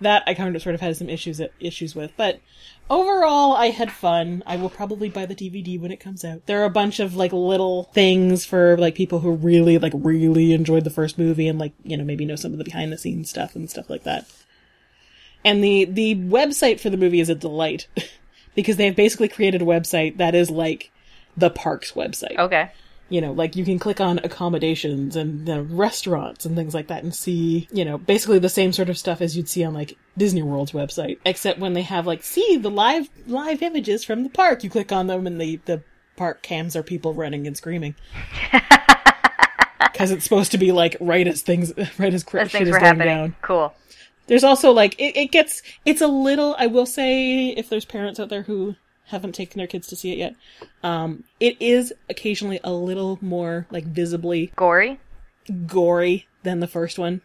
that 0.00 0.22
I 0.26 0.34
kind 0.34 0.54
of 0.54 0.62
sort 0.62 0.74
of 0.74 0.80
had 0.80 0.96
some 0.96 1.08
issues 1.08 1.40
issues 1.58 1.94
with, 1.94 2.12
but 2.16 2.40
overall 2.88 3.52
I 3.54 3.66
had 3.66 3.92
fun. 3.92 4.42
I 4.46 4.56
will 4.56 4.70
probably 4.70 5.08
buy 5.08 5.26
the 5.26 5.34
DVD 5.34 5.80
when 5.80 5.92
it 5.92 6.00
comes 6.00 6.24
out. 6.24 6.46
There 6.46 6.60
are 6.60 6.66
a 6.66 6.70
bunch 6.70 7.00
of 7.00 7.14
like 7.14 7.32
little 7.32 7.84
things 7.84 8.44
for 8.44 8.76
like 8.76 8.94
people 8.94 9.20
who 9.20 9.32
really 9.32 9.78
like 9.78 9.92
really 9.94 10.52
enjoyed 10.52 10.84
the 10.84 10.90
first 10.90 11.18
movie 11.18 11.48
and 11.48 11.58
like 11.58 11.72
you 11.82 11.96
know 11.96 12.04
maybe 12.04 12.24
know 12.24 12.36
some 12.36 12.52
of 12.52 12.58
the 12.58 12.64
behind 12.64 12.92
the 12.92 12.98
scenes 12.98 13.30
stuff 13.30 13.54
and 13.54 13.70
stuff 13.70 13.88
like 13.88 14.04
that. 14.04 14.26
And 15.44 15.62
the 15.64 15.84
the 15.84 16.16
website 16.16 16.80
for 16.80 16.90
the 16.90 16.96
movie 16.96 17.20
is 17.20 17.28
a 17.28 17.34
delight 17.34 17.86
because 18.54 18.76
they've 18.76 18.96
basically 18.96 19.28
created 19.28 19.62
a 19.62 19.66
website 19.66 20.16
that 20.18 20.34
is 20.34 20.50
like 20.50 20.90
the 21.36 21.50
parks 21.50 21.92
website 21.92 22.36
Okay. 22.38 22.70
You 23.10 23.20
know, 23.20 23.32
like 23.32 23.56
you 23.56 23.64
can 23.64 23.78
click 23.78 24.00
on 24.00 24.18
accommodations 24.24 25.16
and 25.16 25.50
uh, 25.50 25.62
restaurants 25.64 26.46
and 26.46 26.56
things 26.56 26.72
like 26.72 26.86
that 26.86 27.02
and 27.02 27.14
see, 27.14 27.68
you 27.72 27.84
know, 27.84 27.98
basically 27.98 28.38
the 28.38 28.48
same 28.48 28.72
sort 28.72 28.88
of 28.88 28.96
stuff 28.96 29.20
as 29.20 29.36
you'd 29.36 29.48
see 29.48 29.64
on 29.64 29.74
like 29.74 29.98
Disney 30.16 30.42
World's 30.42 30.72
website, 30.72 31.18
except 31.24 31.58
when 31.58 31.74
they 31.74 31.82
have 31.82 32.06
like, 32.06 32.22
see 32.22 32.56
the 32.56 32.70
live, 32.70 33.10
live 33.26 33.60
images 33.62 34.04
from 34.04 34.22
the 34.22 34.30
park, 34.30 34.64
you 34.64 34.70
click 34.70 34.92
on 34.92 35.08
them 35.08 35.26
and 35.26 35.40
the, 35.40 35.56
the 35.66 35.82
park 36.16 36.40
cams 36.40 36.76
are 36.76 36.82
people 36.84 37.12
running 37.12 37.46
and 37.46 37.56
screaming. 37.56 37.94
Cause 39.94 40.10
it's 40.10 40.24
supposed 40.24 40.52
to 40.52 40.58
be 40.58 40.72
like 40.72 40.96
right 41.00 41.26
as 41.26 41.42
things, 41.42 41.72
right 41.98 42.14
as, 42.14 42.24
cr- 42.24 42.38
As 42.38 42.50
shit 42.50 42.62
is 42.62 42.70
going 42.70 42.82
happening. 42.82 43.06
down. 43.06 43.36
Cool. 43.42 43.74
There's 44.28 44.44
also 44.44 44.70
like 44.70 44.94
it, 45.00 45.16
it 45.16 45.32
gets 45.32 45.60
it's 45.84 46.00
a 46.00 46.06
little 46.06 46.54
I 46.58 46.68
will 46.68 46.86
say 46.86 47.48
if 47.48 47.68
there's 47.68 47.84
parents 47.84 48.20
out 48.20 48.28
there 48.28 48.42
who 48.42 48.76
haven't 49.10 49.34
taken 49.34 49.58
their 49.58 49.66
kids 49.66 49.86
to 49.88 49.96
see 49.96 50.12
it 50.12 50.18
yet, 50.18 50.34
um, 50.82 51.24
it 51.38 51.56
is 51.60 51.92
occasionally 52.08 52.60
a 52.64 52.72
little 52.72 53.18
more 53.20 53.66
like 53.70 53.84
visibly 53.84 54.52
Gory. 54.56 54.98
gory 55.66 56.26
than 56.42 56.60
the 56.60 56.66
first 56.66 56.98
one. 56.98 57.20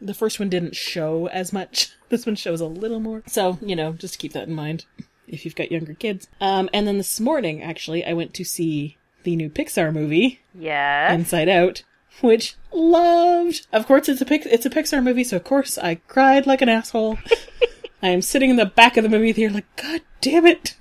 The 0.00 0.14
first 0.14 0.38
one 0.40 0.48
didn't 0.48 0.76
show 0.76 1.26
as 1.28 1.52
much. 1.52 1.90
This 2.10 2.26
one 2.26 2.34
shows 2.34 2.60
a 2.60 2.66
little 2.66 2.98
more. 2.98 3.22
So, 3.28 3.56
you 3.62 3.76
know, 3.76 3.92
just 3.92 4.18
keep 4.18 4.32
that 4.32 4.48
in 4.48 4.54
mind 4.54 4.84
if 5.28 5.44
you've 5.44 5.54
got 5.54 5.70
younger 5.70 5.94
kids. 5.94 6.26
Um, 6.40 6.68
and 6.72 6.84
then 6.88 6.98
this 6.98 7.20
morning, 7.20 7.62
actually, 7.62 8.04
I 8.04 8.14
went 8.14 8.34
to 8.34 8.44
see 8.44 8.96
the 9.22 9.36
new 9.36 9.48
Pixar 9.48 9.92
movie, 9.94 10.40
Yes. 10.52 11.12
Inside 11.14 11.48
Out, 11.48 11.84
which 12.20 12.56
loved. 12.72 13.68
Of 13.72 13.86
course, 13.86 14.08
it's 14.08 14.20
a 14.20 14.24
Pix- 14.24 14.46
it's 14.46 14.66
a 14.66 14.70
Pixar 14.70 15.00
movie, 15.04 15.22
so 15.22 15.36
of 15.36 15.44
course 15.44 15.78
I 15.78 15.96
cried 16.08 16.48
like 16.48 16.62
an 16.62 16.68
asshole. 16.68 17.16
I 18.02 18.08
am 18.08 18.22
sitting 18.22 18.50
in 18.50 18.56
the 18.56 18.66
back 18.66 18.96
of 18.96 19.04
the 19.04 19.08
movie 19.08 19.32
theater, 19.32 19.54
like, 19.54 19.76
God 19.76 20.00
damn 20.20 20.46
it, 20.46 20.74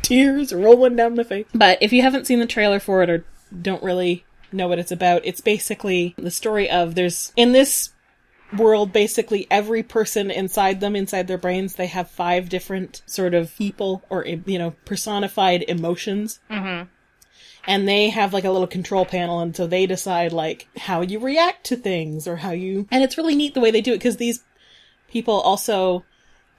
tears 0.10 0.52
rolling 0.52 0.96
down 0.96 1.16
my 1.16 1.22
face. 1.22 1.46
But 1.54 1.78
if 1.80 1.92
you 1.92 2.02
haven't 2.02 2.26
seen 2.26 2.40
the 2.40 2.46
trailer 2.46 2.80
for 2.80 3.02
it 3.02 3.10
or 3.10 3.24
don't 3.60 3.82
really 3.82 4.24
know 4.52 4.68
what 4.68 4.78
it's 4.78 4.92
about, 4.92 5.22
it's 5.24 5.40
basically 5.40 6.14
the 6.16 6.30
story 6.30 6.68
of 6.70 6.94
there's 6.94 7.32
in 7.36 7.52
this 7.52 7.92
world 8.56 8.92
basically 8.92 9.46
every 9.50 9.82
person 9.82 10.30
inside 10.30 10.80
them 10.80 10.96
inside 10.96 11.28
their 11.28 11.38
brains 11.38 11.74
they 11.76 11.86
have 11.86 12.10
five 12.10 12.48
different 12.48 13.02
sort 13.06 13.34
of 13.34 13.54
people 13.56 14.02
or 14.10 14.26
you 14.26 14.58
know 14.58 14.72
personified 14.84 15.62
emotions 15.68 16.40
mm-hmm. 16.50 16.88
and 17.66 17.88
they 17.88 18.08
have 18.08 18.32
like 18.32 18.44
a 18.44 18.50
little 18.50 18.66
control 18.66 19.04
panel 19.04 19.40
and 19.40 19.54
so 19.54 19.66
they 19.66 19.86
decide 19.86 20.32
like 20.32 20.66
how 20.76 21.00
you 21.00 21.18
react 21.18 21.64
to 21.64 21.76
things 21.76 22.26
or 22.26 22.36
how 22.36 22.50
you 22.50 22.86
and 22.90 23.04
it's 23.04 23.16
really 23.16 23.36
neat 23.36 23.54
the 23.54 23.60
way 23.60 23.70
they 23.70 23.80
do 23.80 23.92
it 23.92 23.98
because 23.98 24.16
these 24.16 24.42
people 25.08 25.40
also 25.40 26.04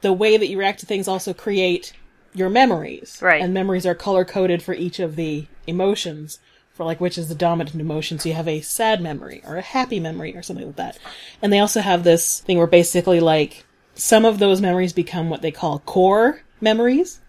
the 0.02 0.14
way 0.14 0.38
that 0.38 0.48
you 0.48 0.58
react 0.58 0.80
to 0.80 0.86
things 0.86 1.08
also 1.08 1.34
create 1.34 1.94
your 2.34 2.50
memories 2.50 3.20
Right. 3.22 3.42
and 3.42 3.54
memories 3.54 3.86
are 3.86 3.96
color 3.96 4.26
coded 4.26 4.62
for 4.64 4.74
each 4.74 5.00
of 5.00 5.16
the 5.16 5.48
emotions 5.68 6.40
for 6.74 6.86
like 6.86 7.02
which 7.02 7.18
is 7.18 7.28
the 7.30 7.36
dominant 7.36 7.76
emotion 7.80 8.18
so 8.20 8.30
you 8.30 8.36
have 8.36 8.48
a 8.48 8.62
sad 8.62 9.02
memory 9.02 9.42
or 9.46 9.58
a 9.58 9.62
happy 9.62 10.00
memory 10.00 10.36
or 10.36 10.42
something 10.42 10.66
like 10.68 10.76
that 10.78 10.98
and 11.42 11.52
they 11.52 11.60
also 11.60 11.82
have 11.82 12.04
this 12.04 12.40
thing 12.40 12.58
where 12.58 12.68
basically 12.68 13.20
like 13.20 13.66
some 13.96 14.24
of 14.26 14.40
those 14.40 14.62
memories 14.62 14.94
become 14.94 15.30
what 15.30 15.42
they 15.42 15.52
call 15.52 15.80
core 15.80 16.42
memories 16.62 17.20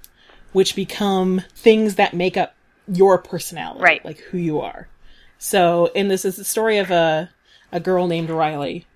which 0.53 0.77
become 0.77 1.43
things 1.57 1.95
that 1.97 2.13
make 2.15 2.37
up 2.37 2.55
your 2.87 3.17
personality, 3.17 3.81
Right. 3.83 4.05
like 4.05 4.19
who 4.19 4.39
you 4.39 4.61
are. 4.61 4.89
So, 5.39 5.87
in 5.95 6.09
this 6.09 6.25
is 6.25 6.37
the 6.37 6.45
story 6.45 6.79
of 6.79 6.91
a 6.91 7.31
a 7.71 7.81
girl 7.81 8.07
named 8.07 8.29
Riley, 8.29 8.87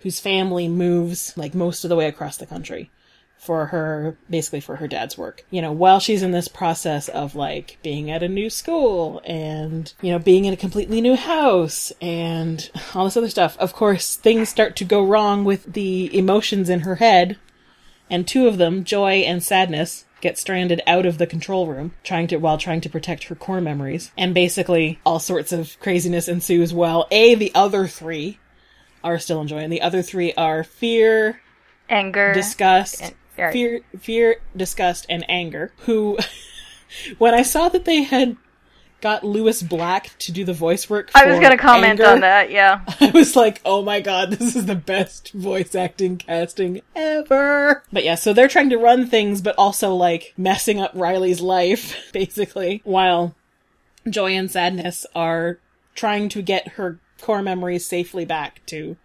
whose 0.00 0.18
family 0.18 0.66
moves 0.66 1.32
like 1.36 1.54
most 1.54 1.84
of 1.84 1.88
the 1.88 1.94
way 1.96 2.06
across 2.08 2.36
the 2.36 2.46
country 2.46 2.90
for 3.44 3.66
her, 3.66 4.16
basically 4.28 4.60
for 4.60 4.76
her 4.76 4.88
dad's 4.88 5.18
work. 5.18 5.44
You 5.50 5.62
know, 5.62 5.72
while 5.72 6.00
she's 6.00 6.22
in 6.22 6.32
this 6.32 6.48
process 6.48 7.08
of 7.08 7.34
like 7.34 7.78
being 7.82 8.10
at 8.10 8.22
a 8.22 8.28
new 8.28 8.50
school 8.50 9.20
and 9.24 9.92
you 10.00 10.10
know 10.10 10.18
being 10.18 10.44
in 10.44 10.54
a 10.54 10.58
completely 10.58 11.00
new 11.00 11.16
house 11.16 11.92
and 12.00 12.70
all 12.94 13.04
this 13.04 13.16
other 13.16 13.28
stuff. 13.28 13.56
Of 13.58 13.72
course, 13.72 14.16
things 14.16 14.48
start 14.48 14.76
to 14.76 14.84
go 14.84 15.04
wrong 15.04 15.44
with 15.44 15.72
the 15.72 16.16
emotions 16.16 16.68
in 16.68 16.80
her 16.80 16.96
head 16.96 17.38
and 18.10 18.26
two 18.26 18.46
of 18.46 18.58
them, 18.58 18.84
joy 18.84 19.22
and 19.26 19.42
sadness, 19.42 20.04
get 20.20 20.38
stranded 20.38 20.80
out 20.86 21.06
of 21.06 21.18
the 21.18 21.26
control 21.26 21.66
room, 21.66 21.92
trying 22.02 22.26
to 22.28 22.36
while 22.36 22.58
trying 22.58 22.80
to 22.82 22.88
protect 22.88 23.24
her 23.24 23.34
core 23.34 23.60
memories. 23.60 24.12
And 24.16 24.34
basically, 24.34 24.98
all 25.04 25.18
sorts 25.18 25.52
of 25.52 25.78
craziness 25.80 26.28
ensues. 26.28 26.72
While 26.72 27.06
a 27.10 27.34
the 27.34 27.52
other 27.54 27.86
three 27.86 28.38
are 29.02 29.18
still 29.18 29.40
enjoying. 29.40 29.70
The 29.70 29.82
other 29.82 30.02
three 30.02 30.32
are 30.32 30.64
fear, 30.64 31.40
Anger. 31.88 32.32
disgust, 32.32 33.02
and- 33.02 33.14
fear, 33.36 33.80
fear, 33.98 34.36
disgust, 34.56 35.06
and 35.08 35.24
anger. 35.28 35.72
Who, 35.80 36.18
when 37.18 37.34
I 37.34 37.42
saw 37.42 37.68
that 37.68 37.84
they 37.84 38.02
had 38.02 38.36
got 39.00 39.22
Lewis 39.22 39.62
Black 39.62 40.16
to 40.18 40.32
do 40.32 40.44
the 40.44 40.54
voice 40.54 40.88
work, 40.88 41.10
I 41.14 41.26
was 41.26 41.38
going 41.38 41.50
to 41.50 41.58
comment 41.58 42.00
Anger, 42.00 42.06
on 42.06 42.20
that. 42.20 42.50
Yeah. 42.50 42.82
I 43.00 43.10
was 43.10 43.36
like, 43.36 43.60
oh 43.64 43.82
my 43.82 44.00
god, 44.00 44.30
this 44.30 44.56
is 44.56 44.66
the 44.66 44.74
best 44.74 45.32
voice 45.32 45.74
acting 45.74 46.16
casting 46.16 46.80
ever. 46.96 47.82
But 47.92 48.04
yeah, 48.04 48.14
so 48.14 48.32
they're 48.32 48.48
trying 48.48 48.70
to 48.70 48.78
run 48.78 49.06
things, 49.06 49.42
but 49.42 49.54
also 49.58 49.94
like 49.94 50.32
messing 50.36 50.80
up 50.80 50.92
Riley's 50.94 51.40
life, 51.40 51.96
basically, 52.12 52.80
while 52.84 53.34
Joy 54.08 54.32
and 54.32 54.50
Sadness 54.50 55.06
are 55.14 55.58
trying 55.94 56.28
to 56.30 56.42
get 56.42 56.68
her 56.68 56.98
core 57.20 57.42
memories 57.42 57.86
safely 57.86 58.24
back 58.24 58.64
to 58.66 58.96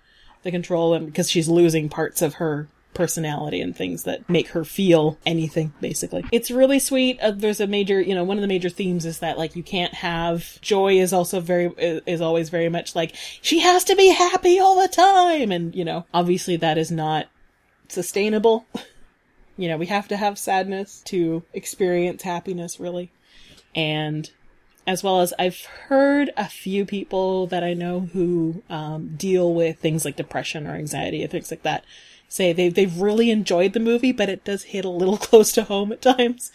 the 0.44 0.52
control 0.52 0.94
and 0.94 1.08
because 1.08 1.30
she's 1.30 1.50
losing 1.50 1.90
parts 1.90 2.22
of 2.22 2.36
her 2.36 2.68
personality 2.94 3.62
and 3.62 3.76
things 3.76 4.04
that 4.04 4.28
make 4.30 4.50
her 4.50 4.66
feel 4.66 5.18
anything 5.26 5.74
basically. 5.80 6.26
It's 6.32 6.52
really 6.52 6.80
sweet. 6.80 7.20
Uh, 7.20 7.32
there's 7.32 7.60
a 7.60 7.68
major 7.68 8.02
you 8.02 8.16
know 8.16 8.24
one 8.24 8.38
of 8.38 8.42
the 8.42 8.48
major 8.48 8.70
themes 8.70 9.06
is 9.06 9.20
that 9.20 9.38
like 9.38 9.56
you 9.56 9.64
can't 9.64 9.94
have 9.94 10.60
joy 10.62 11.00
is 11.00 11.14
also 11.14 11.40
very 11.40 11.68
is 11.78 12.22
always 12.22 12.50
very 12.50 12.70
much 12.70 12.96
like 12.96 13.16
she 13.16 13.60
has 13.60 13.84
to 13.86 13.96
be 13.96 14.10
happy 14.10 14.60
all 14.60 14.82
the 14.82 14.88
time! 14.88 15.52
And 15.52 15.76
you 15.76 15.86
know 15.86 16.06
obviously 16.14 16.58
that 16.58 16.78
is 16.78 16.92
not 16.92 17.28
sustainable. 17.88 18.66
You 19.58 19.68
know 19.68 19.76
we 19.76 19.88
have 19.88 20.08
to 20.08 20.16
have 20.16 20.40
sadness 20.40 21.02
to 21.08 21.44
experience 21.54 22.24
happiness 22.24 22.80
really. 22.80 23.12
And 23.76 24.32
as 24.88 25.04
well 25.04 25.20
as 25.20 25.34
I've 25.38 25.66
heard 25.66 26.32
a 26.38 26.48
few 26.48 26.86
people 26.86 27.46
that 27.48 27.62
I 27.62 27.74
know 27.74 28.00
who 28.00 28.64
um, 28.70 29.16
deal 29.18 29.54
with 29.54 29.78
things 29.80 30.06
like 30.06 30.16
depression 30.16 30.66
or 30.66 30.76
anxiety 30.76 31.22
and 31.22 31.30
things 31.30 31.52
like 31.52 31.64
that 31.64 31.84
say 32.30 32.54
they 32.54 32.70
they've 32.70 32.96
really 32.98 33.30
enjoyed 33.32 33.74
the 33.74 33.80
movie, 33.82 34.14
but 34.14 34.30
it 34.30 34.46
does 34.46 34.64
hit 34.64 34.86
a 34.86 34.90
little 34.90 35.18
close 35.28 35.52
to 35.54 35.64
home 35.64 35.92
at 35.92 36.02
times. 36.02 36.52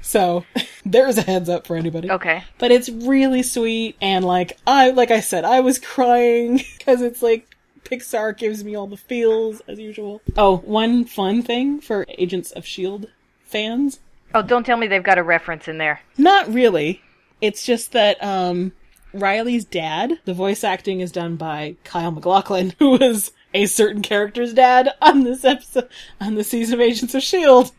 So 0.00 0.44
there's 0.84 1.18
a 1.18 1.22
heads 1.22 1.48
up 1.50 1.66
for 1.66 1.76
anybody. 1.76 2.10
Okay. 2.10 2.44
But 2.58 2.70
it's 2.70 2.88
really 2.88 3.42
sweet 3.42 3.96
and 4.00 4.24
like 4.24 4.56
I 4.66 4.90
like 4.90 5.10
I 5.10 5.20
said 5.20 5.44
I 5.44 5.60
was 5.60 5.78
crying 5.94 6.62
because 6.78 7.02
it's 7.02 7.20
like 7.22 7.54
Pixar 7.84 8.36
gives 8.38 8.62
me 8.64 8.74
all 8.74 8.86
the 8.86 8.96
feels 8.96 9.60
as 9.68 9.78
usual. 9.78 10.22
Oh, 10.36 10.58
one 10.58 11.04
fun 11.04 11.42
thing 11.42 11.80
for 11.80 12.06
Agents 12.16 12.52
of 12.52 12.64
Shield 12.64 13.08
fans 13.44 14.00
Oh, 14.32 14.42
don't 14.42 14.64
tell 14.64 14.76
me 14.76 14.86
they've 14.86 15.02
got 15.02 15.18
a 15.18 15.24
reference 15.24 15.66
in 15.66 15.78
there. 15.78 16.00
not 16.16 16.48
really. 16.52 17.02
It's 17.40 17.66
just 17.66 17.92
that 17.92 18.22
um 18.22 18.72
Riley's 19.12 19.64
dad, 19.64 20.20
the 20.24 20.34
voice 20.34 20.62
acting 20.62 21.00
is 21.00 21.10
done 21.10 21.34
by 21.34 21.74
Kyle 21.82 22.12
MacLachlan, 22.12 22.74
who 22.78 22.90
was 22.90 23.32
a 23.54 23.66
certain 23.66 24.02
character's 24.02 24.54
dad 24.54 24.90
on 25.02 25.24
this 25.24 25.44
episode, 25.44 25.88
on 26.20 26.34
the 26.34 26.44
season 26.44 26.74
of 26.74 26.80
Agents 26.80 27.14
of 27.14 27.18
S.H.I.E.L.D. 27.18 27.70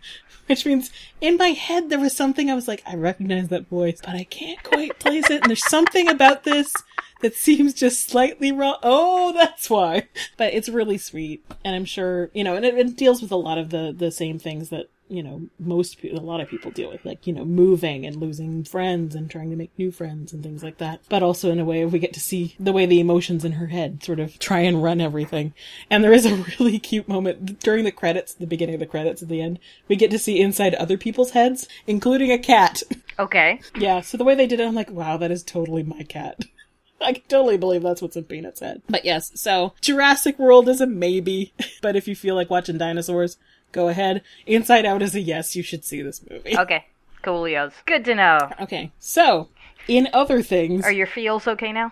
Which 0.47 0.65
means 0.65 0.91
in 1.21 1.37
my 1.37 1.49
head 1.49 1.89
there 1.89 1.99
was 1.99 2.15
something 2.15 2.49
I 2.49 2.55
was 2.55 2.67
like, 2.67 2.83
I 2.85 2.95
recognize 2.95 3.47
that 3.49 3.69
voice, 3.69 4.01
but 4.03 4.15
I 4.15 4.25
can't 4.25 4.61
quite 4.63 4.99
place 4.99 5.29
it. 5.29 5.41
And 5.41 5.49
there's 5.49 5.65
something 5.65 6.09
about 6.09 6.43
this 6.43 6.73
that 7.21 7.35
seems 7.35 7.73
just 7.73 8.09
slightly 8.09 8.51
wrong. 8.51 8.77
Oh, 8.83 9.31
that's 9.31 9.69
why. 9.69 10.09
But 10.37 10.53
it's 10.53 10.67
really 10.67 10.97
sweet. 10.97 11.45
And 11.63 11.75
I'm 11.75 11.85
sure, 11.85 12.31
you 12.33 12.43
know, 12.43 12.55
and 12.55 12.65
it, 12.65 12.77
it 12.77 12.97
deals 12.97 13.21
with 13.21 13.31
a 13.31 13.37
lot 13.37 13.57
of 13.57 13.69
the, 13.69 13.93
the 13.95 14.11
same 14.11 14.39
things 14.39 14.69
that 14.69 14.89
you 15.11 15.21
know, 15.21 15.41
most 15.59 15.97
people, 15.99 16.17
a 16.17 16.21
lot 16.21 16.39
of 16.39 16.47
people 16.47 16.71
deal 16.71 16.89
with, 16.89 17.03
like, 17.03 17.27
you 17.27 17.33
know, 17.33 17.43
moving 17.43 18.05
and 18.05 18.15
losing 18.15 18.63
friends 18.63 19.13
and 19.13 19.29
trying 19.29 19.49
to 19.49 19.55
make 19.57 19.77
new 19.77 19.91
friends 19.91 20.31
and 20.31 20.41
things 20.41 20.63
like 20.63 20.77
that. 20.77 21.01
But 21.09 21.21
also 21.21 21.51
in 21.51 21.59
a 21.59 21.65
way 21.65 21.83
we 21.85 21.99
get 21.99 22.13
to 22.13 22.19
see 22.21 22.55
the 22.59 22.71
way 22.71 22.85
the 22.85 23.01
emotions 23.01 23.43
in 23.43 23.53
her 23.53 23.67
head 23.67 24.03
sort 24.03 24.19
of 24.19 24.39
try 24.39 24.59
and 24.59 24.81
run 24.81 25.01
everything. 25.01 25.53
And 25.89 26.03
there 26.03 26.13
is 26.13 26.25
a 26.25 26.35
really 26.59 26.79
cute 26.79 27.07
moment 27.07 27.59
during 27.59 27.83
the 27.83 27.91
credits, 27.91 28.33
the 28.33 28.47
beginning 28.47 28.75
of 28.75 28.79
the 28.79 28.85
credits 28.85 29.21
at 29.21 29.27
the 29.27 29.41
end, 29.41 29.59
we 29.87 29.95
get 29.95 30.11
to 30.11 30.19
see 30.19 30.39
inside 30.39 30.73
other 30.75 30.97
people's 30.97 31.31
heads, 31.31 31.67
including 31.85 32.31
a 32.31 32.37
cat. 32.37 32.81
Okay. 33.19 33.59
yeah, 33.75 34.01
so 34.01 34.17
the 34.17 34.23
way 34.23 34.35
they 34.35 34.47
did 34.47 34.59
it, 34.59 34.67
I'm 34.67 34.75
like, 34.75 34.91
wow, 34.91 35.17
that 35.17 35.31
is 35.31 35.43
totally 35.43 35.83
my 35.83 36.03
cat. 36.03 36.39
I 37.01 37.13
can 37.13 37.23
totally 37.27 37.57
believe 37.57 37.81
that's 37.81 38.01
what's 38.01 38.15
in 38.15 38.25
Peanut's 38.25 38.59
head. 38.59 38.83
But 38.87 39.05
yes, 39.05 39.31
so 39.33 39.73
Jurassic 39.81 40.37
World 40.37 40.69
is 40.69 40.81
a 40.81 40.87
maybe. 40.87 41.53
But 41.81 41.95
if 41.95 42.07
you 42.07 42.15
feel 42.15 42.35
like 42.35 42.51
watching 42.51 42.77
dinosaurs, 42.77 43.37
go 43.71 43.87
ahead. 43.87 44.21
Inside 44.45 44.85
Out 44.85 45.01
is 45.01 45.15
a 45.15 45.21
yes, 45.21 45.55
you 45.55 45.63
should 45.63 45.83
see 45.85 46.01
this 46.01 46.21
movie. 46.29 46.57
Okay. 46.57 46.85
Coolios. 47.21 47.73
Good 47.85 48.03
to 48.05 48.15
know. 48.15 48.49
Okay, 48.59 48.91
so 48.99 49.49
in 49.87 50.07
other 50.13 50.41
things, 50.41 50.83
Are 50.85 50.91
your 50.91 51.05
feels 51.07 51.47
okay 51.47 51.71
now? 51.71 51.91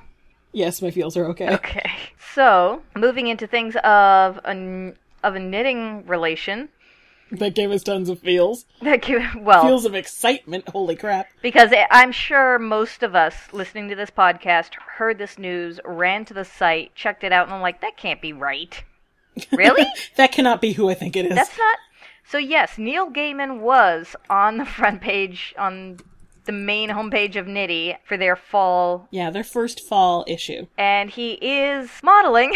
yes, 0.53 0.81
my 0.81 0.89
feels 0.91 1.15
are 1.15 1.25
okay. 1.25 1.53
Okay. 1.53 1.91
So, 2.33 2.81
moving 2.95 3.27
into 3.27 3.45
things 3.47 3.75
of 3.83 4.39
a, 4.45 4.93
of 5.23 5.35
a 5.35 5.39
knitting 5.39 6.05
relation. 6.07 6.69
That 7.31 7.53
gave 7.53 7.69
us 7.69 7.83
tons 7.83 8.09
of 8.09 8.19
feels. 8.19 8.65
That 8.81 9.03
give, 9.03 9.21
well, 9.37 9.63
Feels 9.63 9.85
of 9.85 9.93
excitement. 9.93 10.67
Holy 10.69 10.95
crap! 10.95 11.27
because 11.43 11.71
I'm 11.91 12.11
sure 12.11 12.57
most 12.57 13.03
of 13.03 13.13
us 13.13 13.35
listening 13.51 13.89
to 13.89 13.95
this 13.95 14.09
podcast 14.09 14.73
heard 14.95 15.19
this 15.19 15.37
news, 15.37 15.79
ran 15.85 16.25
to 16.25 16.33
the 16.33 16.45
site, 16.45 16.95
checked 16.95 17.23
it 17.23 17.31
out, 17.31 17.45
and 17.45 17.53
I'm 17.53 17.61
like, 17.61 17.81
that 17.81 17.97
can't 17.97 18.19
be 18.21 18.33
right. 18.33 18.83
Really? 19.51 19.85
That 20.15 20.31
cannot 20.31 20.61
be 20.61 20.73
who 20.73 20.89
I 20.89 20.93
think 20.93 21.15
it 21.15 21.25
is. 21.25 21.35
That's 21.35 21.57
not. 21.57 21.77
So 22.27 22.37
yes, 22.37 22.77
Neil 22.77 23.09
Gaiman 23.09 23.59
was 23.61 24.15
on 24.29 24.57
the 24.57 24.65
front 24.65 25.01
page 25.01 25.53
on 25.57 25.99
the 26.45 26.51
main 26.51 26.89
homepage 26.89 27.35
of 27.35 27.47
Knitty 27.47 27.95
for 28.05 28.17
their 28.17 28.35
fall, 28.35 29.07
yeah, 29.11 29.29
their 29.29 29.43
first 29.43 29.81
fall 29.87 30.25
issue. 30.27 30.65
and 30.77 31.09
he 31.09 31.33
is 31.33 31.89
modeling. 32.03 32.53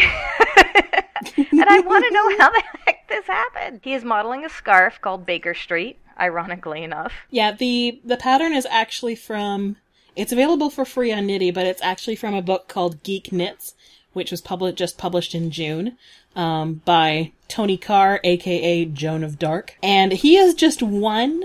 and 1.36 1.64
I 1.68 1.80
want 1.80 2.04
to 2.04 2.10
know 2.12 2.38
how 2.38 2.50
the 2.50 2.62
heck 2.86 3.08
this 3.08 3.26
happened. 3.26 3.80
He 3.82 3.94
is 3.94 4.04
modeling 4.04 4.44
a 4.44 4.48
scarf 4.48 5.00
called 5.00 5.26
Baker 5.26 5.54
Street, 5.54 5.98
ironically 6.18 6.82
enough. 6.82 7.12
Yeah, 7.30 7.52
the 7.52 8.00
the 8.04 8.16
pattern 8.16 8.52
is 8.52 8.66
actually 8.70 9.14
from. 9.14 9.76
It's 10.16 10.32
available 10.32 10.70
for 10.70 10.84
free 10.84 11.12
on 11.12 11.26
Knitty, 11.26 11.50
but 11.50 11.66
it's 11.66 11.82
actually 11.82 12.14
from 12.16 12.34
a 12.34 12.42
book 12.42 12.68
called 12.68 13.02
Geek 13.02 13.32
Knits, 13.32 13.74
which 14.12 14.30
was 14.30 14.40
published 14.40 14.76
just 14.76 14.96
published 14.98 15.34
in 15.34 15.50
June 15.50 15.96
um, 16.36 16.82
by 16.84 17.32
Toni 17.48 17.76
Carr, 17.76 18.20
aka 18.24 18.84
Joan 18.86 19.22
of 19.24 19.38
Dark, 19.38 19.76
and 19.82 20.12
he 20.12 20.36
is 20.36 20.54
just 20.54 20.82
one 20.82 21.44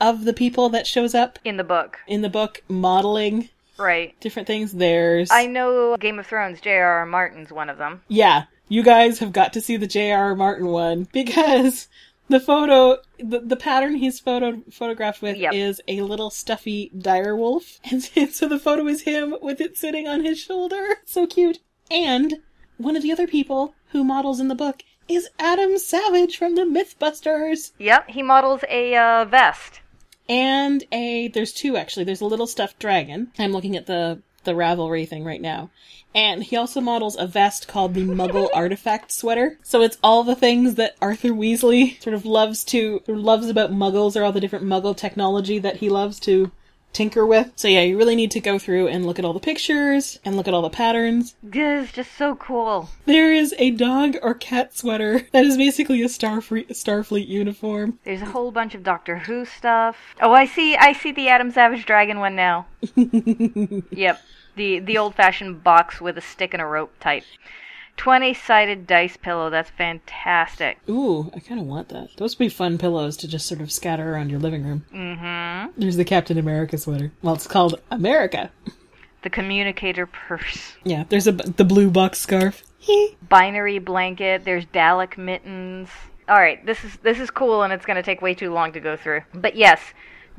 of 0.00 0.24
the 0.24 0.32
people 0.32 0.68
that 0.68 0.86
shows 0.86 1.14
up 1.14 1.38
In 1.44 1.56
the 1.56 1.64
book, 1.64 1.98
in 2.06 2.22
the 2.22 2.28
book 2.28 2.62
modeling 2.68 3.48
right? 3.78 4.18
different 4.20 4.46
things. 4.46 4.72
There's 4.72 5.30
I 5.30 5.46
know 5.46 5.96
Game 5.96 6.18
of 6.18 6.26
Thrones. 6.26 6.60
J.R.R. 6.60 7.06
Martin's 7.06 7.52
one 7.52 7.68
of 7.70 7.78
them. 7.78 8.02
yeah, 8.08 8.44
you 8.68 8.82
guys 8.82 9.18
have 9.20 9.32
got 9.32 9.52
to 9.54 9.60
see 9.60 9.76
the 9.76 9.86
J.R.R. 9.86 10.34
Martin 10.34 10.66
one 10.68 11.08
because 11.12 11.88
the 12.28 12.38
photo, 12.40 12.98
the, 13.18 13.40
the 13.40 13.56
pattern 13.56 13.96
he's 13.96 14.20
photo 14.20 14.60
photographed 14.70 15.22
with 15.22 15.36
Yep. 15.38 15.54
is 15.54 15.80
a 15.88 16.02
little 16.02 16.28
stuffy 16.30 16.90
dire 16.96 17.34
wolf, 17.34 17.80
and 17.90 18.02
so 18.02 18.46
the 18.46 18.58
photo 18.58 18.86
is 18.86 19.02
him 19.02 19.34
with 19.40 19.60
it 19.60 19.76
sitting 19.76 20.06
on 20.06 20.24
his 20.24 20.38
shoulder. 20.38 20.96
So 21.06 21.26
cute. 21.26 21.58
And 21.90 22.34
one 22.76 22.94
of 22.94 23.02
the 23.02 23.10
other 23.10 23.26
people 23.26 23.74
who 23.90 24.04
models 24.04 24.40
in 24.40 24.48
the 24.48 24.54
book 24.54 24.82
is 25.08 25.28
Adam 25.38 25.78
Savage 25.78 26.36
from 26.36 26.54
the 26.54 26.62
MythBusters. 26.62 27.72
Yep, 27.78 28.10
he 28.10 28.22
models 28.22 28.60
a 28.68 28.94
uh, 28.94 29.24
vest. 29.24 29.80
and 30.28 30.84
a 30.92 31.28
there's 31.28 31.52
two 31.52 31.76
actually. 31.76 32.04
There's 32.04 32.20
a 32.20 32.26
little 32.26 32.46
stuffed 32.46 32.78
dragon. 32.78 33.32
I'm 33.38 33.52
looking 33.52 33.76
at 33.76 33.86
the 33.86 34.20
the 34.44 34.52
Ravelry 34.52 35.06
thing 35.06 35.24
right 35.24 35.40
now. 35.40 35.70
And 36.14 36.42
he 36.42 36.56
also 36.56 36.80
models 36.80 37.16
a 37.18 37.26
vest 37.26 37.68
called 37.68 37.92
the 37.94 38.04
Muggle 38.04 38.48
Artifact 38.54 39.12
Sweater. 39.12 39.58
So 39.62 39.82
it's 39.82 39.98
all 40.02 40.24
the 40.24 40.34
things 40.34 40.76
that 40.76 40.96
Arthur 41.02 41.30
Weasley 41.30 42.02
sort 42.02 42.14
of 42.14 42.24
loves 42.24 42.64
to 42.64 43.02
loves 43.06 43.48
about 43.48 43.72
Muggles 43.72 44.16
or 44.16 44.24
all 44.24 44.32
the 44.32 44.40
different 44.40 44.64
Muggle 44.64 44.96
technology 44.96 45.58
that 45.58 45.76
he 45.76 45.88
loves 45.88 46.18
to 46.20 46.50
tinker 46.92 47.26
with. 47.26 47.52
So 47.56 47.68
yeah, 47.68 47.82
you 47.82 47.96
really 47.96 48.16
need 48.16 48.30
to 48.32 48.40
go 48.40 48.58
through 48.58 48.88
and 48.88 49.06
look 49.06 49.18
at 49.18 49.24
all 49.24 49.32
the 49.32 49.40
pictures 49.40 50.18
and 50.24 50.36
look 50.36 50.48
at 50.48 50.54
all 50.54 50.62
the 50.62 50.70
patterns. 50.70 51.36
This 51.42 51.86
is 51.86 51.92
just 51.92 52.12
so 52.16 52.34
cool. 52.36 52.90
There 53.06 53.32
is 53.32 53.54
a 53.58 53.70
dog 53.70 54.16
or 54.22 54.34
cat 54.34 54.76
sweater 54.76 55.26
that 55.32 55.44
is 55.44 55.56
basically 55.56 56.02
a 56.02 56.06
Starfleet 56.06 56.68
Starfleet 56.70 57.28
uniform. 57.28 57.98
There's 58.04 58.22
a 58.22 58.26
whole 58.26 58.50
bunch 58.50 58.74
of 58.74 58.82
Doctor 58.82 59.18
Who 59.18 59.44
stuff. 59.44 59.96
Oh, 60.20 60.32
I 60.32 60.46
see. 60.46 60.76
I 60.76 60.92
see 60.92 61.12
the 61.12 61.28
Adam 61.28 61.50
Savage 61.50 61.86
Dragon 61.86 62.20
one 62.20 62.36
now. 62.36 62.66
yep, 63.90 64.20
the 64.56 64.80
the 64.80 64.98
old-fashioned 64.98 65.62
box 65.62 66.00
with 66.00 66.18
a 66.18 66.22
stick 66.22 66.54
and 66.54 66.62
a 66.62 66.66
rope 66.66 66.92
type. 67.00 67.24
Twenty-sided 67.98 68.86
dice 68.86 69.16
pillow. 69.16 69.50
That's 69.50 69.70
fantastic. 69.70 70.78
Ooh, 70.88 71.30
I 71.34 71.40
kind 71.40 71.60
of 71.60 71.66
want 71.66 71.88
that. 71.90 72.10
Those 72.16 72.38
would 72.38 72.44
be 72.44 72.48
fun 72.48 72.78
pillows 72.78 73.16
to 73.18 73.28
just 73.28 73.46
sort 73.46 73.60
of 73.60 73.72
scatter 73.72 74.14
around 74.14 74.30
your 74.30 74.38
living 74.38 74.64
room. 74.64 74.84
Mm-hmm. 74.94 75.80
There's 75.80 75.96
the 75.96 76.04
Captain 76.04 76.38
America 76.38 76.78
sweater. 76.78 77.12
Well, 77.22 77.34
it's 77.34 77.48
called 77.48 77.80
America. 77.90 78.50
The 79.22 79.30
communicator 79.30 80.06
purse. 80.06 80.74
Yeah, 80.84 81.04
there's 81.08 81.26
a 81.26 81.32
the 81.32 81.64
blue 81.64 81.90
box 81.90 82.20
scarf. 82.20 82.62
Binary 83.28 83.80
blanket. 83.80 84.44
There's 84.44 84.64
Dalek 84.66 85.18
mittens. 85.18 85.88
All 86.28 86.38
right, 86.38 86.64
this 86.64 86.84
is 86.84 86.96
this 86.98 87.18
is 87.18 87.30
cool, 87.30 87.64
and 87.64 87.72
it's 87.72 87.84
going 87.84 87.96
to 87.96 88.02
take 88.02 88.22
way 88.22 88.32
too 88.32 88.52
long 88.52 88.72
to 88.72 88.80
go 88.80 88.96
through. 88.96 89.22
But 89.34 89.56
yes, 89.56 89.80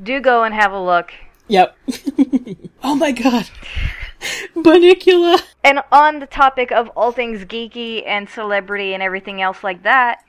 do 0.02 0.20
go 0.20 0.44
and 0.44 0.54
have 0.54 0.72
a 0.72 0.80
look. 0.80 1.12
Yep. 1.48 1.76
oh 2.82 2.94
my 2.94 3.12
god. 3.12 3.50
Bunnicula. 4.54 5.40
And 5.64 5.80
on 5.92 6.20
the 6.20 6.26
topic 6.26 6.72
of 6.72 6.88
all 6.90 7.12
things 7.12 7.44
geeky 7.44 8.06
and 8.06 8.28
celebrity 8.28 8.94
and 8.94 9.02
everything 9.02 9.40
else 9.42 9.62
like 9.62 9.82
that, 9.82 10.24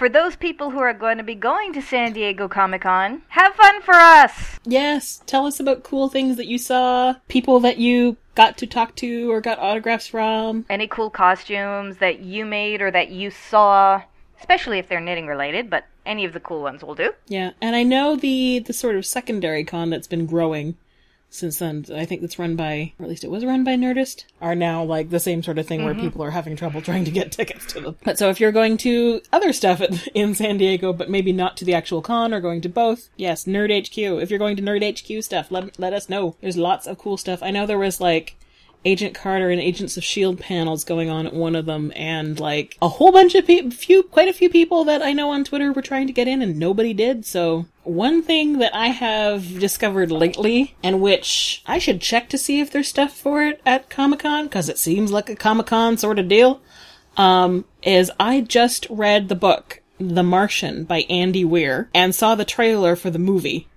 for 0.00 0.08
those 0.08 0.34
people 0.34 0.70
who 0.70 0.78
are 0.78 0.94
going 0.94 1.18
to 1.18 1.22
be 1.22 1.34
going 1.34 1.74
to 1.74 1.82
San 1.82 2.14
Diego 2.14 2.48
Comic 2.48 2.80
Con, 2.80 3.20
have 3.28 3.54
fun 3.54 3.82
for 3.82 3.92
us! 3.92 4.58
Yes, 4.64 5.22
tell 5.26 5.46
us 5.46 5.60
about 5.60 5.82
cool 5.82 6.08
things 6.08 6.38
that 6.38 6.46
you 6.46 6.56
saw, 6.56 7.16
people 7.28 7.60
that 7.60 7.76
you 7.76 8.16
got 8.34 8.56
to 8.58 8.66
talk 8.66 8.96
to 8.96 9.30
or 9.30 9.42
got 9.42 9.58
autographs 9.58 10.06
from. 10.06 10.64
Any 10.70 10.86
cool 10.86 11.10
costumes 11.10 11.98
that 11.98 12.20
you 12.20 12.46
made 12.46 12.80
or 12.80 12.90
that 12.90 13.10
you 13.10 13.30
saw, 13.30 14.02
especially 14.38 14.78
if 14.78 14.88
they're 14.88 15.00
knitting 15.00 15.26
related, 15.26 15.68
but 15.68 15.84
any 16.06 16.24
of 16.24 16.32
the 16.32 16.40
cool 16.40 16.62
ones 16.62 16.82
will 16.82 16.94
do. 16.94 17.12
Yeah, 17.28 17.50
and 17.60 17.76
I 17.76 17.82
know 17.82 18.16
the 18.16 18.60
the 18.60 18.72
sort 18.72 18.96
of 18.96 19.04
secondary 19.04 19.64
con 19.64 19.90
that's 19.90 20.06
been 20.06 20.24
growing 20.24 20.76
since 21.30 21.58
then. 21.58 21.86
I 21.94 22.04
think 22.04 22.20
that's 22.20 22.38
run 22.38 22.56
by, 22.56 22.92
or 22.98 23.04
at 23.04 23.08
least 23.08 23.24
it 23.24 23.30
was 23.30 23.44
run 23.44 23.64
by 23.64 23.76
Nerdist, 23.76 24.24
are 24.40 24.54
now 24.54 24.82
like 24.82 25.10
the 25.10 25.20
same 25.20 25.42
sort 25.42 25.58
of 25.58 25.66
thing 25.66 25.84
where 25.84 25.94
mm-hmm. 25.94 26.02
people 26.02 26.22
are 26.22 26.32
having 26.32 26.56
trouble 26.56 26.82
trying 26.82 27.04
to 27.04 27.10
get 27.10 27.32
tickets 27.32 27.66
to 27.72 27.80
them. 27.80 27.96
But 28.04 28.18
so 28.18 28.28
if 28.28 28.40
you're 28.40 28.52
going 28.52 28.76
to 28.78 29.22
other 29.32 29.52
stuff 29.52 29.80
at, 29.80 30.06
in 30.14 30.34
San 30.34 30.58
Diego, 30.58 30.92
but 30.92 31.08
maybe 31.08 31.32
not 31.32 31.56
to 31.58 31.64
the 31.64 31.74
actual 31.74 32.02
con 32.02 32.34
or 32.34 32.40
going 32.40 32.60
to 32.62 32.68
both, 32.68 33.08
yes, 33.16 33.44
Nerd 33.44 33.70
HQ. 33.70 33.96
If 33.96 34.30
you're 34.30 34.38
going 34.38 34.56
to 34.56 34.62
Nerd 34.62 34.82
HQ 34.82 35.24
stuff, 35.24 35.50
let 35.50 35.78
let 35.78 35.92
us 35.92 36.08
know. 36.08 36.36
There's 36.40 36.56
lots 36.56 36.86
of 36.86 36.98
cool 36.98 37.16
stuff. 37.16 37.42
I 37.42 37.50
know 37.50 37.64
there 37.64 37.78
was 37.78 38.00
like. 38.00 38.36
Agent 38.82 39.14
Carter 39.14 39.50
and 39.50 39.60
Agents 39.60 39.98
of 39.98 40.04
Shield 40.04 40.40
panels 40.40 40.84
going 40.84 41.10
on 41.10 41.26
at 41.26 41.34
one 41.34 41.54
of 41.54 41.66
them, 41.66 41.92
and 41.94 42.40
like 42.40 42.78
a 42.80 42.88
whole 42.88 43.12
bunch 43.12 43.34
of 43.34 43.46
people, 43.46 43.70
few, 43.70 44.02
quite 44.02 44.26
a 44.26 44.32
few 44.32 44.48
people 44.48 44.84
that 44.84 45.02
I 45.02 45.12
know 45.12 45.32
on 45.32 45.44
Twitter 45.44 45.70
were 45.70 45.82
trying 45.82 46.06
to 46.06 46.14
get 46.14 46.26
in, 46.26 46.40
and 46.40 46.58
nobody 46.58 46.94
did. 46.94 47.26
So 47.26 47.66
one 47.82 48.22
thing 48.22 48.58
that 48.58 48.74
I 48.74 48.88
have 48.88 49.58
discovered 49.58 50.10
lately, 50.12 50.76
and 50.82 51.00
which 51.00 51.62
I 51.66 51.78
should 51.78 52.00
check 52.00 52.28
to 52.28 52.38
see 52.38 52.60
if 52.60 52.70
there's 52.70 52.88
stuff 52.88 53.16
for 53.16 53.42
it 53.42 53.60
at 53.64 53.88
Comic 53.90 54.20
Con, 54.20 54.44
because 54.44 54.68
it 54.68 54.78
seems 54.78 55.10
like 55.10 55.30
a 55.30 55.36
Comic 55.36 55.66
Con 55.66 55.96
sort 55.96 56.18
of 56.18 56.28
deal, 56.28 56.60
um, 57.16 57.64
is 57.82 58.10
I 58.20 58.42
just 58.42 58.86
read 58.90 59.28
the 59.28 59.34
book 59.34 59.80
The 59.98 60.22
Martian 60.22 60.84
by 60.84 61.00
Andy 61.08 61.44
Weir 61.44 61.88
and 61.94 62.14
saw 62.14 62.34
the 62.34 62.44
trailer 62.44 62.96
for 62.96 63.10
the 63.10 63.18
movie, 63.18 63.68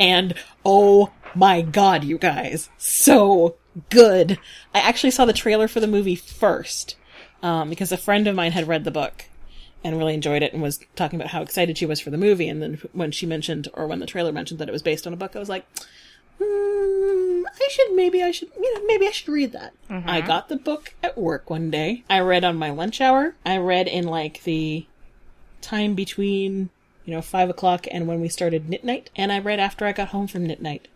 and 0.00 0.34
oh 0.64 1.12
my 1.34 1.62
god, 1.62 2.04
you 2.04 2.18
guys, 2.18 2.68
so 2.76 3.56
good. 3.90 4.38
I 4.74 4.80
actually 4.80 5.12
saw 5.12 5.24
the 5.24 5.32
trailer 5.32 5.68
for 5.68 5.80
the 5.80 5.86
movie 5.86 6.16
first, 6.16 6.96
um, 7.42 7.70
because 7.70 7.92
a 7.92 7.96
friend 7.96 8.26
of 8.26 8.34
mine 8.34 8.52
had 8.52 8.68
read 8.68 8.84
the 8.84 8.90
book 8.90 9.26
and 9.84 9.98
really 9.98 10.14
enjoyed 10.14 10.42
it 10.42 10.52
and 10.54 10.62
was 10.62 10.80
talking 10.96 11.20
about 11.20 11.30
how 11.30 11.42
excited 11.42 11.76
she 11.76 11.86
was 11.86 12.00
for 12.00 12.10
the 12.10 12.16
movie. 12.16 12.48
And 12.48 12.62
then 12.62 12.80
when 12.92 13.12
she 13.12 13.26
mentioned, 13.26 13.68
or 13.74 13.86
when 13.86 14.00
the 14.00 14.06
trailer 14.06 14.32
mentioned 14.32 14.58
that 14.58 14.68
it 14.68 14.72
was 14.72 14.82
based 14.82 15.06
on 15.06 15.12
a 15.12 15.16
book, 15.16 15.36
I 15.36 15.38
was 15.38 15.50
like, 15.50 15.66
hmm, 16.40 17.44
I 17.46 17.68
should 17.70 17.94
maybe 17.94 18.22
I 18.22 18.30
should 18.30 18.50
you 18.56 18.74
know 18.74 18.86
maybe 18.86 19.06
I 19.06 19.10
should 19.10 19.28
read 19.28 19.52
that. 19.52 19.74
I 19.88 20.20
got 20.20 20.48
the 20.48 20.56
book 20.56 20.94
at 21.02 21.16
work 21.16 21.50
one 21.50 21.70
day. 21.70 22.04
I 22.10 22.20
read 22.20 22.44
on 22.44 22.56
my 22.56 22.70
lunch 22.70 23.00
hour. 23.00 23.36
I 23.44 23.58
read 23.58 23.86
in 23.86 24.06
like 24.06 24.42
the 24.42 24.86
time 25.60 25.94
between 25.94 26.70
you 27.04 27.14
know 27.14 27.22
five 27.22 27.50
o'clock 27.50 27.86
and 27.90 28.06
when 28.06 28.20
we 28.20 28.28
started 28.28 28.68
knit 28.68 28.84
night, 28.84 29.10
and 29.14 29.30
I 29.30 29.38
read 29.38 29.60
after 29.60 29.86
I 29.86 29.92
got 29.92 30.08
home 30.08 30.26
from 30.26 30.46
knit 30.46 30.62
night. 30.62 30.88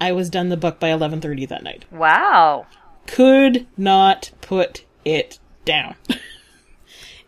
I 0.00 0.12
was 0.12 0.30
done 0.30 0.48
the 0.48 0.56
book 0.56 0.78
by 0.80 0.88
eleven 0.88 1.20
thirty 1.20 1.46
that 1.46 1.62
night. 1.62 1.84
Wow. 1.90 2.66
Could 3.06 3.66
not 3.76 4.30
put 4.40 4.84
it 5.04 5.38
down. 5.64 5.96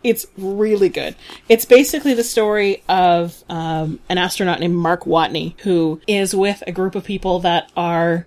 it's 0.02 0.26
really 0.36 0.88
good. 0.88 1.14
It's 1.48 1.64
basically 1.64 2.14
the 2.14 2.24
story 2.24 2.82
of 2.88 3.42
um, 3.48 4.00
an 4.08 4.18
astronaut 4.18 4.60
named 4.60 4.74
Mark 4.74 5.04
Watney 5.04 5.58
who 5.60 6.00
is 6.06 6.34
with 6.34 6.62
a 6.66 6.72
group 6.72 6.94
of 6.94 7.04
people 7.04 7.38
that 7.40 7.70
are 7.76 8.26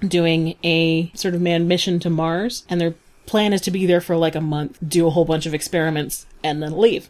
doing 0.00 0.56
a 0.62 1.10
sort 1.14 1.34
of 1.34 1.40
manned 1.40 1.68
mission 1.68 1.98
to 2.00 2.10
Mars, 2.10 2.64
and 2.68 2.80
their 2.80 2.94
plan 3.26 3.52
is 3.52 3.60
to 3.62 3.70
be 3.70 3.86
there 3.86 4.00
for 4.00 4.16
like 4.16 4.34
a 4.34 4.40
month, 4.40 4.78
do 4.86 5.06
a 5.06 5.10
whole 5.10 5.24
bunch 5.24 5.46
of 5.46 5.54
experiments, 5.54 6.26
and 6.42 6.62
then 6.62 6.76
leave. 6.76 7.08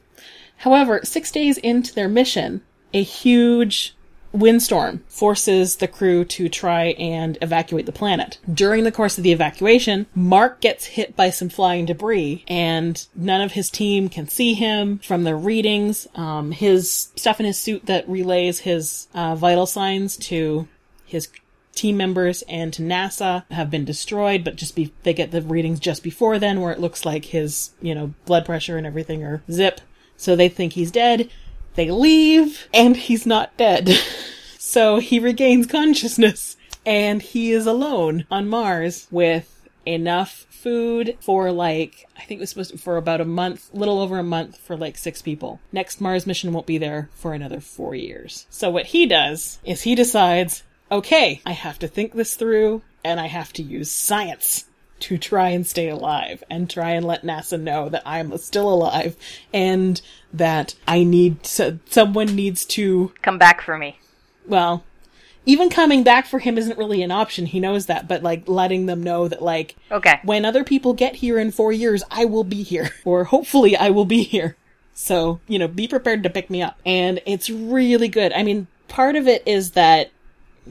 However, 0.59 1.01
six 1.03 1.31
days 1.31 1.59
into 1.59 1.95
their 1.95 2.09
mission, 2.09 2.63
a 2.93 3.03
huge 3.03 3.97
windstorm 4.35 5.03
forces 5.09 5.77
the 5.77 5.89
crew 5.89 6.25
to 6.25 6.49
try 6.49 6.87
and 6.99 7.39
evacuate 7.41 7.87
the 7.87 7.93
planet. 7.93 8.39
During 8.53 8.85
the 8.85 8.93
course 8.93 9.17
of 9.17 9.25
the 9.25 9.33
evacuation, 9.33 10.07
Mark 10.15 10.61
gets 10.61 10.87
hit 10.87 11.17
by 11.17 11.31
some 11.31 11.49
flying 11.49 11.87
debris 11.87 12.45
and 12.49 13.07
none 13.15 13.41
of 13.41 13.53
his 13.53 13.71
team 13.71 14.09
can 14.09 14.29
see 14.29 14.55
him 14.55 14.99
from 14.99 15.23
their 15.25 15.37
readings. 15.37 16.07
Um, 16.17 16.51
his 16.51 17.13
stuff 17.17 17.41
in 17.41 17.47
his 17.47 17.59
suit 17.59 17.87
that 17.87 18.09
relays 18.09 18.61
his 18.61 19.07
uh, 19.15 19.37
vital 19.37 19.67
signs 19.67 20.17
to 20.19 20.69
his 21.07 21.29
team 21.75 21.97
members 21.97 22.43
and 22.43 22.73
to 22.73 22.83
NASA 22.83 23.45
have 23.51 23.71
been 23.71 23.85
destroyed, 23.85 24.45
but 24.45 24.57
just 24.57 24.75
be, 24.75 24.93
they 25.05 25.15
get 25.15 25.31
the 25.31 25.43
readings 25.43 25.81
just 25.81 26.03
before 26.03 26.39
then 26.39 26.61
where 26.61 26.73
it 26.73 26.81
looks 26.81 27.05
like 27.05 27.27
his, 27.27 27.71
you 27.81 27.95
know, 27.95 28.15
blood 28.27 28.45
pressure 28.45 28.77
and 28.77 28.87
everything 28.87 29.23
are 29.23 29.43
zip. 29.51 29.81
So 30.17 30.37
they 30.37 30.49
think 30.49 30.73
he's 30.73 30.91
dead. 30.91 31.29
They 31.75 31.91
leave 31.91 32.69
and 32.73 32.97
he's 32.97 33.27
not 33.27 33.57
dead. 33.57 33.89
so 34.59 34.99
he 34.99 35.19
regains 35.19 35.67
consciousness 35.67 36.57
and 36.87 37.23
he 37.23 37.53
is 37.53 37.67
alone 37.67 38.27
on 38.31 38.49
Mars 38.49 39.07
with 39.11 39.51
enough 39.87 40.47
food 40.51 41.17
for 41.21 41.53
like 41.53 42.09
I 42.17 42.23
think 42.23 42.39
it 42.39 42.43
was 42.43 42.51
supposed 42.51 42.71
to 42.71 42.79
for 42.79 42.97
about 42.97 43.21
a 43.21 43.27
month, 43.27 43.69
little 43.73 44.01
over 44.01 44.19
a 44.19 44.25
month 44.25 44.57
for 44.59 44.77
like 44.77 44.97
six 44.97 45.21
people. 45.21 45.61
Next 45.73 46.01
Mars 46.01 46.27
mission 46.27 46.53
won't 46.53 46.67
be 46.67 46.79
there 46.79 47.11
for 47.15 47.35
another 47.35 47.61
4 47.61 47.95
years. 47.95 48.47
So 48.51 48.71
what 48.71 48.87
he 48.87 49.07
does 49.07 49.59
is 49.65 49.83
he 49.83 49.95
decides, 49.95 50.63
okay, 50.91 51.43
I 51.45 51.53
have 51.53 51.79
to 51.81 51.89
think 51.89 52.15
this 52.15 52.37
through 52.37 52.83
and 53.05 53.21
I 53.21 53.27
have 53.27 53.53
to 53.55 53.63
use 53.63 53.91
science 53.91 54.65
to 55.01 55.19
try 55.19 55.51
and 55.51 55.67
stay 55.67 55.89
alive 55.89 56.43
and 56.49 56.71
try 56.71 56.91
and 56.93 57.05
let 57.07 57.23
NASA 57.23 57.61
know 57.61 57.89
that 57.89 58.03
I'm 58.07 58.37
still 58.39 58.73
alive 58.73 59.17
and 59.53 60.01
that 60.33 60.75
I 60.89 61.05
need 61.05 61.43
to, 61.45 61.79
someone 61.91 62.35
needs 62.35 62.65
to 62.67 63.13
Come 63.23 63.39
back 63.39 63.61
for 63.61 63.77
me. 63.77 63.99
well, 64.47 64.85
even 65.47 65.69
coming 65.69 66.03
back 66.03 66.27
for 66.27 66.39
him 66.39 66.57
isn't 66.57 66.79
really 66.79 67.03
an 67.03 67.11
option. 67.11 67.45
He 67.45 67.61
knows 67.61 67.85
that, 67.87 68.09
but 68.09 68.23
like 68.23 68.49
letting 68.49 68.87
them 68.87 69.03
know 69.03 69.29
that 69.29 69.43
like 69.43 69.77
Okay. 69.93 70.21
when 70.23 70.47
other 70.47 70.65
people 70.65 70.95
get 70.95 71.17
here 71.17 71.39
in 71.39 71.51
4 71.51 71.71
years, 71.73 72.03
I 72.11 72.25
will 72.25 72.45
be 72.45 72.63
here 72.63 72.91
or 73.05 73.25
hopefully 73.25 73.77
I 73.77 73.91
will 73.91 74.07
be 74.07 74.23
here. 74.23 74.57
So, 74.95 75.41
you 75.49 75.59
know, 75.59 75.69
be 75.69 75.87
prepared 75.89 76.23
to 76.23 76.31
pick 76.31 76.49
me 76.49 76.63
up. 76.63 76.79
And 76.87 77.21
it's 77.27 77.51
really 77.51 78.09
good. 78.09 78.33
I 78.33 78.43
mean, 78.43 78.69
part 78.89 79.17
of 79.17 79.27
it 79.29 79.43
is 79.45 79.73
that 79.73 80.11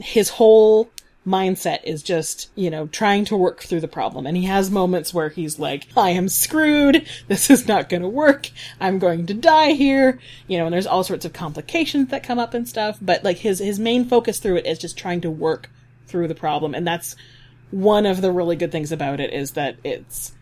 his 0.00 0.30
whole 0.30 0.90
mindset 1.26 1.82
is 1.84 2.02
just, 2.02 2.50
you 2.54 2.70
know, 2.70 2.86
trying 2.88 3.24
to 3.24 3.36
work 3.36 3.62
through 3.62 3.80
the 3.80 3.88
problem. 3.88 4.26
And 4.26 4.36
he 4.36 4.44
has 4.44 4.70
moments 4.70 5.14
where 5.14 5.30
he's 5.30 5.58
like, 5.58 5.86
I 5.96 6.10
am 6.10 6.28
screwed. 6.28 7.06
This 7.28 7.50
is 7.50 7.66
not 7.66 7.88
going 7.88 8.02
to 8.02 8.08
work. 8.08 8.50
I'm 8.80 8.98
going 8.98 9.26
to 9.26 9.34
die 9.34 9.72
here. 9.72 10.20
You 10.46 10.58
know, 10.58 10.66
and 10.66 10.74
there's 10.74 10.86
all 10.86 11.04
sorts 11.04 11.24
of 11.24 11.32
complications 11.32 12.08
that 12.10 12.22
come 12.22 12.38
up 12.38 12.54
and 12.54 12.68
stuff. 12.68 12.98
But 13.00 13.24
like 13.24 13.38
his, 13.38 13.58
his 13.58 13.78
main 13.78 14.04
focus 14.04 14.38
through 14.38 14.56
it 14.56 14.66
is 14.66 14.78
just 14.78 14.98
trying 14.98 15.22
to 15.22 15.30
work 15.30 15.70
through 16.06 16.28
the 16.28 16.34
problem. 16.34 16.74
And 16.74 16.86
that's 16.86 17.16
one 17.70 18.06
of 18.06 18.20
the 18.20 18.30
really 18.30 18.56
good 18.56 18.70
things 18.72 18.92
about 18.92 19.18
it 19.20 19.32
is 19.32 19.52
that 19.52 19.76
it's, 19.82 20.32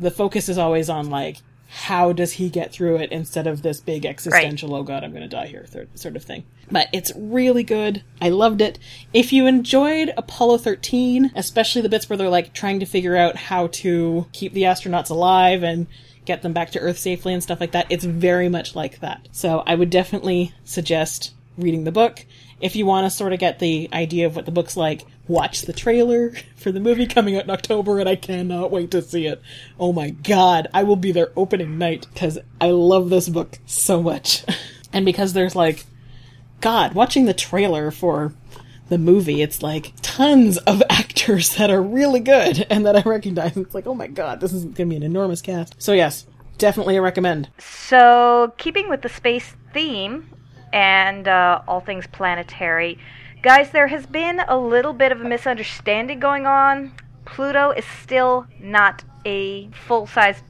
the 0.00 0.10
focus 0.10 0.48
is 0.48 0.58
always 0.58 0.88
on 0.88 1.10
like, 1.10 1.38
how 1.74 2.12
does 2.12 2.32
he 2.32 2.50
get 2.50 2.70
through 2.70 2.96
it 2.96 3.10
instead 3.10 3.46
of 3.46 3.62
this 3.62 3.80
big 3.80 4.04
existential, 4.04 4.74
oh 4.74 4.82
god, 4.82 5.02
I'm 5.02 5.10
going 5.10 5.22
to 5.22 5.28
die 5.28 5.46
here 5.46 5.66
sort 5.94 6.16
of 6.16 6.22
thing. 6.22 6.44
But 6.70 6.88
it's 6.92 7.10
really 7.16 7.62
good. 7.62 8.04
I 8.20 8.28
loved 8.28 8.60
it. 8.60 8.78
If 9.14 9.32
you 9.32 9.46
enjoyed 9.46 10.12
Apollo 10.18 10.58
13, 10.58 11.32
especially 11.34 11.80
the 11.80 11.88
bits 11.88 12.10
where 12.10 12.18
they're 12.18 12.28
like 12.28 12.52
trying 12.52 12.80
to 12.80 12.86
figure 12.86 13.16
out 13.16 13.36
how 13.36 13.68
to 13.68 14.26
keep 14.32 14.52
the 14.52 14.64
astronauts 14.64 15.08
alive 15.08 15.62
and 15.62 15.86
get 16.26 16.42
them 16.42 16.52
back 16.52 16.70
to 16.72 16.78
Earth 16.78 16.98
safely 16.98 17.32
and 17.32 17.42
stuff 17.42 17.60
like 17.60 17.72
that, 17.72 17.86
it's 17.88 18.04
very 18.04 18.50
much 18.50 18.76
like 18.76 19.00
that. 19.00 19.26
So 19.32 19.62
I 19.66 19.74
would 19.74 19.88
definitely 19.88 20.52
suggest 20.64 21.32
reading 21.56 21.84
the 21.84 21.92
book. 21.92 22.26
If 22.62 22.76
you 22.76 22.86
want 22.86 23.04
to 23.04 23.10
sort 23.10 23.32
of 23.32 23.40
get 23.40 23.58
the 23.58 23.88
idea 23.92 24.24
of 24.24 24.36
what 24.36 24.46
the 24.46 24.52
book's 24.52 24.76
like, 24.76 25.04
watch 25.26 25.62
the 25.62 25.72
trailer 25.72 26.32
for 26.56 26.70
the 26.70 26.80
movie 26.80 27.06
coming 27.06 27.36
out 27.36 27.44
in 27.44 27.50
October, 27.50 27.98
and 27.98 28.08
I 28.08 28.14
cannot 28.14 28.70
wait 28.70 28.92
to 28.92 29.02
see 29.02 29.26
it. 29.26 29.42
Oh 29.80 29.92
my 29.92 30.10
god, 30.10 30.68
I 30.72 30.84
will 30.84 30.96
be 30.96 31.10
there 31.10 31.32
opening 31.36 31.76
night 31.76 32.06
because 32.14 32.38
I 32.60 32.70
love 32.70 33.10
this 33.10 33.28
book 33.28 33.58
so 33.66 34.00
much. 34.00 34.44
and 34.92 35.04
because 35.04 35.32
there's 35.32 35.56
like, 35.56 35.84
God, 36.60 36.94
watching 36.94 37.26
the 37.26 37.34
trailer 37.34 37.90
for 37.90 38.32
the 38.88 38.98
movie, 38.98 39.42
it's 39.42 39.60
like 39.60 39.92
tons 40.00 40.58
of 40.58 40.82
actors 40.90 41.56
that 41.56 41.68
are 41.68 41.82
really 41.82 42.20
good 42.20 42.64
and 42.70 42.86
that 42.86 42.94
I 42.94 43.02
recognize. 43.02 43.56
It's 43.56 43.74
like, 43.74 43.88
oh 43.88 43.94
my 43.94 44.06
god, 44.06 44.40
this 44.40 44.52
is 44.52 44.64
going 44.64 44.74
to 44.74 44.86
be 44.86 44.96
an 44.96 45.02
enormous 45.02 45.42
cast. 45.42 45.82
So, 45.82 45.92
yes, 45.92 46.26
definitely 46.58 46.96
a 46.96 47.02
recommend. 47.02 47.48
So, 47.58 48.54
keeping 48.56 48.88
with 48.88 49.02
the 49.02 49.08
space 49.08 49.56
theme 49.74 50.28
and 50.72 51.28
uh, 51.28 51.62
all 51.68 51.80
things 51.80 52.06
planetary, 52.06 52.98
guys, 53.42 53.70
there 53.70 53.88
has 53.88 54.06
been 54.06 54.40
a 54.48 54.56
little 54.56 54.92
bit 54.92 55.12
of 55.12 55.20
a 55.20 55.24
misunderstanding 55.24 56.20
going 56.20 56.46
on. 56.46 56.92
Pluto 57.24 57.70
is 57.70 57.84
still 58.02 58.46
not 58.60 59.04
a 59.24 59.70
full-size 59.86 60.42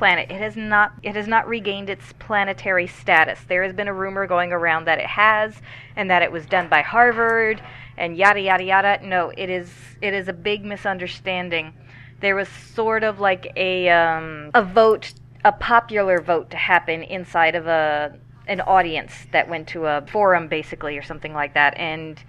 planet. 0.00 0.30
It 0.30 0.38
has 0.38 0.56
not 0.56 0.92
it 1.02 1.14
has 1.14 1.28
not 1.28 1.46
regained 1.46 1.90
its 1.90 2.14
planetary 2.18 2.86
status. 2.86 3.38
There 3.46 3.62
has 3.62 3.74
been 3.74 3.86
a 3.86 3.92
rumor 3.92 4.26
going 4.26 4.50
around 4.50 4.86
that 4.86 4.98
it 4.98 5.06
has 5.06 5.54
and 5.94 6.08
that 6.10 6.22
it 6.22 6.32
was 6.32 6.46
done 6.46 6.68
by 6.68 6.80
Harvard 6.80 7.62
and 7.98 8.16
yada 8.16 8.40
yada 8.40 8.64
yada. 8.64 9.00
No, 9.02 9.30
it 9.36 9.50
is 9.50 9.70
it 10.00 10.14
is 10.14 10.26
a 10.26 10.32
big 10.32 10.64
misunderstanding. 10.64 11.74
There 12.20 12.34
was 12.34 12.48
sort 12.48 13.04
of 13.04 13.20
like 13.20 13.52
a 13.56 13.90
um, 13.90 14.50
a 14.54 14.62
vote, 14.62 15.12
a 15.44 15.52
popular 15.52 16.20
vote 16.22 16.50
to 16.50 16.56
happen 16.56 17.02
inside 17.02 17.54
of 17.54 17.66
a 17.66 18.18
an 18.50 18.60
audience 18.60 19.12
that 19.32 19.48
went 19.48 19.66
to 19.68 19.86
a 19.86 20.04
forum 20.10 20.48
basically 20.48 20.98
or 20.98 21.02
something 21.02 21.32
like 21.32 21.54
that 21.54 21.72
and 21.78 22.22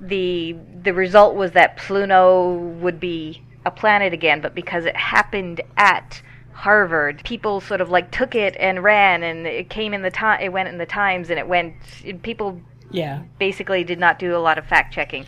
the 0.00 0.56
the 0.82 0.94
result 0.94 1.34
was 1.34 1.52
that 1.52 1.76
Pluto 1.76 2.54
would 2.80 3.00
be 3.00 3.42
a 3.66 3.70
planet 3.70 4.12
again, 4.12 4.40
but 4.40 4.54
because 4.54 4.84
it 4.84 4.96
happened 4.96 5.60
at 5.76 6.22
Harvard, 6.52 7.22
people 7.24 7.60
sort 7.60 7.80
of 7.80 7.90
like 7.90 8.10
took 8.10 8.34
it 8.34 8.56
and 8.58 8.82
ran, 8.82 9.22
and 9.22 9.46
it 9.46 9.68
came 9.68 9.92
in 9.94 10.02
the 10.02 10.10
time. 10.10 10.40
It 10.40 10.52
went 10.52 10.68
in 10.68 10.78
the 10.78 10.86
Times, 10.86 11.30
and 11.30 11.38
it 11.38 11.48
went. 11.48 11.74
People 12.22 12.60
Yeah. 12.90 13.20
basically 13.38 13.84
did 13.84 13.98
not 13.98 14.18
do 14.18 14.34
a 14.34 14.38
lot 14.38 14.58
of 14.58 14.66
fact 14.66 14.94
checking. 14.94 15.26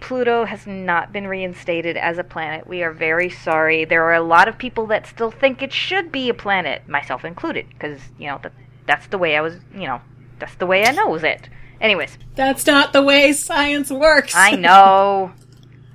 Pluto 0.00 0.46
has 0.46 0.66
not 0.66 1.12
been 1.12 1.26
reinstated 1.26 1.96
as 1.96 2.16
a 2.16 2.24
planet. 2.24 2.66
We 2.66 2.82
are 2.82 2.92
very 2.92 3.28
sorry. 3.28 3.84
There 3.84 4.04
are 4.04 4.14
a 4.14 4.22
lot 4.22 4.48
of 4.48 4.56
people 4.56 4.86
that 4.86 5.06
still 5.06 5.30
think 5.30 5.62
it 5.62 5.72
should 5.72 6.10
be 6.10 6.30
a 6.30 6.34
planet, 6.34 6.88
myself 6.88 7.24
included, 7.24 7.66
because 7.68 8.00
you 8.18 8.26
know 8.28 8.38
that 8.42 8.52
that's 8.86 9.06
the 9.08 9.18
way 9.18 9.36
I 9.36 9.40
was. 9.40 9.54
You 9.74 9.86
know, 9.86 10.00
that's 10.38 10.54
the 10.56 10.66
way 10.66 10.84
I 10.84 10.92
knows 10.92 11.22
it. 11.22 11.48
Anyways, 11.80 12.18
That's 12.34 12.66
not 12.66 12.92
the 12.92 13.02
way 13.02 13.32
science 13.32 13.90
works. 13.90 14.34
I 14.36 14.54
know. 14.54 15.32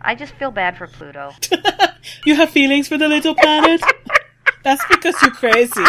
I 0.02 0.16
just 0.16 0.34
feel 0.36 0.52
bad 0.52 0.78
for 0.78 0.88
Pluto. 0.88 1.32
you 2.26 2.36
have 2.36 2.50
feelings 2.50 2.88
for 2.88 2.98
the 2.98 3.08
little 3.08 3.36
planet? 3.36 3.82
That's 4.64 4.84
because 4.90 5.16
you're 5.22 5.32
crazy. 5.32 5.86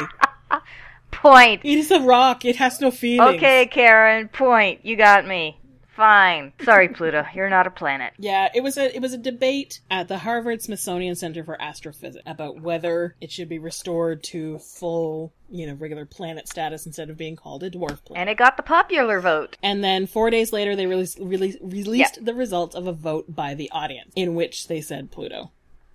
Point. 1.11 1.63
It 1.65 1.79
is 1.79 1.91
a 1.91 2.01
rock. 2.01 2.45
It 2.45 2.57
has 2.57 2.79
no 2.81 2.91
feelings. 2.91 3.37
Okay, 3.37 3.67
Karen. 3.67 4.29
Point. 4.29 4.85
You 4.85 4.97
got 4.97 5.27
me. 5.27 5.59
Fine. 5.97 6.53
Sorry, 6.63 6.89
Pluto. 6.89 7.25
You're 7.35 7.49
not 7.49 7.67
a 7.67 7.71
planet. 7.71 8.13
Yeah, 8.19 8.51
it 8.55 8.63
was 8.63 8.77
a 8.77 8.95
it 8.95 9.01
was 9.01 9.15
a 9.15 9.19
debate 9.19 9.81
at 9.91 10.09
the 10.09 10.19
Harvard 10.19 10.61
Smithsonian 10.61 11.17
Center 11.17 11.43
for 11.43 11.61
Astrophysics 11.61 12.23
about 12.27 12.61
whether 12.61 13.17
it 13.21 13.33
should 13.33 13.49
be 13.49 13.59
restored 13.59 14.23
to 14.25 14.59
full, 14.59 15.33
you 15.49 15.67
know, 15.67 15.73
regular 15.73 16.05
planet 16.05 16.49
status 16.49 16.85
instead 16.85 17.09
of 17.09 17.17
being 17.17 17.35
called 17.35 17.63
a 17.63 17.71
dwarf 17.71 18.05
planet. 18.05 18.21
And 18.21 18.29
it 18.29 18.37
got 18.37 18.59
the 18.59 18.63
popular 18.63 19.21
vote. 19.21 19.57
And 19.63 19.83
then 19.83 20.07
four 20.07 20.29
days 20.29 20.53
later, 20.53 20.77
they 20.77 20.87
released 20.87 21.19
release, 21.19 21.57
released 21.63 22.23
the 22.23 22.35
results 22.35 22.75
of 22.77 22.87
a 22.87 22.93
vote 22.93 23.35
by 23.35 23.55
the 23.55 23.71
audience, 23.71 24.13
in 24.15 24.35
which 24.35 24.69
they 24.69 24.83
said 24.83 25.11
Pluto 25.11 25.51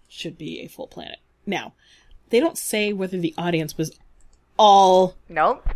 should 0.09 0.35
be 0.35 0.61
a 0.61 0.67
full 0.67 0.87
planet. 0.87 1.19
Now, 1.45 1.73
they 2.31 2.39
don't 2.39 2.57
say 2.57 2.91
whether 2.91 3.19
the 3.19 3.35
audience 3.37 3.77
was 3.77 3.95
all 4.57 5.15
Nope. 5.29 5.69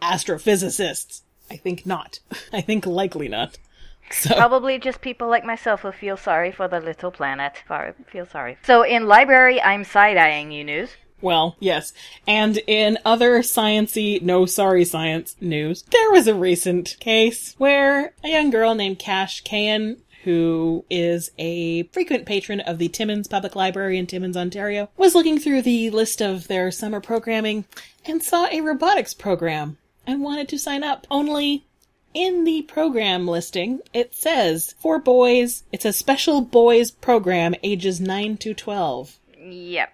astrophysicists. 0.00 1.22
I 1.52 1.56
think 1.56 1.84
not. 1.84 2.18
I 2.52 2.62
think 2.62 2.86
likely 2.86 3.28
not. 3.28 3.58
So 4.10 4.34
Probably 4.36 4.78
just 4.78 5.02
people 5.02 5.28
like 5.28 5.44
myself 5.44 5.82
who 5.82 5.92
feel 5.92 6.16
sorry 6.16 6.50
for 6.50 6.66
the 6.66 6.80
little 6.80 7.10
planet. 7.10 7.62
Feel 8.06 8.26
sorry. 8.26 8.56
So 8.64 8.82
in 8.82 9.06
library, 9.06 9.60
I'm 9.60 9.84
side 9.84 10.16
eyeing 10.16 10.50
you 10.50 10.64
news. 10.64 10.90
Well, 11.20 11.56
yes. 11.60 11.92
And 12.26 12.58
in 12.66 12.98
other 13.04 13.40
sciency, 13.42 14.20
no 14.20 14.44
sorry 14.46 14.84
science 14.84 15.36
news, 15.40 15.82
there 15.82 16.10
was 16.10 16.26
a 16.26 16.34
recent 16.34 16.96
case 16.98 17.54
where 17.58 18.12
a 18.24 18.28
young 18.28 18.50
girl 18.50 18.74
named 18.74 18.98
Cash 18.98 19.42
Cahan, 19.42 19.98
who 20.24 20.84
is 20.90 21.30
a 21.38 21.84
frequent 21.84 22.26
patron 22.26 22.60
of 22.60 22.78
the 22.78 22.88
Timmins 22.88 23.28
Public 23.28 23.54
Library 23.54 23.98
in 23.98 24.06
Timmins, 24.06 24.36
Ontario, 24.36 24.88
was 24.96 25.14
looking 25.14 25.38
through 25.38 25.62
the 25.62 25.90
list 25.90 26.20
of 26.20 26.48
their 26.48 26.70
summer 26.72 27.00
programming 27.00 27.66
and 28.04 28.22
saw 28.22 28.46
a 28.46 28.60
robotics 28.60 29.14
program 29.14 29.78
and 30.06 30.22
wanted 30.22 30.48
to 30.48 30.58
sign 30.58 30.82
up. 30.82 31.06
Only 31.10 31.64
in 32.14 32.44
the 32.44 32.62
program 32.62 33.26
listing, 33.26 33.80
it 33.92 34.14
says 34.14 34.74
for 34.78 34.98
boys, 34.98 35.64
it's 35.72 35.84
a 35.84 35.92
special 35.92 36.40
boys 36.40 36.90
program 36.90 37.54
ages 37.62 38.00
9 38.00 38.36
to 38.38 38.54
12. 38.54 39.18
Yep. 39.38 39.92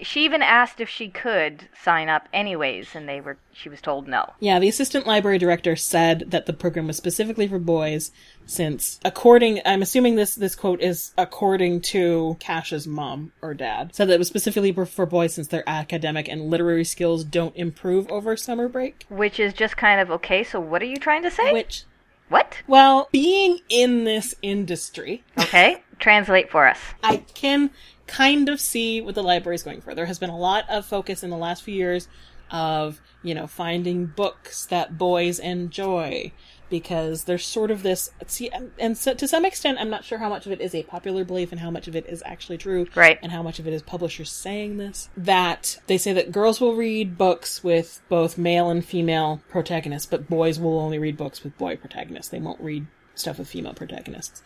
She 0.00 0.24
even 0.24 0.42
asked 0.42 0.80
if 0.80 0.88
she 0.88 1.08
could 1.08 1.68
sign 1.82 2.08
up 2.08 2.28
anyways, 2.32 2.94
and 2.94 3.08
they 3.08 3.20
were. 3.20 3.38
She 3.52 3.68
was 3.70 3.80
told 3.80 4.06
no. 4.06 4.34
Yeah, 4.40 4.58
the 4.58 4.68
assistant 4.68 5.06
library 5.06 5.38
director 5.38 5.74
said 5.76 6.24
that 6.28 6.44
the 6.46 6.52
program 6.52 6.86
was 6.86 6.96
specifically 6.98 7.48
for 7.48 7.58
boys 7.58 8.10
since 8.44 9.00
according 9.04 9.60
I'm 9.64 9.80
assuming 9.82 10.16
this 10.16 10.34
this 10.34 10.54
quote 10.54 10.80
is 10.82 11.12
according 11.16 11.80
to 11.82 12.36
Cash's 12.40 12.86
mom 12.86 13.32
or 13.40 13.54
dad. 13.54 13.94
Said 13.94 14.08
that 14.08 14.14
it 14.14 14.18
was 14.18 14.28
specifically 14.28 14.72
for- 14.72 14.84
for 14.86 15.06
boys 15.06 15.34
since 15.34 15.48
their 15.48 15.64
academic 15.66 16.28
and 16.28 16.50
literary 16.50 16.84
skills 16.84 17.24
don't 17.24 17.56
improve 17.56 18.10
over 18.10 18.36
summer 18.36 18.68
break. 18.68 19.04
Which 19.08 19.40
is 19.40 19.52
just 19.54 19.76
kind 19.78 20.00
of 20.00 20.10
okay. 20.10 20.44
So 20.44 20.60
what 20.60 20.82
are 20.82 20.86
you 20.86 20.98
trying 20.98 21.22
to 21.22 21.30
say? 21.30 21.52
Which 21.52 21.84
What? 22.28 22.58
well, 22.66 23.08
being 23.12 23.60
in 23.70 24.04
this 24.04 24.34
industry, 24.42 25.24
Okay, 25.38 25.82
translate 25.98 26.50
for 26.50 26.66
us. 26.68 26.78
I 27.02 27.16
can 27.18 27.70
kind 28.06 28.48
of 28.48 28.60
see 28.60 29.00
what 29.00 29.14
the 29.14 29.22
library 29.22 29.54
is 29.56 29.62
going 29.62 29.80
for. 29.80 29.94
There 29.94 30.06
has 30.06 30.18
been 30.18 30.30
a 30.30 30.38
lot 30.38 30.68
of 30.70 30.86
focus 30.86 31.22
in 31.22 31.30
the 31.30 31.36
last 31.36 31.62
few 31.62 31.74
years 31.74 32.08
of, 32.50 33.00
you 33.22 33.34
know, 33.34 33.46
finding 33.48 34.06
books 34.06 34.66
that 34.66 34.96
boys 34.96 35.38
enjoy 35.40 36.30
because 36.70 37.24
there's 37.24 37.44
sort 37.44 37.70
of 37.70 37.82
this 37.84 38.10
see 38.26 38.50
and- 38.78 38.98
so 38.98 39.14
to 39.14 39.28
some 39.28 39.44
extent 39.44 39.78
I'm 39.80 39.90
not 39.90 40.04
sure 40.04 40.18
how 40.18 40.28
much 40.28 40.46
of 40.46 40.52
it 40.52 40.60
is 40.60 40.74
a 40.74 40.82
popular 40.82 41.24
belief 41.24 41.52
and 41.52 41.60
how 41.60 41.70
much 41.70 41.86
of 41.86 41.94
it 41.94 42.06
is 42.08 42.24
actually 42.26 42.58
true 42.58 42.88
Right. 42.96 43.20
and 43.22 43.30
how 43.30 43.40
much 43.40 43.60
of 43.60 43.68
it 43.68 43.72
is 43.72 43.82
publishers 43.82 44.30
saying 44.32 44.76
this 44.78 45.08
that 45.16 45.78
they 45.86 45.96
say 45.96 46.12
that 46.12 46.32
girls 46.32 46.60
will 46.60 46.74
read 46.74 47.16
books 47.16 47.62
with 47.62 48.00
both 48.08 48.36
male 48.36 48.68
and 48.68 48.84
female 48.84 49.42
protagonists 49.48 50.06
but 50.06 50.28
boys 50.28 50.58
will 50.58 50.80
only 50.80 50.98
read 50.98 51.16
books 51.16 51.44
with 51.44 51.56
boy 51.56 51.76
protagonists 51.76 52.30
they 52.32 52.40
won't 52.40 52.60
read 52.60 52.86
stuff 53.14 53.38
with 53.38 53.46
female 53.48 53.72
protagonists 53.74 54.42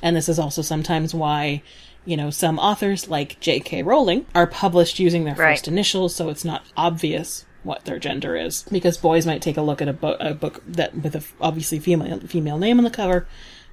and 0.00 0.14
this 0.14 0.28
is 0.28 0.38
also 0.38 0.62
sometimes 0.62 1.12
why, 1.14 1.60
you 2.04 2.16
know, 2.16 2.30
some 2.30 2.58
authors 2.58 3.08
like 3.08 3.40
J.K. 3.40 3.82
Rowling 3.82 4.26
are 4.34 4.46
published 4.46 4.98
using 4.98 5.24
their 5.24 5.34
Right. 5.34 5.54
first 5.54 5.68
initials, 5.68 6.14
so 6.14 6.28
it's 6.28 6.44
not 6.44 6.64
obvious 6.76 7.44
what 7.62 7.84
their 7.84 7.98
gender 7.98 8.36
is. 8.36 8.64
Because 8.70 8.96
boys 8.96 9.26
might 9.26 9.42
take 9.42 9.56
a 9.56 9.62
look 9.62 9.80
at 9.80 9.88
a, 9.88 9.92
bo- 9.92 10.16
a 10.20 10.34
book 10.34 10.62
that 10.66 10.94
with 11.02 11.14
a 11.14 11.18
f- 11.18 11.32
obviously 11.40 11.78
female 11.78 12.20
female 12.20 12.58
name 12.58 12.78
on 12.78 12.84
the 12.84 12.90
cover 12.90 13.26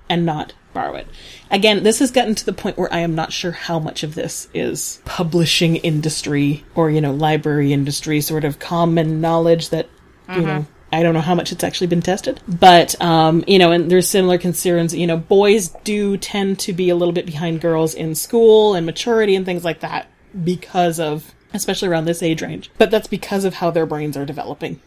and 0.09 0.25
not 0.25 0.53
borrow 0.73 0.95
it. 0.95 1.07
Again, 1.49 1.84
this 1.84 1.99
has 1.99 2.11
gotten 2.11 2.36
to 2.36 2.45
the 2.45 2.53
point 2.53 2.77
where 2.77 2.93
I 2.93 2.99
am 2.99 3.15
not 3.15 3.32
sure 3.34 3.51
how 3.51 3.79
much 3.79 4.03
of 4.03 4.15
this 4.15 4.47
is 4.53 5.01
publishing 5.05 5.77
industry 5.77 6.63
or 6.75 6.89
you 6.89 7.01
know 7.01 7.13
library 7.13 7.73
industry 7.73 8.21
sort 8.21 8.43
of 8.45 8.59
common 8.59 9.21
knowledge 9.21 9.69
that 9.69 9.88
you 10.29 10.36
mm-hmm. 10.36 10.45
know 10.45 10.65
I 10.93 11.03
don't 11.03 11.13
know 11.13 11.21
how 11.21 11.35
much 11.35 11.51
it's 11.51 11.63
actually 11.63 11.87
been 11.87 12.01
tested, 12.01 12.41
but 12.47 12.99
um, 13.01 13.43
you 13.47 13.57
know, 13.59 13.71
and 13.71 13.89
there's 13.89 14.07
similar 14.07 14.37
concerns. 14.37 14.93
You 14.93 15.07
know, 15.07 15.17
boys 15.17 15.69
do 15.83 16.17
tend 16.17 16.59
to 16.59 16.73
be 16.73 16.89
a 16.89 16.95
little 16.95 17.13
bit 17.13 17.25
behind 17.25 17.61
girls 17.61 17.93
in 17.93 18.13
school 18.15 18.75
and 18.75 18.85
maturity 18.85 19.35
and 19.35 19.45
things 19.45 19.63
like 19.63 19.79
that 19.79 20.09
because 20.43 20.99
of, 20.99 21.33
especially 21.53 21.87
around 21.87 22.05
this 22.05 22.21
age 22.21 22.41
range. 22.41 22.71
But 22.77 22.91
that's 22.91 23.07
because 23.07 23.45
of 23.45 23.55
how 23.55 23.71
their 23.71 23.85
brains 23.85 24.17
are 24.17 24.25
developing 24.25 24.81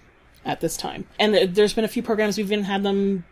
at 0.44 0.60
this 0.60 0.76
time. 0.76 1.06
And 1.18 1.32
th- 1.32 1.50
there's 1.50 1.72
been 1.72 1.84
a 1.84 1.88
few 1.88 2.02
programs 2.02 2.36
we've 2.36 2.52
even 2.52 2.64
had 2.64 2.82
them 2.82 3.24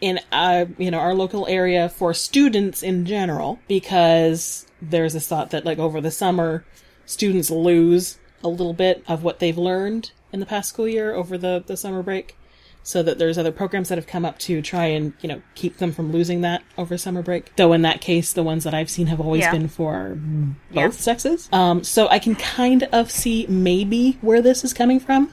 in 0.00 0.20
uh, 0.32 0.66
you 0.78 0.90
know 0.90 0.98
our 0.98 1.14
local 1.14 1.46
area 1.48 1.88
for 1.88 2.14
students 2.14 2.82
in 2.82 3.06
general 3.06 3.58
because 3.68 4.66
there's 4.82 5.14
this 5.14 5.26
thought 5.26 5.50
that 5.50 5.64
like 5.64 5.78
over 5.78 6.00
the 6.00 6.10
summer 6.10 6.64
students 7.06 7.50
lose 7.50 8.18
a 8.42 8.48
little 8.48 8.74
bit 8.74 9.02
of 9.08 9.22
what 9.22 9.38
they've 9.38 9.56
learned 9.56 10.12
in 10.34 10.40
the 10.40 10.46
past 10.46 10.68
school 10.68 10.88
year 10.88 11.14
over 11.14 11.38
the, 11.38 11.62
the 11.66 11.76
summer 11.76 12.02
break 12.02 12.36
so 12.82 13.02
that 13.02 13.16
there's 13.18 13.38
other 13.38 13.52
programs 13.52 13.88
that 13.88 13.96
have 13.96 14.06
come 14.06 14.26
up 14.26 14.38
to 14.38 14.60
try 14.60 14.84
and 14.86 15.14
you 15.22 15.28
know 15.28 15.40
keep 15.54 15.78
them 15.78 15.90
from 15.92 16.12
losing 16.12 16.42
that 16.42 16.62
over 16.76 16.98
summer 16.98 17.22
break 17.22 17.54
though 17.56 17.72
in 17.72 17.80
that 17.82 18.00
case 18.02 18.32
the 18.34 18.42
ones 18.42 18.64
that 18.64 18.74
i've 18.74 18.90
seen 18.90 19.06
have 19.06 19.20
always 19.20 19.40
Yeah. 19.40 19.52
been 19.52 19.68
for 19.68 20.18
both 20.18 20.58
Yeah. 20.72 20.90
sexes 20.90 21.48
um, 21.52 21.82
so 21.82 22.08
i 22.08 22.18
can 22.18 22.34
kind 22.34 22.82
of 22.92 23.10
see 23.10 23.46
maybe 23.48 24.18
where 24.20 24.42
this 24.42 24.64
is 24.64 24.74
coming 24.74 25.00
from 25.00 25.32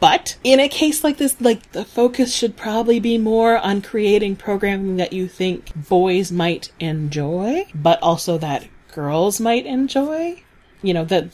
but 0.00 0.36
in 0.44 0.58
a 0.60 0.68
case 0.68 1.02
like 1.04 1.16
this, 1.16 1.40
like 1.40 1.72
the 1.72 1.84
focus 1.84 2.34
should 2.34 2.56
probably 2.56 2.98
be 3.00 3.18
more 3.18 3.56
on 3.58 3.80
creating 3.80 4.36
programming 4.36 4.96
that 4.96 5.12
you 5.12 5.26
think 5.28 5.72
boys 5.88 6.30
might 6.32 6.70
enjoy, 6.80 7.66
but 7.74 8.02
also 8.02 8.36
that 8.36 8.66
girls 8.92 9.40
might 9.40 9.64
enjoy. 9.64 10.42
You 10.82 10.92
know, 10.92 11.04
that 11.06 11.28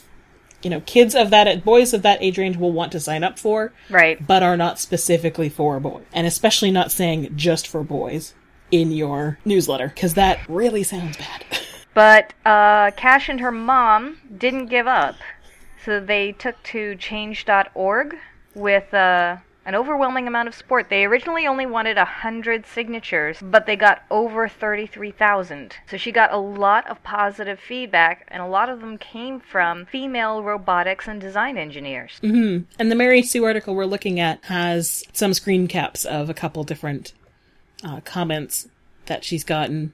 you 0.63 0.69
know, 0.69 0.81
kids 0.81 1.13
of 1.15 1.29
that 1.29 1.63
boys 1.63 1.93
of 1.93 2.01
that 2.01 2.21
age 2.21 2.37
range 2.37 2.57
will 2.57 2.71
want 2.71 2.91
to 2.93 2.99
sign 2.99 3.23
up 3.23 3.37
for, 3.37 3.73
Right. 3.89 4.25
but 4.25 4.41
are 4.43 4.57
not 4.57 4.79
specifically 4.79 5.49
for 5.49 5.79
boys. 5.79 6.03
And 6.13 6.25
especially 6.25 6.71
not 6.71 6.91
saying 6.91 7.33
just 7.35 7.67
for 7.67 7.83
boys 7.83 8.33
in 8.71 8.91
your 8.91 9.37
newsletter, 9.45 9.89
because 9.89 10.13
that 10.15 10.39
really 10.49 10.83
sounds 10.83 11.17
bad. 11.17 11.45
But 11.95 12.33
uh, 12.43 12.89
Cash 12.97 13.29
and 13.29 13.39
her 13.39 13.51
mom 13.51 14.17
didn't 14.35 14.65
give 14.65 14.87
up. 14.87 15.13
So 15.85 15.99
they 15.99 16.31
took 16.31 16.61
to 16.63 16.95
change.org 16.95 18.15
with 18.55 18.91
uh, 18.93 19.37
an 19.65 19.75
overwhelming 19.75 20.27
amount 20.27 20.47
of 20.47 20.55
support. 20.55 20.89
They 20.89 21.05
originally 21.05 21.47
only 21.47 21.65
wanted 21.65 21.97
100 21.97 22.65
signatures, 22.65 23.37
but 23.41 23.65
they 23.65 23.75
got 23.75 24.03
over 24.11 24.47
33,000. 24.47 25.75
So 25.89 25.97
she 25.97 26.11
got 26.11 26.33
a 26.33 26.37
lot 26.37 26.89
of 26.89 27.01
positive 27.03 27.59
feedback, 27.59 28.27
and 28.29 28.41
a 28.41 28.47
lot 28.47 28.69
of 28.69 28.81
them 28.81 28.97
came 28.97 29.39
from 29.39 29.85
female 29.85 30.43
robotics 30.43 31.07
and 31.07 31.19
design 31.21 31.57
engineers. 31.57 32.19
Mm-hmm. 32.21 32.63
And 32.79 32.91
the 32.91 32.95
Mary 32.95 33.21
Sue 33.21 33.45
article 33.45 33.75
we're 33.75 33.85
looking 33.85 34.19
at 34.19 34.43
has 34.45 35.03
some 35.13 35.33
screen 35.33 35.67
caps 35.67 36.05
of 36.05 36.29
a 36.29 36.33
couple 36.33 36.63
different 36.63 37.13
uh, 37.83 38.01
comments 38.01 38.67
that 39.05 39.23
she's 39.23 39.43
gotten. 39.43 39.93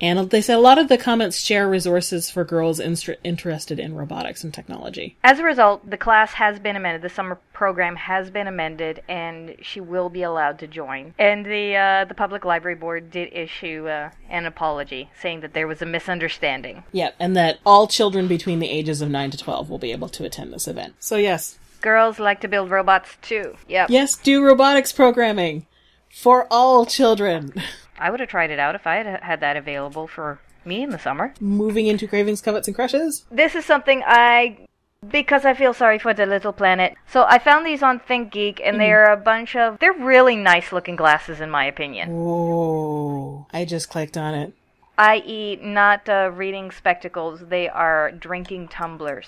And 0.00 0.30
they 0.30 0.40
said 0.40 0.58
a 0.58 0.60
lot 0.60 0.78
of 0.78 0.88
the 0.88 0.98
comments 0.98 1.38
share 1.38 1.68
resources 1.68 2.28
for 2.28 2.44
girls 2.44 2.80
interested 2.80 3.78
in 3.78 3.94
robotics 3.94 4.42
and 4.42 4.52
technology. 4.52 5.16
As 5.22 5.38
a 5.38 5.44
result, 5.44 5.88
the 5.88 5.96
class 5.96 6.32
has 6.34 6.58
been 6.58 6.76
amended. 6.76 7.02
The 7.02 7.14
summer 7.14 7.38
program 7.52 7.96
has 7.96 8.30
been 8.30 8.46
amended, 8.46 9.02
and 9.08 9.56
she 9.62 9.80
will 9.80 10.08
be 10.08 10.22
allowed 10.22 10.58
to 10.58 10.66
join. 10.66 11.14
And 11.18 11.46
the 11.46 11.76
uh, 11.76 12.04
the 12.06 12.14
public 12.14 12.44
library 12.44 12.74
board 12.74 13.10
did 13.10 13.32
issue 13.32 13.86
uh, 13.88 14.10
an 14.28 14.46
apology, 14.46 15.10
saying 15.20 15.40
that 15.40 15.54
there 15.54 15.68
was 15.68 15.80
a 15.80 15.86
misunderstanding. 15.86 16.82
Yeah, 16.92 17.10
and 17.18 17.36
that 17.36 17.58
all 17.64 17.86
children 17.86 18.26
between 18.26 18.58
the 18.58 18.68
ages 18.68 19.00
of 19.00 19.10
9 19.10 19.30
to 19.30 19.38
12 19.38 19.70
will 19.70 19.78
be 19.78 19.92
able 19.92 20.08
to 20.10 20.24
attend 20.24 20.52
this 20.52 20.68
event. 20.68 20.94
So, 20.98 21.16
yes. 21.16 21.58
Girls 21.80 22.18
like 22.18 22.40
to 22.40 22.48
build 22.48 22.70
robots 22.70 23.16
too. 23.22 23.56
Yep. 23.68 23.90
Yes, 23.90 24.16
do 24.16 24.42
robotics 24.42 24.92
programming 24.92 25.66
for 26.10 26.46
all 26.50 26.86
children. 26.86 27.52
I 27.98 28.10
would 28.10 28.20
have 28.20 28.28
tried 28.28 28.50
it 28.50 28.58
out 28.58 28.74
if 28.74 28.86
I 28.86 28.96
had 28.96 29.22
had 29.22 29.40
that 29.40 29.56
available 29.56 30.06
for 30.06 30.38
me 30.64 30.82
in 30.82 30.90
the 30.90 30.98
summer. 30.98 31.34
Moving 31.40 31.86
into 31.86 32.06
cravings, 32.06 32.40
covets, 32.40 32.66
and 32.66 32.74
crushes. 32.74 33.24
This 33.30 33.54
is 33.54 33.64
something 33.64 34.02
I 34.06 34.66
because 35.10 35.44
I 35.44 35.54
feel 35.54 35.74
sorry 35.74 35.98
for 35.98 36.14
the 36.14 36.26
little 36.26 36.52
planet. 36.52 36.94
So 37.06 37.24
I 37.28 37.38
found 37.38 37.66
these 37.66 37.82
on 37.82 38.00
ThinkGeek 38.00 38.60
and 38.64 38.80
they're 38.80 39.12
a 39.12 39.16
bunch 39.16 39.54
of 39.54 39.78
they're 39.78 39.92
really 39.92 40.36
nice 40.36 40.72
looking 40.72 40.96
glasses 40.96 41.40
in 41.40 41.50
my 41.50 41.66
opinion. 41.66 42.08
Oh, 42.12 43.46
I 43.52 43.64
just 43.64 43.90
clicked 43.90 44.16
on 44.16 44.34
it. 44.34 44.54
i.e., 44.96 45.56
not 45.56 46.08
uh, 46.08 46.30
reading 46.32 46.70
spectacles, 46.70 47.40
they 47.48 47.68
are 47.68 48.12
drinking 48.12 48.68
tumblers. 48.68 49.26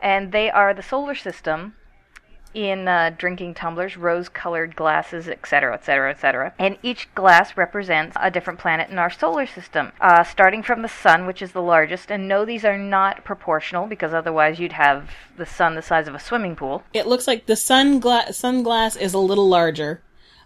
And 0.00 0.32
they 0.32 0.50
are 0.50 0.74
the 0.74 0.82
solar 0.82 1.14
system 1.14 1.74
in 2.54 2.88
uh, 2.88 3.10
drinking 3.16 3.54
tumblers, 3.54 3.96
rose 3.96 4.28
colored 4.28 4.76
glasses, 4.76 5.28
etc., 5.28 5.74
etc., 5.74 6.10
etc. 6.10 6.54
And 6.58 6.78
each 6.82 7.12
glass 7.14 7.56
represents 7.56 8.16
a 8.20 8.30
different 8.30 8.58
planet 8.58 8.90
in 8.90 8.98
our 8.98 9.10
solar 9.10 9.46
system, 9.46 9.92
uh, 10.00 10.24
starting 10.24 10.62
from 10.62 10.82
the 10.82 10.88
sun, 10.88 11.26
which 11.26 11.42
is 11.42 11.52
the 11.52 11.62
largest. 11.62 12.10
And 12.10 12.28
no, 12.28 12.44
these 12.44 12.64
are 12.64 12.78
not 12.78 13.24
proportional 13.24 13.86
because 13.86 14.12
otherwise 14.12 14.58
you'd 14.58 14.72
have 14.72 15.10
the 15.36 15.46
sun 15.46 15.74
the 15.74 15.82
size 15.82 16.08
of 16.08 16.14
a 16.14 16.20
swimming 16.20 16.56
pool. 16.56 16.82
It 16.92 17.06
looks 17.06 17.26
like 17.26 17.46
the 17.46 17.56
sun 17.56 18.00
gla- 18.00 18.26
sunglass 18.30 19.00
is 19.00 19.14
a 19.14 19.18
little 19.18 19.48
larger. 19.48 20.02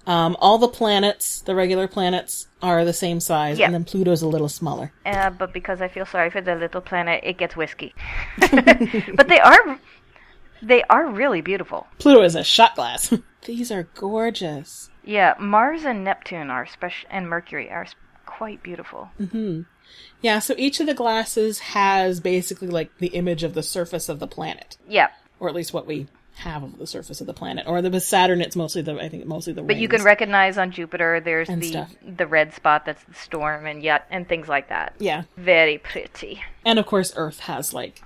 Um, 0.07 0.37
all 0.39 0.59
the 0.59 0.69
planets, 0.69 1.41
the 1.41 1.57
regular 1.57 1.89
planets, 1.89 2.47
are 2.63 2.85
the 2.85 2.93
same 2.93 3.19
size, 3.19 3.59
Yeah. 3.59 3.67
and 3.67 3.75
then 3.75 3.85
Pluto's 3.85 4.23
a 4.23 4.29
little 4.29 4.49
smaller. 4.49 4.93
Uh, 5.05 5.31
but 5.31 5.53
because 5.53 5.81
I 5.83 5.89
feel 5.89 6.07
sorry 6.07 6.31
for 6.31 6.41
the 6.41 6.55
little 6.55 6.81
planet, 6.81 7.23
it 7.25 7.39
gets 7.39 7.57
whiskey. 7.57 7.93
but 8.39 9.27
they 9.27 9.41
are, 9.41 9.79
they 10.67 10.83
are 10.85 11.07
really 11.07 11.41
beautiful. 11.41 11.87
Pluto 11.99 12.23
is 12.23 12.35
a 12.35 12.45
shot 12.45 12.75
glass. 12.75 13.13
These 13.47 13.71
are 13.71 13.89
gorgeous. 13.95 14.91
Yeah, 15.05 15.35
Mars 15.39 15.85
and 15.85 16.03
Neptune 16.03 16.51
are 16.51 16.67
special, 16.67 17.09
and 17.13 17.29
Mercury 17.29 17.71
are 17.71 17.87
quite 18.27 18.63
beautiful. 18.63 19.11
Mm-hmm. 19.21 19.63
Yeah, 20.21 20.41
so 20.41 20.55
each 20.59 20.81
of 20.81 20.87
the 20.87 20.95
glasses 20.95 21.61
has 21.61 22.19
basically 22.19 22.67
like 22.69 22.99
the 22.99 23.09
image 23.09 23.45
of 23.45 23.55
the 23.55 23.63
surface 23.63 24.09
of 24.09 24.19
the 24.19 24.27
planet, 24.27 24.77
Yeah, 24.89 25.09
or 25.39 25.49
at 25.49 25.55
least 25.55 25.73
what 25.73 25.87
we 25.87 26.09
have 26.41 26.63
of 26.65 26.77
the 26.79 26.87
surface 26.87 27.21
of 27.21 27.27
the 27.29 27.33
planet. 27.33 27.65
Or 27.69 27.81
the 27.81 27.89
with 27.91 28.03
Saturn, 28.03 28.41
it's 28.43 28.57
mostly 28.57 28.83
the 28.83 28.99
I 29.01 29.09
think 29.09 29.25
mostly 29.27 29.53
the. 29.53 29.63
but 29.63 29.77
you 29.77 29.89
can 29.89 30.03
recognize 30.03 30.59
on 30.59 30.71
Jupiter 30.73 31.21
there's 31.21 31.49
And 31.49 31.63
the 31.63 31.69
stuff. 31.69 31.95
the 32.05 32.27
red 32.27 32.53
spot 32.53 32.85
that's 32.85 33.03
the 33.05 33.15
storm 33.15 33.65
and 33.67 33.83
yet 33.83 34.07
and 34.11 34.29
things 34.29 34.49
like 34.49 34.69
that. 34.71 34.95
yeah, 34.99 35.23
Very 35.37 35.79
pretty. 35.79 36.43
and 36.65 36.79
of 36.81 36.87
course 36.87 37.13
Earth 37.17 37.41
has 37.41 37.73
like, 37.73 38.03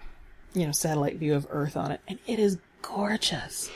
you 0.55 0.67
know, 0.67 0.73
satellite 0.73 1.17
view 1.17 1.35
of 1.35 1.47
Earth 1.51 1.77
on 1.77 1.91
it, 1.93 2.01
and 2.09 2.19
it 2.27 2.39
is 2.39 2.59
gorgeous. 2.83 3.71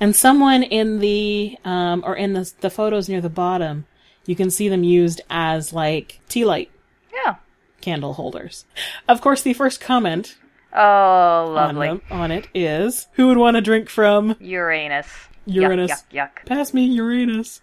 And 0.00 0.14
someone 0.14 0.62
in 0.62 0.98
the 1.00 1.56
um 1.64 2.02
or 2.06 2.16
in 2.16 2.32
the 2.32 2.50
the 2.60 2.70
photos 2.70 3.08
near 3.08 3.20
the 3.20 3.28
bottom, 3.28 3.86
you 4.26 4.34
can 4.36 4.50
see 4.50 4.68
them 4.68 4.82
used 4.84 5.20
as 5.30 5.72
like 5.72 6.20
tea 6.28 6.44
light 6.44 6.70
Yeah. 7.12 7.36
candle 7.80 8.14
holders. 8.14 8.64
Of 9.08 9.20
course, 9.20 9.42
the 9.42 9.54
first 9.54 9.80
comment 9.80 10.36
Oh, 10.72 10.80
on, 10.80 11.54
lovely. 11.54 11.86
them, 11.86 12.02
on 12.10 12.30
it 12.32 12.48
is 12.52 13.06
who 13.12 13.28
would 13.28 13.36
want 13.38 13.54
to 13.56 13.60
drink 13.60 13.88
from 13.88 14.34
Uranus. 14.40 15.06
Uranus. 15.46 15.90
Yuck, 15.90 16.02
yuck, 16.12 16.46
Pass 16.46 16.72
me 16.74 16.86
Uranus. 16.86 17.60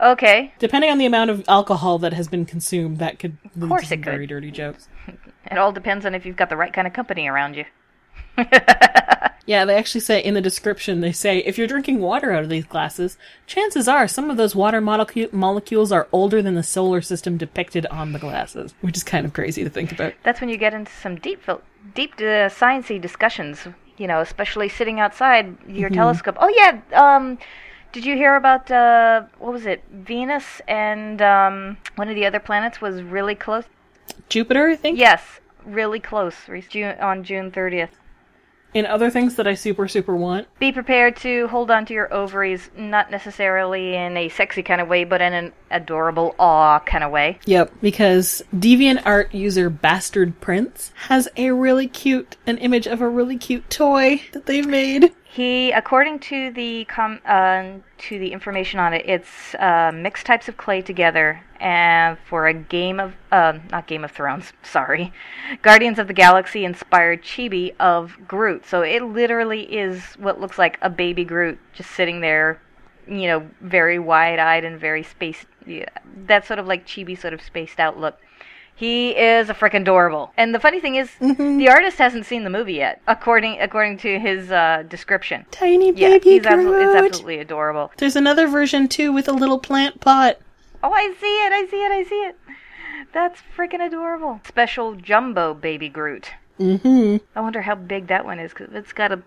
Okay. 0.00 0.54
Depending 0.58 0.90
on 0.90 0.96
the 0.98 1.04
amount 1.04 1.30
of 1.30 1.44
alcohol 1.48 1.98
that 1.98 2.12
has 2.14 2.28
been 2.28 2.46
consumed, 2.46 2.98
that 3.00 3.18
could 3.18 3.36
lead 3.56 3.68
course 3.68 3.82
to 3.82 3.88
some 3.88 3.98
it 3.98 4.02
could. 4.02 4.10
very 4.12 4.26
dirty 4.26 4.50
jokes. 4.50 4.88
It 5.50 5.58
all 5.58 5.72
depends 5.72 6.04
on 6.04 6.14
if 6.14 6.26
you've 6.26 6.36
got 6.36 6.50
the 6.50 6.56
right 6.56 6.72
kind 6.72 6.86
of 6.86 6.92
company 6.92 7.28
around 7.28 7.56
you. 7.56 7.64
Yeah, 9.48 9.64
they 9.64 9.76
actually 9.76 10.02
say 10.02 10.22
in 10.22 10.34
the 10.34 10.42
description, 10.42 11.00
they 11.00 11.10
say 11.10 11.38
if 11.38 11.56
you're 11.56 11.66
drinking 11.66 12.00
water 12.00 12.32
out 12.32 12.42
of 12.42 12.50
these 12.50 12.66
glasses, 12.66 13.16
chances 13.46 13.88
are 13.88 14.06
some 14.06 14.28
of 14.28 14.36
those 14.36 14.54
water 14.54 14.82
molecu- 14.82 15.32
molecules 15.32 15.90
are 15.90 16.06
older 16.12 16.42
than 16.42 16.54
the 16.54 16.62
solar 16.62 17.00
system 17.00 17.38
depicted 17.38 17.86
on 17.86 18.12
the 18.12 18.18
glasses, 18.18 18.74
which 18.82 18.98
is 18.98 19.02
kind 19.02 19.24
of 19.24 19.32
crazy 19.32 19.64
to 19.64 19.70
think 19.70 19.90
about. 19.90 20.12
That's 20.22 20.42
when 20.42 20.50
you 20.50 20.58
get 20.58 20.74
into 20.74 20.92
some 20.92 21.16
deep, 21.16 21.40
deep 21.94 22.12
uh, 22.18 22.52
sciencey 22.52 23.00
discussions. 23.00 23.66
You 23.96 24.06
know, 24.06 24.20
especially 24.20 24.68
sitting 24.68 25.00
outside 25.00 25.56
your 25.66 25.88
telescope. 25.88 26.36
Oh 26.38 26.48
yeah. 26.48 26.82
Um, 26.92 27.38
did 27.92 28.04
you 28.04 28.16
hear 28.16 28.36
about 28.36 28.70
uh, 28.70 29.22
what 29.38 29.54
was 29.54 29.64
it? 29.64 29.82
Venus 29.90 30.60
and 30.68 31.22
um, 31.22 31.78
one 31.96 32.10
of 32.10 32.14
the 32.14 32.26
other 32.26 32.38
planets 32.38 32.82
was 32.82 33.00
really 33.00 33.34
close. 33.34 33.64
Jupiter, 34.28 34.68
I 34.68 34.76
think. 34.76 34.98
Yes, 34.98 35.22
really 35.64 36.00
close. 36.00 36.34
June, 36.68 36.98
on 37.00 37.24
June 37.24 37.50
thirtieth. 37.50 37.90
In 38.74 38.84
other 38.84 39.08
things 39.08 39.36
that 39.36 39.46
I 39.46 39.54
super 39.54 39.88
super 39.88 40.14
want, 40.14 40.46
Be 40.58 40.72
prepared 40.72 41.16
to 41.18 41.48
hold 41.48 41.70
on 41.70 41.86
to 41.86 41.94
your 41.94 42.12
ovaries, 42.12 42.68
not 42.76 43.10
necessarily 43.10 43.94
in 43.94 44.14
a 44.18 44.28
sexy 44.28 44.62
kind 44.62 44.82
of 44.82 44.88
way, 44.88 45.04
but 45.04 45.22
in 45.22 45.32
an 45.32 45.52
adorable 45.70 46.34
awe 46.38 46.78
kind 46.80 47.02
of 47.02 47.10
way. 47.10 47.38
Yep, 47.46 47.72
because 47.80 48.42
DeviantArt 48.54 49.32
user 49.32 49.70
Bastard 49.70 50.38
Prince 50.42 50.92
has 51.06 51.28
a 51.38 51.52
really 51.52 51.88
cute, 51.88 52.36
an 52.46 52.58
image 52.58 52.86
of 52.86 53.00
a 53.00 53.08
really 53.08 53.38
cute 53.38 53.70
toy 53.70 54.20
that 54.32 54.44
they've 54.44 54.66
made. 54.66 55.14
He, 55.38 55.70
according 55.70 56.18
to 56.30 56.50
the 56.50 56.84
com, 56.86 57.20
uh, 57.24 57.74
to 57.98 58.18
the 58.18 58.32
information 58.32 58.80
on 58.80 58.92
it, 58.92 59.08
it's 59.08 59.54
uh, 59.54 59.92
mixed 59.94 60.26
types 60.26 60.48
of 60.48 60.56
clay 60.56 60.82
together, 60.82 61.44
and 61.60 62.18
for 62.28 62.48
a 62.48 62.52
game 62.54 62.98
of, 62.98 63.14
uh, 63.30 63.60
not 63.70 63.86
Game 63.86 64.02
of 64.02 64.10
Thrones, 64.10 64.52
sorry, 64.64 65.12
Guardians 65.62 66.00
of 66.00 66.08
the 66.08 66.12
Galaxy 66.12 66.64
inspired 66.64 67.22
chibi 67.22 67.72
of 67.78 68.18
Groot. 68.26 68.66
So 68.66 68.82
it 68.82 69.00
literally 69.00 69.62
is 69.72 70.02
what 70.14 70.40
looks 70.40 70.58
like 70.58 70.76
a 70.82 70.90
baby 70.90 71.22
Groot 71.24 71.60
just 71.72 71.92
sitting 71.92 72.20
there, 72.20 72.60
you 73.06 73.28
know, 73.28 73.48
very 73.60 74.00
wide-eyed 74.00 74.64
and 74.64 74.80
very 74.80 75.04
spaced. 75.04 75.46
Yeah, 75.64 75.88
that 76.26 76.48
sort 76.48 76.58
of 76.58 76.66
like 76.66 76.84
chibi 76.84 77.16
sort 77.16 77.32
of 77.32 77.40
spaced 77.42 77.78
out 77.78 77.96
look. 77.96 78.18
He 78.78 79.10
is 79.10 79.50
a 79.50 79.54
freaking 79.54 79.80
adorable. 79.80 80.32
And 80.36 80.54
the 80.54 80.60
funny 80.60 80.78
thing 80.78 80.94
is, 80.94 81.10
the 81.20 81.68
artist 81.68 81.98
hasn't 81.98 82.26
seen 82.26 82.44
the 82.44 82.50
movie 82.50 82.74
yet, 82.74 83.02
according 83.08 83.60
according 83.60 83.98
to 83.98 84.20
his 84.20 84.52
uh, 84.52 84.84
description. 84.88 85.46
Tiny 85.50 85.90
Yeah, 85.90 86.10
baby 86.10 86.30
he's 86.30 86.46
absolutely, 86.46 86.84
it's 86.84 86.94
absolutely 86.94 87.38
adorable. 87.38 87.90
There's 87.96 88.14
another 88.14 88.46
version 88.46 88.86
too 88.86 89.12
with 89.12 89.26
a 89.26 89.32
little 89.32 89.58
plant 89.58 90.00
pot. 90.00 90.38
Oh, 90.80 90.92
I 90.92 91.12
see 91.20 91.26
it! 91.26 91.52
I 91.52 91.66
see 91.68 91.82
it! 91.82 91.90
I 91.90 92.04
see 92.04 92.14
it! 92.14 92.36
That's 93.12 93.40
freaking 93.56 93.84
adorable. 93.84 94.40
Special 94.46 94.94
jumbo 94.94 95.54
baby 95.54 95.88
Groot. 95.88 96.30
Mm-hmm. 96.60 97.16
I 97.34 97.40
wonder 97.40 97.62
how 97.62 97.74
big 97.74 98.06
that 98.06 98.24
one 98.24 98.38
is 98.38 98.52
because 98.52 98.72
it's 98.72 98.92
got 98.92 99.10
a 99.10 99.22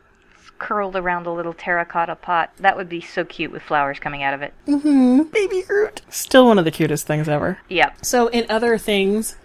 curled 0.59 0.95
around 0.95 1.25
a 1.25 1.33
little 1.33 1.53
terracotta 1.53 2.15
pot. 2.15 2.51
That 2.57 2.77
would 2.77 2.87
be 2.87 3.01
so 3.01 3.25
cute 3.25 3.51
with 3.51 3.63
flowers 3.63 3.99
coming 3.99 4.23
out 4.23 4.33
of 4.33 4.43
it. 4.43 4.53
Mm-hmm. 4.67 5.23
Baby 5.23 5.63
Groot. 5.63 6.03
Still 6.07 6.45
one 6.45 6.57
of 6.57 6.63
the 6.63 6.71
cutest 6.71 7.05
things 7.05 7.27
ever. 7.27 7.57
Yep. 7.67 8.05
So, 8.05 8.27
in 8.27 8.45
other 8.49 8.77
things 8.77 9.35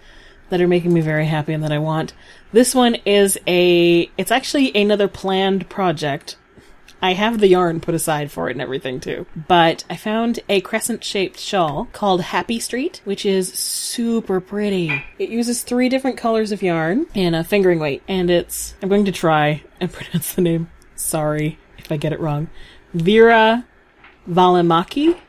that 0.49 0.61
are 0.61 0.67
making 0.67 0.93
me 0.93 1.01
very 1.01 1.25
happy 1.25 1.53
and 1.53 1.63
that 1.63 1.71
I 1.71 1.79
want, 1.79 2.13
this 2.51 2.73
one 2.73 2.95
is 3.05 3.37
a. 3.47 4.09
It's 4.17 4.31
actually 4.31 4.75
another 4.75 5.07
planned 5.07 5.69
project. 5.69 6.37
I 7.01 7.13
have 7.13 7.39
the 7.39 7.47
yarn 7.47 7.79
put 7.79 7.93
aside 7.93 8.31
for 8.31 8.49
it 8.49 8.53
and 8.53 8.61
everything 8.61 8.99
too. 8.99 9.27
But 9.35 9.83
I 9.87 9.95
found 9.95 10.39
a 10.49 10.61
crescent 10.61 11.03
shaped 11.03 11.39
shawl 11.39 11.87
called 11.93 12.21
Happy 12.21 12.59
Street, 12.59 13.01
which 13.03 13.23
is 13.23 13.53
super 13.53 14.39
pretty. 14.39 15.03
It 15.19 15.29
uses 15.29 15.61
three 15.61 15.89
different 15.89 16.17
colors 16.17 16.51
of 16.51 16.63
yarn 16.63 17.05
and 17.13 17.35
a 17.35 17.43
fingering 17.43 17.79
weight. 17.79 18.01
And 18.07 18.29
it's. 18.29 18.75
I'm 18.81 18.89
going 18.89 19.05
to 19.05 19.11
try 19.11 19.63
and 19.79 19.91
pronounce 19.93 20.33
the 20.33 20.41
name. 20.41 20.69
Sorry 20.95 21.59
if 21.77 21.91
I 21.91 21.97
get 21.97 22.13
it 22.13 22.19
wrong. 22.19 22.49
Veera 22.95 23.65
Valimaki. 24.27 25.19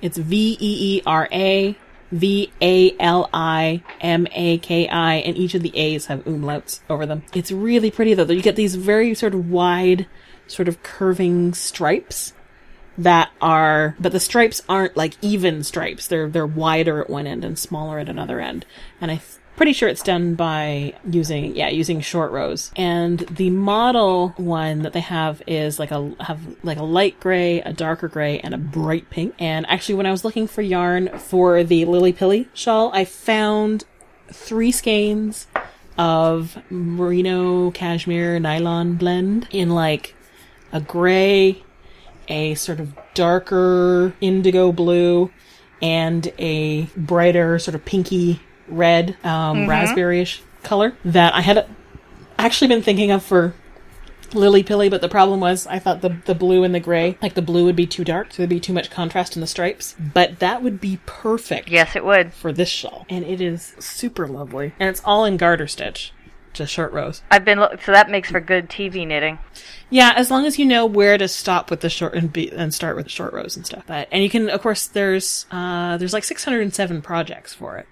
It's 0.00 0.16
V 0.16 0.56
E 0.58 0.96
E 0.96 1.02
R 1.04 1.28
A 1.30 1.76
V 2.12 2.52
A 2.60 2.96
L 2.98 3.28
I 3.32 3.82
M 4.00 4.26
A 4.32 4.58
K 4.58 4.88
I, 4.88 5.14
and 5.16 5.36
each 5.36 5.54
of 5.54 5.62
the 5.62 5.76
A's 5.76 6.06
have 6.06 6.24
umlauts 6.24 6.80
over 6.88 7.06
them. 7.06 7.22
It's 7.34 7.52
really 7.52 7.90
pretty 7.90 8.14
though. 8.14 8.24
You 8.24 8.42
get 8.42 8.56
these 8.56 8.74
very 8.74 9.14
sort 9.14 9.34
of 9.34 9.50
wide, 9.50 10.06
sort 10.46 10.68
of 10.68 10.82
curving 10.82 11.54
stripes 11.54 12.32
that 12.98 13.30
are, 13.40 13.96
but 13.98 14.12
the 14.12 14.20
stripes 14.20 14.60
aren't 14.68 14.96
like 14.96 15.16
even 15.22 15.62
stripes. 15.62 16.08
They're 16.08 16.28
they're 16.28 16.46
wider 16.46 17.00
at 17.00 17.08
one 17.08 17.26
end 17.26 17.44
and 17.44 17.58
smaller 17.58 17.98
at 17.98 18.08
another 18.08 18.40
end. 18.40 18.66
And 19.00 19.10
I'm 19.10 19.20
pretty 19.56 19.72
sure 19.72 19.88
it's 19.88 20.02
done 20.02 20.34
by 20.34 20.94
using 21.08 21.54
yeah 21.54 21.68
using 21.68 22.00
short 22.00 22.32
rows. 22.32 22.70
And 22.76 23.18
the 23.20 23.50
model 23.50 24.30
one 24.36 24.82
that 24.82 24.92
they 24.92 25.00
have 25.00 25.42
is 25.46 25.78
like 25.78 25.90
a 25.90 26.14
have 26.20 26.40
like 26.62 26.78
a 26.78 26.82
light 26.82 27.20
gray, 27.20 27.60
a 27.60 27.72
darker 27.72 28.08
gray, 28.08 28.40
and 28.40 28.54
a 28.54 28.58
bright 28.58 29.10
pink. 29.10 29.34
And 29.38 29.66
actually, 29.68 29.96
when 29.96 30.06
I 30.06 30.10
was 30.10 30.24
looking 30.24 30.46
for 30.46 30.62
yarn 30.62 31.18
for 31.18 31.62
the 31.62 31.84
Lilli 31.84 32.16
Pilli 32.16 32.48
shawl, 32.54 32.90
I 32.94 33.04
found 33.04 33.84
three 34.32 34.72
skeins 34.72 35.46
of 35.98 36.56
merino 36.70 37.70
cashmere 37.72 38.38
nylon 38.38 38.94
blend 38.94 39.46
in 39.50 39.70
like 39.70 40.14
a 40.72 40.80
gray, 40.80 41.62
a 42.28 42.54
sort 42.54 42.80
of 42.80 42.94
darker 43.12 44.14
indigo 44.20 44.72
blue, 44.72 45.30
and 45.82 46.32
a 46.38 46.84
brighter 46.96 47.58
sort 47.58 47.74
of 47.74 47.84
pinky 47.84 48.40
red, 48.70 49.16
um, 49.24 49.68
raspberry-ish 49.68 50.42
color 50.62 50.94
that 51.04 51.34
I 51.34 51.40
had 51.40 51.66
actually 52.38 52.68
been 52.68 52.82
thinking 52.82 53.10
of 53.10 53.22
for 53.22 53.54
Lilli 54.32 54.64
Pilli, 54.64 54.88
but 54.88 55.00
the 55.00 55.08
problem 55.08 55.40
was 55.40 55.66
I 55.66 55.78
thought 55.80 56.02
the 56.02 56.16
the 56.24 56.34
blue 56.36 56.62
and 56.62 56.72
the 56.74 56.78
gray, 56.80 57.18
like 57.20 57.34
the 57.34 57.42
blue 57.42 57.64
would 57.64 57.74
be 57.74 57.86
too 57.86 58.04
dark, 58.04 58.30
so 58.32 58.36
there'd 58.38 58.48
be 58.50 58.60
too 58.60 58.72
much 58.72 58.88
contrast 58.90 59.34
in 59.36 59.40
the 59.40 59.46
stripes. 59.48 59.96
But 59.98 60.38
that 60.38 60.62
would 60.62 60.80
be 60.80 61.00
perfect 61.04 61.68
Yes, 61.68 61.96
it 61.96 62.04
would. 62.04 62.32
for 62.32 62.52
this 62.52 62.68
shawl, 62.68 63.06
and 63.08 63.24
it 63.24 63.40
is 63.40 63.74
super 63.80 64.28
lovely, 64.28 64.72
and 64.78 64.88
it's 64.88 65.02
all 65.04 65.24
in 65.24 65.36
garter 65.36 65.66
stitch, 65.66 66.12
just 66.52 66.72
short 66.72 66.92
rows. 66.92 67.22
I've 67.28 67.44
been 67.44 67.58
lo- 67.58 67.74
so 67.84 67.90
that 67.90 68.08
makes 68.08 68.30
for 68.30 68.38
good 68.38 68.68
TV 68.68 69.04
knitting. 69.04 69.40
Yeah, 69.88 70.12
as 70.14 70.30
long 70.30 70.46
as 70.46 70.60
you 70.60 70.64
know 70.64 70.86
where 70.86 71.18
to 71.18 71.26
stop 71.26 71.68
with 71.68 71.80
the 71.80 71.90
short 71.90 72.14
and 72.14 72.32
be 72.32 72.52
and 72.52 72.72
start 72.72 72.94
with 72.94 73.06
the 73.06 73.10
short 73.10 73.32
rows 73.32 73.56
and 73.56 73.66
stuff. 73.66 73.82
But 73.88 74.06
and 74.12 74.22
you 74.22 74.30
can, 74.30 74.48
of 74.48 74.62
course, 74.62 74.86
there's 74.86 75.46
uh 75.50 75.96
there's 75.96 76.12
like 76.12 76.22
607 76.22 77.02
projects 77.02 77.52
for 77.52 77.78
it, 77.78 77.88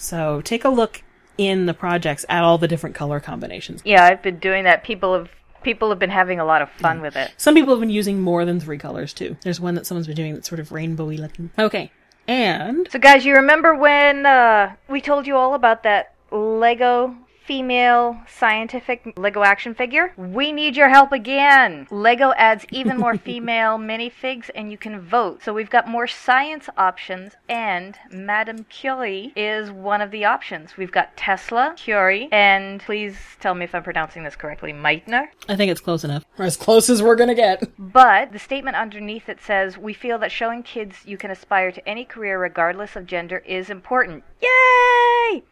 so 0.00 0.40
take 0.40 0.64
a 0.64 0.68
look 0.68 1.02
in 1.38 1.66
the 1.66 1.74
projects 1.74 2.24
at 2.28 2.42
all 2.42 2.58
the 2.58 2.68
different 2.68 2.94
color 2.94 3.20
combinations. 3.20 3.80
Yeah, 3.84 4.04
I've 4.04 4.22
been 4.22 4.38
doing 4.38 4.64
that. 4.64 4.84
People 4.84 5.14
have 5.14 5.30
people 5.62 5.90
have 5.90 5.98
been 5.98 6.10
having 6.10 6.40
a 6.40 6.44
lot 6.44 6.62
of 6.62 6.70
fun 6.70 7.00
with 7.00 7.16
it. 7.16 7.32
Some 7.36 7.54
people 7.54 7.74
have 7.74 7.80
been 7.80 7.90
using 7.90 8.20
more 8.20 8.44
than 8.44 8.60
three 8.60 8.78
colors 8.78 9.12
too. 9.12 9.36
There's 9.42 9.60
one 9.60 9.74
that 9.74 9.86
someone's 9.86 10.06
been 10.06 10.16
doing 10.16 10.34
that's 10.34 10.48
sort 10.48 10.60
of 10.60 10.70
rainbowy 10.70 11.18
looking. 11.18 11.50
Okay, 11.58 11.90
and 12.28 12.88
So, 12.90 12.98
guys, 12.98 13.24
you 13.24 13.34
remember 13.34 13.74
when 13.74 14.26
uh, 14.26 14.74
we 14.88 15.00
told 15.00 15.26
you 15.26 15.36
all 15.36 15.54
about 15.54 15.82
that 15.82 16.14
Lego 16.30 17.16
female 17.50 18.16
scientific 18.28 19.12
Lego 19.16 19.42
action 19.42 19.74
figure, 19.74 20.12
we 20.16 20.52
need 20.52 20.76
your 20.76 20.88
help 20.88 21.10
again. 21.10 21.84
Lego 21.90 22.32
adds 22.36 22.64
even 22.70 22.96
more 22.96 23.16
female 23.28 23.76
minifigs 23.76 24.50
and 24.54 24.70
you 24.70 24.78
can 24.78 25.00
vote. 25.00 25.42
So 25.42 25.52
we've 25.52 25.68
got 25.68 25.88
more 25.88 26.06
science 26.06 26.68
options 26.76 27.32
and 27.48 27.98
Madame 28.12 28.62
Curie 28.66 29.32
is 29.34 29.68
one 29.68 30.00
of 30.00 30.12
the 30.12 30.24
options. 30.24 30.76
We've 30.76 30.92
got 30.92 31.16
Tesla, 31.16 31.74
Curie, 31.76 32.28
and 32.30 32.80
please 32.80 33.16
tell 33.40 33.56
me 33.56 33.64
if 33.64 33.74
I'm 33.74 33.82
pronouncing 33.82 34.22
this 34.22 34.36
correctly, 34.36 34.72
Meitner. 34.72 35.26
I 35.48 35.56
think 35.56 35.72
it's 35.72 35.80
close 35.80 36.04
enough. 36.04 36.24
Or 36.38 36.44
as 36.44 36.56
close 36.56 36.88
as 36.88 37.02
we're 37.02 37.16
gonna 37.16 37.34
get. 37.34 37.68
But 37.76 38.30
the 38.30 38.38
statement 38.38 38.76
underneath 38.76 39.28
it 39.28 39.40
says, 39.40 39.76
We 39.76 39.92
feel 39.92 40.20
that 40.20 40.30
showing 40.30 40.62
kids 40.62 40.98
you 41.04 41.18
can 41.18 41.32
aspire 41.32 41.72
to 41.72 41.88
any 41.88 42.04
career 42.04 42.38
regardless 42.38 42.94
of 42.94 43.06
gender 43.06 43.38
is 43.38 43.70
important. 43.70 44.22
Yay! 44.40 45.42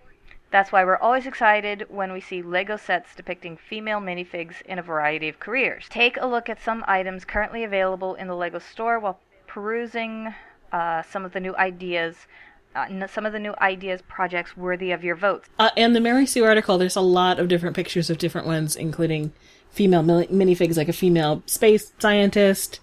That's 0.51 0.73
why 0.73 0.85
we're 0.85 0.97
always 0.97 1.27
excited 1.27 1.87
when 1.91 2.13
we 2.13 2.21
see 2.21 2.43
Lego 2.43 2.77
sets 2.77 3.15
depicting 3.15 3.57
female 3.57 4.01
minifigs 4.01 4.63
in 4.63 4.79
a 4.79 4.83
variety 4.83 5.29
of 5.29 5.39
careers. 5.39 5.85
Take 5.91 6.17
a 6.17 6.27
look 6.27 6.49
at 6.49 6.63
some 6.63 6.85
items 6.89 7.25
currently 7.25 7.65
available 7.65 8.15
in 8.15 8.29
the 8.29 8.35
Lego 8.35 8.59
store 8.59 8.99
while 8.99 9.21
perusing 9.47 10.35
uh, 10.73 11.03
some 11.03 11.25
of 11.25 11.33
the 11.33 11.41
new 11.41 11.55
ideas. 11.57 12.27
Uh, 12.75 13.07
some 13.07 13.25
of 13.25 13.33
the 13.33 13.39
new 13.39 13.55
ideas 13.61 14.03
projects 14.09 14.57
worthy 14.57 14.93
of 14.93 15.03
your 15.03 15.17
votes. 15.17 15.49
Uh, 15.59 15.71
and 15.77 15.97
the 15.97 16.01
Mary 16.01 16.27
Sue 16.27 16.45
article, 16.45 16.77
there's 16.77 16.97
a 16.97 17.01
lot 17.01 17.41
of 17.41 17.49
different 17.49 17.75
pictures 17.75 18.11
of 18.11 18.19
different 18.19 18.47
ones, 18.47 18.77
including 18.77 19.33
female 19.71 20.03
mini- 20.03 20.27
minifigs, 20.27 20.77
like 20.77 20.89
a 20.89 20.93
female 20.93 21.43
space 21.47 21.93
scientist, 21.99 22.81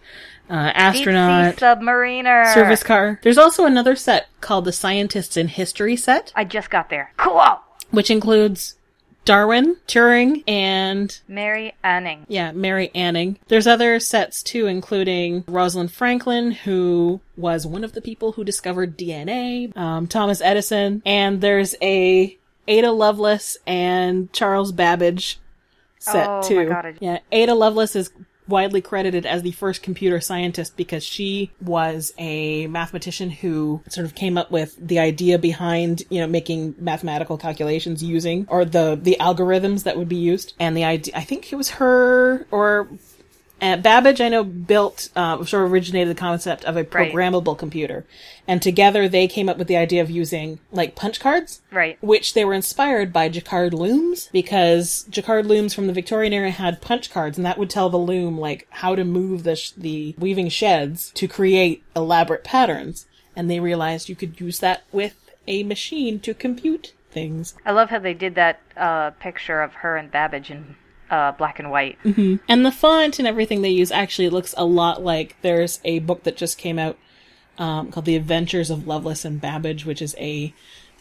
uh, 0.50 0.72
astronaut, 0.76 1.56
submariner. 1.58 2.54
service 2.54 2.84
car. 2.84 3.20
There's 3.24 3.38
also 3.38 3.66
another 3.66 3.96
set 3.96 4.28
called 4.42 4.66
the 4.66 4.72
Scientists 4.72 5.38
in 5.38 5.48
History 5.50 5.96
set, 5.96 6.32
I 6.36 6.44
just 6.44 6.70
got 6.70 6.90
there. 6.90 7.12
Cool. 7.18 7.42
which 7.92 8.10
includes 8.12 8.76
Darwin, 9.26 9.78
Turing, 9.88 10.44
and 10.48 11.20
Mary 11.28 11.74
Anning. 11.84 12.26
yeah, 12.28 12.52
Mary 12.52 12.92
Anning. 12.94 13.40
There's 13.48 13.66
other 13.66 14.00
sets 14.00 14.44
too, 14.44 14.68
including 14.68 15.44
Rosalind 15.48 15.92
Franklin, 15.92 16.52
who 16.52 17.22
was 17.36 17.66
one 17.66 17.84
of 17.84 17.94
the 17.94 18.02
people 18.02 18.34
who 18.34 18.44
discovered 18.44 18.98
DNA, 18.98 19.76
um, 19.76 20.06
Thomas 20.06 20.42
Edison, 20.42 21.02
and 21.08 21.42
there's 21.42 21.74
a 21.82 22.38
Ada 22.68 22.92
Lovelace 22.92 23.58
and 23.66 24.32
Charles 24.32 24.72
Babbage 24.72 25.40
set 25.98 26.28
Oh 26.28 26.42
my 26.42 26.48
too. 26.48 26.66
God, 26.70 26.98
Yeah, 27.00 27.20
Ada 27.32 27.56
Lovelace 27.56 27.96
is 27.96 28.12
widely 28.48 28.82
credited 28.82 29.26
as 29.26 29.42
the 29.42 29.52
first 29.52 29.82
computer 29.82 30.22
scientist 30.22 30.76
because 30.78 31.04
she 31.04 31.52
was 31.62 32.14
a 32.18 32.68
mathematician 32.68 33.30
who 33.30 33.82
sort 33.90 34.06
of 34.06 34.16
came 34.16 34.38
up 34.38 34.52
with 34.52 34.76
the 34.80 35.00
idea 35.00 35.38
behind, 35.40 36.04
you 36.10 36.20
know, 36.20 36.28
making 36.28 36.76
mathematical 36.78 37.38
calculations 37.38 38.04
using 38.04 38.46
or 38.50 38.66
the 38.66 39.00
the 39.02 39.18
algorithms 39.20 39.84
that 39.84 39.98
would 39.98 40.10
be 40.10 40.16
used. 40.16 40.54
And 40.60 40.76
the 40.76 40.84
idea 40.84 41.14
I 41.16 41.24
think 41.24 41.52
it 41.52 41.56
was 41.56 41.72
her 41.72 42.46
or 42.52 42.88
uh, 43.62 43.78
Babbage, 43.78 44.22
I 44.22 44.30
know, 44.30 44.44
built, 44.44 45.10
uh, 45.16 45.44
sort 45.46 45.66
of 45.66 45.72
originated 45.72 46.16
the 46.16 46.20
concept 46.20 46.66
of 46.66 46.78
a 46.78 46.84
programmable 46.84 47.58
computer. 47.58 48.06
And 48.48 48.62
together 48.62 49.08
they 49.08 49.28
came 49.28 49.50
up 49.50 49.58
with 49.58 49.68
the 49.68 49.78
idea 49.78 50.02
of 50.02 50.10
using, 50.10 50.60
like, 50.72 50.96
punch 50.96 51.20
cards. 51.20 51.62
Right. 51.72 51.98
Which 52.02 52.34
they 52.34 52.46
were 52.46 52.54
inspired 52.54 53.12
by 53.12 53.30
Jacquard 53.30 53.74
looms, 53.74 54.30
because 54.32 55.06
Jacquard 55.10 55.46
looms 55.46 55.74
from 55.74 55.88
the 55.88 55.94
Victorian 55.94 56.34
era 56.34 56.52
had 56.52 56.82
punch 56.82 57.10
cards, 57.10 57.38
and 57.38 57.46
that 57.46 57.58
would 57.58 57.70
tell 57.70 57.90
the 57.90 57.98
loom, 57.98 58.38
like, 58.38 58.68
how 58.70 58.96
to 58.96 59.04
move 59.04 59.44
the, 59.44 59.56
sh- 59.56 59.72
the 59.72 60.16
weaving 60.18 60.50
sheds 60.50 61.12
to 61.12 61.28
create 61.28 61.84
elaborate 61.96 62.44
patterns. 62.44 63.08
And 63.36 63.50
they 63.50 63.60
realized 63.60 64.10
you 64.10 64.16
could 64.16 64.40
use 64.40 64.60
that 64.60 64.84
with 64.92 65.16
a 65.48 65.64
machine 65.64 66.20
to 66.22 66.34
compute 66.34 66.94
things. 67.12 67.56
I 67.66 67.72
love 67.72 67.90
how 67.90 68.00
they 68.00 68.14
did 68.14 68.36
that 68.36 68.62
uh, 68.76 69.12
picture 69.12 69.62
of 69.62 69.74
her 69.76 69.96
and 69.96 70.12
Babbage 70.12 70.52
in 70.52 70.76
uh, 71.10 71.32
black 71.34 71.60
and 71.60 71.72
white. 71.72 71.98
And 72.06 72.66
the 72.66 72.72
font 72.72 73.20
and 73.20 73.28
everything 73.28 73.62
they 73.62 73.70
use 73.70 73.92
actually 73.92 74.30
looks 74.30 74.54
a 74.58 74.66
lot 74.66 75.04
like 75.04 75.36
there's 75.42 75.80
a 75.84 76.00
book 76.00 76.24
that 76.24 76.38
just 76.38 76.58
came 76.58 76.80
out 76.80 76.98
um, 77.58 77.92
called 77.92 78.06
The 78.06 78.16
Adventures 78.16 78.70
of 78.70 78.88
Lovelace 78.88 79.26
and 79.26 79.40
Babbage, 79.40 79.86
which 79.86 80.02
is 80.02 80.16
a 80.20 80.54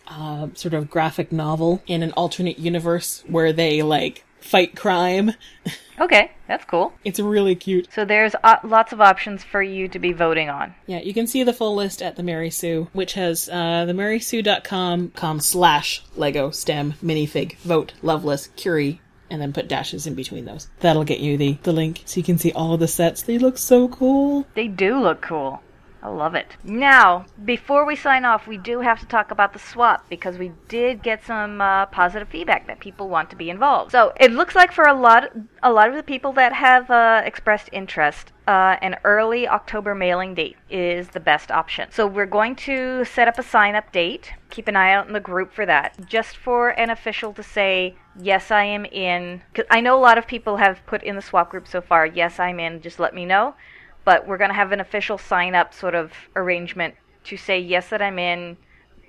uh, 0.07 0.49
sort 0.55 0.75
of 0.75 0.91
graphic 0.91 1.33
novel 1.33 1.83
in 1.87 2.03
an 2.03 2.13
alternate 2.13 2.59
universe 2.59 3.25
where 3.27 3.53
they 3.53 3.83
like 3.83 4.25
fight 4.41 4.77
crime. 4.77 5.33
Okay, 6.01 6.33
that's 6.49 6.65
cool. 6.65 6.93
It's 7.05 7.21
really 7.21 7.55
cute. 7.55 7.89
So 7.93 8.05
there's 8.05 8.35
uh, 8.43 8.57
lots 8.65 8.93
of 8.93 9.01
options 9.01 9.45
for 9.45 9.63
you 9.63 9.87
to 9.89 9.99
be 9.99 10.13
voting 10.13 10.49
on. 10.49 10.75
Yeah, 10.87 11.01
you 11.01 11.15
can 11.15 11.27
see 11.27 11.45
the 11.45 11.53
full 11.53 11.75
list 11.75 12.03
at 12.03 12.17
the 12.17 12.23
Mary 12.23 12.51
Sue, 12.51 12.89
which 12.93 13.15
has 13.15 13.49
uh, 13.49 13.87
themarysue.com 13.87 15.13
com 15.15 15.41
slash 15.41 16.03
Lego 16.17 16.51
STEM 16.51 16.95
minifig 17.03 17.57
vote 17.59 17.93
Lovelace 18.03 18.49
Curie, 18.57 19.01
and 19.31 19.41
then 19.41 19.53
put 19.53 19.69
dashes 19.69 20.07
in 20.07 20.15
between 20.15 20.45
those. 20.45 20.69
That'll 20.81 21.05
get 21.05 21.21
you 21.21 21.37
the, 21.37 21.59
the 21.63 21.73
link 21.73 22.03
so 22.05 22.19
you 22.19 22.25
can 22.25 22.39
see 22.39 22.53
all 22.53 22.77
the 22.77 22.89
sets. 22.89 23.23
They 23.23 23.39
look 23.39 23.59
so 23.59 23.89
cool. 23.89 24.47
They 24.55 24.69
do 24.69 25.01
look 25.01 25.23
cool. 25.23 25.63
I 26.05 26.09
love 26.09 26.35
it. 26.35 26.59
Now, 26.63 27.25
before 27.47 27.87
we 27.87 27.97
sign 27.97 28.27
off, 28.27 28.47
we 28.47 28.59
do 28.59 28.81
have 28.81 29.01
to 29.01 29.07
talk 29.07 29.31
about 29.31 29.55
the 29.55 29.59
swap 29.59 30.07
because 30.11 30.37
we 30.37 30.53
did 30.69 31.03
get 31.03 31.25
some 31.25 31.63
uh, 31.63 31.87
positive 31.87 32.29
feedback 32.29 32.67
that 32.67 32.79
people 32.79 33.09
want 33.09 33.31
to 33.31 33.37
be 33.37 33.49
involved. 33.49 33.91
So 33.93 34.13
it 34.21 34.31
looks 34.31 34.55
like 34.55 34.71
for 34.71 34.85
a 34.85 34.93
lot, 34.93 35.33
a 35.63 35.73
lot 35.73 35.89
of 35.89 35.97
the 35.97 36.03
people 36.03 36.35
that 36.35 36.53
have 36.53 36.91
uh, 36.91 37.23
expressed 37.25 37.71
interest, 37.73 38.33
uh, 38.47 38.77
an 38.83 38.97
early 39.05 39.49
October 39.49 39.95
mailing 39.95 40.35
date 40.35 40.59
is 40.69 41.09
the 41.09 41.21
best 41.21 41.51
option. 41.51 41.91
So 41.91 42.07
we're 42.07 42.27
going 42.27 42.55
to 42.57 43.07
set 43.07 43.27
up 43.27 43.39
a 43.39 43.43
sign 43.43 43.75
up 43.75 43.91
date. 43.91 44.35
Keep 44.51 44.69
an 44.69 44.77
eye 44.77 44.93
out 44.93 45.07
in 45.07 45.15
the 45.15 45.21
group 45.21 45.55
for 45.55 45.65
that, 45.65 46.07
just 46.07 46.37
for 46.37 46.69
an 46.79 46.91
official 46.91 47.33
to 47.33 47.43
say 47.43 47.97
yes, 48.21 48.51
I 48.51 48.65
am 48.65 48.85
in. 48.85 49.41
'Cause 49.55 49.65
I 49.71 49.81
know 49.81 49.97
a 49.97 50.05
lot 50.05 50.19
of 50.19 50.27
people 50.27 50.59
have 50.59 50.85
put 50.85 51.03
in 51.03 51.17
the 51.17 51.23
swap 51.23 51.51
group 51.51 51.67
so 51.67 51.81
far. 51.81 52.05
Yes, 52.05 52.39
I'm 52.39 52.61
in. 52.61 52.83
Just 52.83 53.01
let 53.01 53.15
me 53.15 53.25
know 53.25 53.55
but 54.05 54.27
we're 54.27 54.39
going 54.39 54.51
to 54.51 54.55
have 54.55 54.73
an 54.73 54.81
official 54.81 55.19
sign 55.19 55.55
up 55.55 55.73
sort 55.75 55.95
of 55.95 56.13
arrangement 56.37 56.95
to 57.25 57.37
say 57.37 57.59
yes 57.59 57.89
that 57.89 58.03
I'm 58.03 58.19
in 58.19 58.57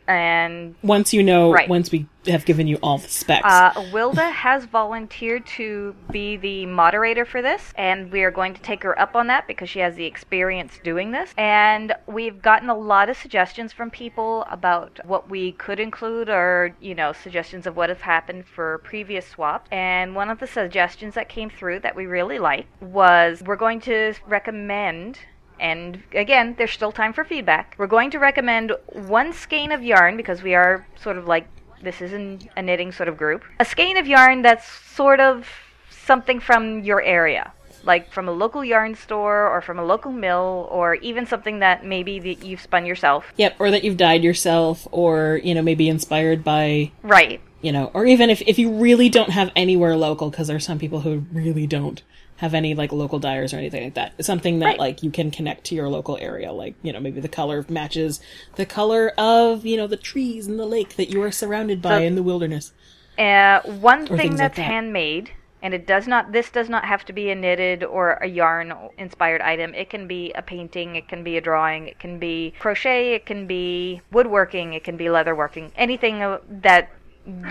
and 0.07 0.75
Once 0.83 1.13
you 1.13 1.23
know, 1.23 1.51
Right. 1.51 1.69
once 1.69 1.91
we 1.91 2.07
have 2.27 2.45
given 2.45 2.67
you 2.67 2.77
all 2.81 2.97
the 2.97 3.07
specs. 3.07 3.45
uh, 3.45 3.89
Wilda 3.93 4.29
has 4.29 4.65
volunteered 4.65 5.45
to 5.45 5.95
be 6.11 6.37
the 6.37 6.65
moderator 6.65 7.23
for 7.25 7.41
this, 7.41 7.71
and 7.77 8.11
we 8.11 8.23
are 8.23 8.31
going 8.31 8.53
to 8.55 8.61
take 8.61 8.81
her 8.83 8.97
up 8.99 9.15
on 9.15 9.27
that 9.27 9.47
because 9.47 9.69
she 9.69 9.79
has 9.79 9.95
the 9.95 10.05
experience 10.05 10.79
doing 10.83 11.11
this. 11.11 11.33
And 11.37 11.93
we've 12.07 12.41
gotten 12.41 12.69
a 12.69 12.75
lot 12.77 13.09
of 13.09 13.17
suggestions 13.17 13.73
from 13.73 13.91
people 13.91 14.45
about 14.49 14.99
what 15.05 15.29
we 15.29 15.51
could 15.53 15.79
include, 15.79 16.29
or 16.29 16.75
you 16.79 16.95
know, 16.95 17.13
suggestions 17.13 17.67
of 17.67 17.75
what 17.75 17.89
has 17.89 18.01
happened 18.01 18.45
for 18.47 18.79
previous 18.79 19.27
swaps. 19.27 19.69
And 19.71 20.15
one 20.15 20.29
of 20.29 20.39
the 20.39 20.47
suggestions 20.47 21.13
that 21.15 21.29
came 21.29 21.49
through 21.49 21.79
that 21.81 21.95
we 21.95 22.05
really 22.05 22.39
liked 22.39 22.81
was 22.81 23.43
we're 23.45 23.55
going 23.55 23.81
to 23.81 24.13
recommend 24.27 25.19
and 25.59 26.01
again, 26.13 26.55
there's 26.57 26.71
still 26.71 26.91
time 26.91 27.13
for 27.13 27.23
feedback. 27.23 27.75
We're 27.77 27.87
going 27.87 28.11
to 28.11 28.19
recommend 28.19 28.73
one 28.87 29.33
skein 29.33 29.71
of 29.71 29.83
yarn 29.83 30.17
because 30.17 30.41
we 30.41 30.55
are 30.55 30.85
sort 31.01 31.17
of 31.17 31.27
like 31.27 31.47
this 31.81 32.01
isn't 32.01 32.47
a 32.57 32.61
knitting 32.61 32.91
sort 32.91 33.09
of 33.09 33.17
group. 33.17 33.43
A 33.59 33.65
skein 33.65 33.97
of 33.97 34.07
yarn 34.07 34.41
that's 34.41 34.65
sort 34.67 35.19
of 35.19 35.47
something 35.89 36.39
from 36.39 36.83
your 36.83 37.01
area, 37.01 37.51
like 37.83 38.11
from 38.11 38.27
a 38.27 38.31
local 38.31 38.63
yarn 38.63 38.95
store 38.95 39.47
or 39.47 39.61
from 39.61 39.79
a 39.79 39.83
local 39.83 40.11
mill, 40.11 40.67
or 40.71 40.95
even 40.95 41.25
something 41.25 41.59
that 41.59 41.85
maybe 41.85 42.19
that 42.19 42.43
you've 42.45 42.61
spun 42.61 42.85
yourself. 42.85 43.31
yep, 43.37 43.55
or 43.59 43.71
that 43.71 43.83
you've 43.83 43.97
dyed 43.97 44.23
yourself, 44.23 44.87
or, 44.91 45.39
you 45.43 45.53
know, 45.53 45.61
maybe 45.61 45.89
inspired 45.89 46.43
by, 46.43 46.91
Right. 47.03 47.41
You 47.65 47.71
know, 47.71 47.89
or 47.95 48.05
even 48.05 48.29
if, 48.29 48.41
if 48.45 48.59
you 48.59 48.71
really 48.71 49.09
don't 49.09 49.31
have 49.31 49.51
anywhere 49.55 49.97
local, 49.97 50.29
because 50.29 50.47
there's 50.47 50.65
some 50.65 50.77
people 50.77 51.01
who 51.01 51.25
really 51.33 51.65
don't 51.65 52.03
have 52.37 52.53
any, 52.53 52.75
like, 52.75 52.91
local 52.91 53.17
dyers 53.17 53.53
or 53.53 53.57
anything 53.57 53.83
like 53.85 53.93
that. 53.95 54.13
It's 54.17 54.27
something 54.27 54.59
that, 54.59 54.65
Right. 54.65 54.79
like, 54.79 55.01
you 55.01 55.09
can 55.09 55.31
connect 55.31 55.63
to 55.65 55.75
your 55.75 55.89
local 55.89 56.17
area. 56.21 56.51
Like, 56.51 56.75
you 56.83 56.93
know, 56.93 56.99
maybe 56.99 57.21
the 57.21 57.27
color 57.27 57.65
matches 57.67 58.19
the 58.55 58.65
color 58.65 59.13
of, 59.17 59.65
you 59.65 59.77
know, 59.77 59.87
the 59.87 59.97
trees 59.97 60.45
and 60.45 60.59
the 60.59 60.65
lake 60.65 60.95
that 60.97 61.09
you 61.09 61.23
are 61.23 61.31
surrounded 61.31 61.81
by 61.81 61.97
So- 61.99 62.03
in 62.03 62.15
the 62.15 62.23
wilderness. 62.23 62.71
Uh, 63.17 63.61
one 63.61 64.05
thing 64.05 64.17
things 64.17 64.31
like 64.33 64.37
that's 64.37 64.57
that. 64.57 64.63
handmade, 64.63 65.31
and 65.63 65.73
it 65.73 65.87
does 65.87 66.05
not. 66.05 66.33
This 66.33 66.49
does 66.51 66.69
not 66.69 66.83
have 66.83 67.05
to 67.05 67.13
be 67.13 67.31
a 67.31 67.35
knitted 67.35 67.83
or 67.83 68.19
a 68.21 68.27
yarn 68.27 68.73
inspired 68.97 69.41
item. 69.41 69.73
It 69.73 69.89
can 69.89 70.05
be 70.05 70.33
a 70.33 70.41
painting. 70.41 70.97
It 70.97 71.07
can 71.07 71.23
be 71.23 71.37
a 71.37 71.41
drawing. 71.41 71.87
It 71.87 71.97
can 71.97 72.19
be 72.19 72.53
crochet. 72.59 73.13
It 73.13 73.25
can 73.25 73.47
be 73.47 74.01
woodworking. 74.11 74.73
It 74.73 74.83
can 74.83 74.97
be 74.97 75.05
leatherworking. 75.05 75.71
Anything 75.77 76.21
uh, 76.21 76.39
that 76.49 76.89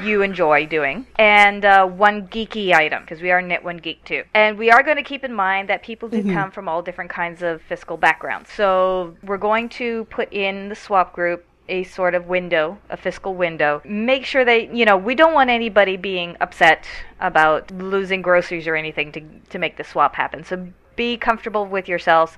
you 0.02 0.22
enjoy 0.22 0.66
doing 0.66 1.06
and 1.16 1.64
uh, 1.64 1.84
one 1.84 2.28
geeky 2.28 2.72
item 2.72 3.02
because 3.02 3.20
we 3.20 3.30
are 3.30 3.42
knit 3.42 3.64
one 3.64 3.76
geek 3.76 4.04
too 4.04 4.22
and 4.34 4.56
we 4.56 4.70
are 4.70 4.82
going 4.82 4.96
to 4.96 5.02
keep 5.02 5.24
in 5.24 5.32
mind 5.32 5.68
that 5.68 5.82
people 5.82 6.08
do 6.08 6.22
come 6.32 6.50
from 6.50 6.68
all 6.68 6.80
different 6.80 7.10
kinds 7.10 7.42
of 7.42 7.60
fiscal 7.62 7.96
backgrounds 7.96 8.50
so 8.52 9.16
we're 9.24 9.36
going 9.36 9.68
to 9.68 10.04
put 10.06 10.32
in 10.32 10.68
the 10.68 10.74
swap 10.76 11.12
group 11.12 11.44
a 11.68 11.84
sort 11.84 12.14
of 12.14 12.26
window, 12.26 12.78
a 12.90 12.96
fiscal 12.96 13.34
window. 13.34 13.80
Make 13.84 14.24
sure 14.24 14.44
that, 14.44 14.74
you 14.74 14.84
know, 14.84 14.96
we 14.96 15.14
don't 15.14 15.32
want 15.32 15.50
anybody 15.50 15.96
being 15.96 16.36
upset 16.40 16.86
about 17.20 17.70
losing 17.70 18.22
groceries 18.22 18.66
or 18.66 18.76
anything 18.76 19.12
to, 19.12 19.22
to 19.50 19.58
make 19.58 19.76
the 19.76 19.84
swap 19.84 20.14
happen. 20.14 20.44
So 20.44 20.68
be 20.96 21.16
comfortable 21.16 21.66
with 21.66 21.88
yourselves 21.88 22.36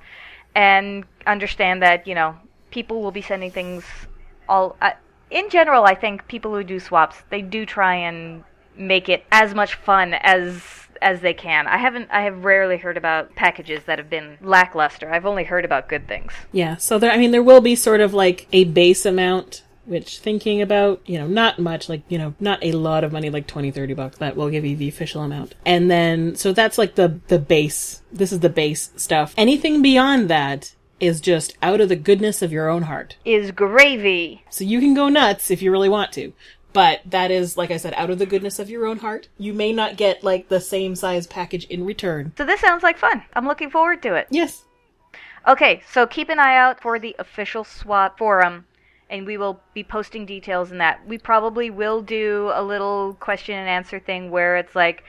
and 0.55 1.05
understand 1.25 1.81
that, 1.83 2.07
you 2.07 2.15
know, 2.15 2.37
people 2.71 3.01
will 3.01 3.11
be 3.11 3.21
sending 3.21 3.51
things 3.51 3.83
all. 4.47 4.77
Uh, 4.81 4.91
in 5.29 5.49
general, 5.49 5.83
I 5.83 5.95
think 5.95 6.27
people 6.27 6.53
who 6.53 6.63
do 6.63 6.79
swaps, 6.79 7.17
they 7.29 7.41
do 7.41 7.65
try 7.65 7.95
and 7.95 8.43
make 8.75 9.09
it 9.09 9.25
as 9.31 9.53
much 9.53 9.75
fun 9.75 10.13
as 10.13 10.61
as 11.01 11.21
they 11.21 11.33
can. 11.33 11.67
I 11.67 11.77
haven't 11.77 12.09
I 12.11 12.21
have 12.21 12.43
rarely 12.43 12.77
heard 12.77 12.97
about 12.97 13.35
packages 13.35 13.83
that 13.85 13.99
have 13.99 14.09
been 14.09 14.37
lackluster. 14.41 15.11
I've 15.11 15.25
only 15.25 15.43
heard 15.43 15.65
about 15.65 15.89
good 15.89 16.07
things. 16.07 16.33
Yeah, 16.51 16.77
so 16.77 16.97
there, 16.97 17.11
I 17.11 17.17
mean, 17.17 17.31
there 17.31 17.43
will 17.43 17.61
be 17.61 17.75
sort 17.75 18.01
of 18.01 18.13
like 18.13 18.47
a 18.51 18.63
base 18.63 19.05
amount, 19.05 19.63
which 19.85 20.19
thinking 20.19 20.61
about, 20.61 21.01
you 21.05 21.17
know, 21.17 21.27
not 21.27 21.59
much, 21.59 21.87
like, 21.87 22.01
you 22.07 22.17
know, 22.17 22.33
not 22.39 22.63
a 22.63 22.71
lot 22.71 23.03
of 23.03 23.11
money, 23.11 23.29
like 23.29 23.47
20, 23.47 23.71
30 23.71 23.93
bucks, 23.93 24.17
that 24.17 24.35
will 24.35 24.49
give 24.49 24.65
you 24.65 24.75
the 24.75 24.89
official 24.89 25.21
amount. 25.21 25.55
And 25.65 25.89
then, 25.89 26.35
so 26.35 26.51
that's 26.51 26.77
like 26.77 26.95
the, 26.95 27.19
the 27.27 27.39
base, 27.39 28.01
this 28.11 28.31
is 28.31 28.39
the 28.39 28.49
base 28.49 28.91
stuff. 28.95 29.33
Anything 29.37 29.81
beyond 29.81 30.29
that 30.29 30.73
is 30.99 31.21
just 31.21 31.57
out 31.61 31.81
of 31.81 31.89
the 31.89 31.95
goodness 31.95 32.41
of 32.41 32.51
your 32.51 32.69
own 32.69 32.83
heart. 32.83 33.17
Is 33.25 33.51
gravy. 33.51 34.43
So 34.49 34.63
you 34.63 34.79
can 34.79 34.93
go 34.93 35.09
nuts 35.09 35.51
if 35.51 35.61
you 35.61 35.71
really 35.71 35.89
want 35.89 36.11
to. 36.13 36.33
But 36.73 37.01
that 37.05 37.31
is, 37.31 37.57
like 37.57 37.71
I 37.71 37.77
said, 37.77 37.93
out 37.95 38.09
of 38.09 38.19
the 38.19 38.25
goodness 38.25 38.59
of 38.59 38.69
your 38.69 38.85
own 38.85 38.99
heart. 38.99 39.29
You 39.37 39.53
may 39.53 39.73
not 39.73 39.97
get 39.97 40.23
like 40.23 40.49
the 40.49 40.59
same 40.59 40.95
size 40.95 41.25
package 41.25 41.65
in 41.65 41.85
return. 41.85 42.33
So 42.37 42.45
this 42.45 42.61
sounds 42.61 42.83
like 42.83 42.97
fun. 42.97 43.23
I'm 43.33 43.47
looking 43.47 43.69
forward 43.69 44.01
to 44.03 44.15
it. 44.15 44.27
Yes. 44.29 44.65
Okay, 45.47 45.81
so 45.89 46.05
keep 46.05 46.29
an 46.29 46.39
eye 46.39 46.57
out 46.57 46.81
for 46.81 46.99
the 46.99 47.15
official 47.17 47.63
swap 47.63 48.17
forum 48.17 48.65
and 49.09 49.25
we 49.25 49.37
will 49.37 49.61
be 49.73 49.83
posting 49.83 50.25
details 50.25 50.71
in 50.71 50.77
that. 50.79 51.05
We 51.07 51.17
probably 51.17 51.69
will 51.69 52.01
do 52.01 52.51
a 52.53 52.63
little 52.63 53.13
question 53.19 53.55
and 53.55 53.69
answer 53.69 53.99
thing 53.99 54.31
where 54.31 54.57
it's 54.57 54.75
like 54.75 55.03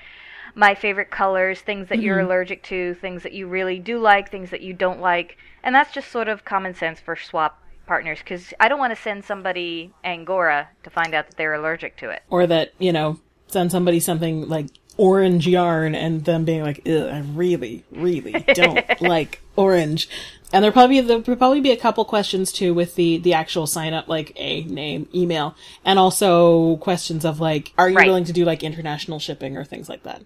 my 0.55 0.74
favorite 0.74 1.11
colors, 1.11 1.61
things 1.61 1.89
that 1.89 2.01
you're 2.01 2.18
mm-hmm. 2.18 2.26
allergic 2.26 2.62
to, 2.64 2.95
things 2.95 3.22
that 3.22 3.32
you 3.32 3.47
really 3.47 3.78
do 3.78 3.99
like, 3.99 4.30
things 4.30 4.51
that 4.51 4.61
you 4.61 4.72
don't 4.72 5.01
like. 5.01 5.36
And 5.63 5.75
that's 5.75 5.93
just 5.93 6.11
sort 6.11 6.29
of 6.29 6.45
common 6.45 6.75
sense 6.75 7.01
for 7.01 7.17
swap 7.17 7.63
partners 7.87 8.19
because 8.19 8.53
I 8.61 8.69
don't 8.69 8.79
want 8.79 8.95
to 8.95 9.03
send 9.03 9.25
somebody 9.25 9.93
Angora 10.05 10.69
to 10.85 10.91
find 10.91 11.15
out 11.15 11.27
that 11.29 11.37
they're 11.37 11.55
allergic 11.55 11.97
to 11.99 12.11
it. 12.11 12.23
Or 12.31 12.47
that, 12.47 12.73
you 12.79 12.93
know, 12.93 13.19
send 13.49 13.71
somebody 13.73 13.99
something 14.01 14.49
like 14.49 14.67
orange 14.99 15.47
yarn 15.47 15.95
and 15.95 16.25
them 16.25 16.45
being 16.45 16.63
like, 16.63 16.87
I 16.87 17.21
really, 17.21 17.85
really 17.91 18.45
don't 18.55 18.85
like 19.01 19.41
orange. 19.57 20.09
And 20.53 20.63
there'll 20.63 20.73
probably 20.73 21.01
there'll 21.01 21.23
probably 21.23 21.61
be 21.61 21.73
a 21.73 21.77
couple 21.77 22.05
questions 22.07 22.53
too 22.53 22.73
with 22.73 22.95
the 22.95 23.19
the 23.19 23.35
actual 23.35 23.67
sign 23.67 23.93
up, 23.93 24.09
like 24.09 24.33
a 24.37 24.65
name, 24.65 25.07
email, 25.15 25.55
and 25.85 25.99
also 25.99 26.77
questions 26.77 27.25
of 27.27 27.39
like, 27.39 27.73
are 27.77 27.91
you 27.91 27.97
Right. 27.97 28.07
willing 28.07 28.25
to 28.25 28.33
do 28.33 28.45
like 28.47 28.63
international 28.63 29.19
shipping 29.19 29.57
or 29.59 29.65
things 29.65 29.89
like 29.91 30.05
that? 30.05 30.23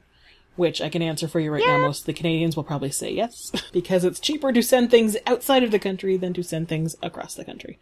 Which 0.57 0.81
I 0.83 0.89
can 0.91 1.03
answer 1.03 1.29
for 1.29 1.41
you 1.41 1.51
right 1.51 1.65
now. 1.67 1.79
Most 1.79 2.01
of 2.01 2.07
the 2.07 2.13
Canadians 2.13 2.57
will 2.57 2.65
probably 2.65 2.91
say 2.91 3.11
yes, 3.11 3.53
because 3.73 4.05
it's 4.05 4.21
cheaper 4.21 4.53
to 4.53 4.63
send 4.63 4.91
things 4.91 5.17
outside 5.27 5.63
of 5.63 5.71
the 5.71 5.79
country 5.79 6.17
than 6.17 6.35
to 6.35 6.43
send 6.43 6.69
things 6.69 6.95
across 7.03 7.35
the 7.35 7.45
country. 7.45 7.79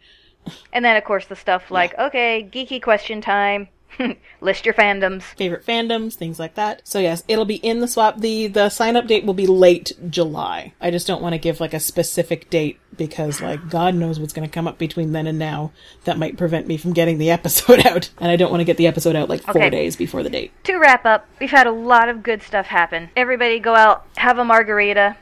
And 0.73 0.83
then, 0.83 0.95
of 0.95 1.03
course, 1.03 1.25
the 1.25 1.35
stuff 1.35 1.69
like, 1.69 1.97
okay, 1.99 2.49
geeky 2.51 2.81
question 2.81 3.21
time, 3.21 3.67
list 4.41 4.65
your 4.65 4.73
fandoms. 4.73 5.23
favorite 5.23 5.65
fandoms, 5.65 6.13
things 6.15 6.39
like 6.39 6.55
that. 6.55 6.81
So 6.87 6.99
yes, 6.99 7.23
it'll 7.27 7.45
be 7.45 7.55
in 7.55 7.79
the 7.79 7.87
swap. 7.87 8.19
The 8.19 8.47
the 8.47 8.69
sign 8.69 8.95
up 8.95 9.07
date 9.07 9.25
will 9.25 9.33
be 9.33 9.47
late 9.47 9.91
July. 10.09 10.73
I 10.81 10.91
just 10.91 11.07
don't 11.07 11.21
want 11.21 11.33
to 11.33 11.39
give 11.39 11.59
like 11.59 11.73
a 11.73 11.79
specific 11.79 12.49
date 12.49 12.79
because 12.97 13.41
like 13.41 13.69
God 13.69 13.95
knows 13.95 14.19
what's 14.19 14.33
going 14.33 14.47
to 14.47 14.53
come 14.53 14.67
up 14.67 14.77
between 14.77 15.11
then 15.11 15.27
and 15.27 15.39
now 15.39 15.71
that 16.03 16.17
might 16.17 16.37
prevent 16.37 16.67
me 16.67 16.77
from 16.77 16.93
getting 16.93 17.17
the 17.17 17.31
episode 17.37 17.85
out. 17.85 18.09
And 18.19 18.31
I 18.31 18.35
don't 18.35 18.51
want 18.51 18.61
to 18.61 18.65
get 18.65 18.77
the 18.77 18.87
episode 18.87 19.15
out 19.15 19.29
like 19.29 19.43
four 19.43 19.57
Okay. 19.57 19.69
days 19.69 19.95
before 19.95 20.23
the 20.23 20.29
date. 20.29 20.51
To 20.65 20.77
wrap 20.77 21.05
up, 21.05 21.27
we've 21.39 21.49
had 21.51 21.67
a 21.67 21.71
lot 21.71 22.09
of 22.09 22.23
good 22.23 22.41
stuff 22.41 22.65
happen. 22.67 23.09
Everybody 23.15 23.59
go 23.59 23.75
out, 23.75 24.05
have 24.17 24.37
a 24.37 24.45
margarita. 24.45 25.17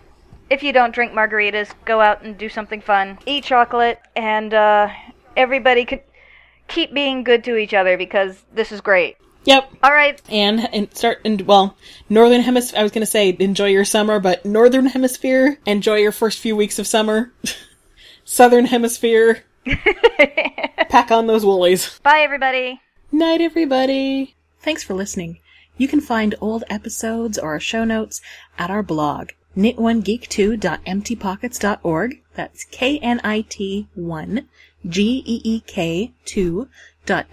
If 0.49 0.63
you 0.63 0.73
don't 0.73 0.93
drink 0.93 1.11
margaritas, 1.13 1.69
go 1.85 2.01
out 2.01 2.23
and 2.23 2.35
do 2.37 2.49
something 2.49 2.81
fun. 2.81 3.19
Eat 3.27 3.43
chocolate, 3.43 3.99
and 4.15 4.51
uh, 4.51 4.89
everybody 5.37 5.85
could 5.85 6.01
keep 6.69 6.93
being 6.93 7.23
good 7.23 7.43
to 7.45 7.55
each 7.57 7.73
other 7.73 7.97
because 7.97 8.43
this 8.53 8.71
is 8.71 8.81
great. 8.81 9.17
Yep. 9.45 9.71
All 9.83 9.93
right, 9.93 10.21
And 10.29 10.67
and 10.73 10.93
start 10.95 11.21
and 11.25 11.41
well, 11.41 11.75
northern 12.09 12.41
hemisphere. 12.41 12.79
I 12.79 12.83
was 12.83 12.91
going 12.91 13.01
to 13.01 13.05
say 13.05 13.35
enjoy 13.39 13.67
your 13.67 13.85
summer, 13.85 14.19
but 14.19 14.45
northern 14.45 14.87
hemisphere 14.87 15.59
enjoy 15.65 15.95
your 15.95 16.11
first 16.11 16.39
few 16.39 16.55
weeks 16.55 16.77
of 16.77 16.85
summer. 16.87 17.31
southern 18.25 18.65
hemisphere 18.65 19.43
pack 20.89 21.09
on 21.09 21.25
those 21.27 21.45
woolies. 21.45 21.99
bye 22.03 22.19
everybody. 22.19 22.81
Night, 23.11 23.41
everybody. 23.41 24.35
Thanks 24.59 24.83
for 24.83 24.93
listening. 24.93 25.39
You 25.77 25.87
can 25.87 26.01
find 26.01 26.35
old 26.41 26.63
episodes 26.69 27.39
or 27.39 27.53
our 27.53 27.59
show 27.59 27.83
notes 27.85 28.21
at 28.59 28.69
our 28.69 28.83
blog, 28.83 29.29
knit1geek2.emptypockets.org. 29.57 32.21
That's 32.35 32.65
K-N-I-T 32.65 33.87
1 33.95 33.95
G-E-E-K 33.95 33.95
2 33.95 34.35
dot 34.35 34.43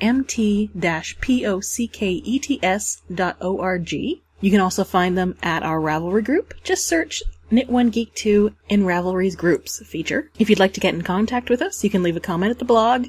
M-T 0.00 0.70
dash 0.78 1.16
P-O-C-K-E-T-S 1.20 3.02
dot 3.14 3.36
O-R-G. 3.40 4.22
You 4.40 4.50
can 4.50 4.60
also 4.60 4.84
find 4.84 5.16
them 5.16 5.36
at 5.42 5.62
our 5.62 5.80
Ravelry 5.80 6.24
group. 6.24 6.54
Just 6.62 6.86
search 6.86 7.22
Knit 7.50 7.68
One 7.70 7.90
Geek 7.90 8.12
2 8.14 8.52
in 8.68 8.82
Ravelry's 8.82 9.36
groups 9.36 9.84
feature. 9.86 10.30
If 10.38 10.50
you'd 10.50 10.58
like 10.58 10.72
to 10.74 10.80
get 10.80 10.94
in 10.94 11.02
contact 11.02 11.48
with 11.48 11.62
us, 11.62 11.84
you 11.84 11.90
can 11.90 12.02
leave 12.02 12.16
a 12.16 12.20
comment 12.20 12.50
at 12.50 12.58
the 12.58 12.64
blog, 12.64 13.06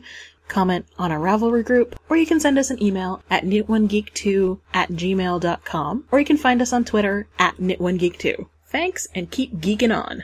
comment 0.48 0.86
on 0.98 1.12
our 1.12 1.20
Ravelry 1.20 1.66
group, 1.66 2.00
or 2.10 2.18
you 2.18 2.26
can 2.26 2.40
send 2.40 2.58
us 2.58 2.70
an 2.70 2.82
email 2.82 3.24
at 3.30 3.44
knitonegeek2 3.44 4.60
at 4.74 4.90
gmail.com, 4.90 6.06
or 6.12 6.20
you 6.20 6.26
can 6.26 6.38
find 6.38 6.62
us 6.62 6.72
on 6.72 6.86
Twitter 6.86 7.28
at 7.40 7.58
knitonegeek2. 7.58 8.48
Thanks, 8.68 9.08
and 9.16 9.32
keep 9.32 9.56
geeking 9.56 9.96
on. 9.96 10.24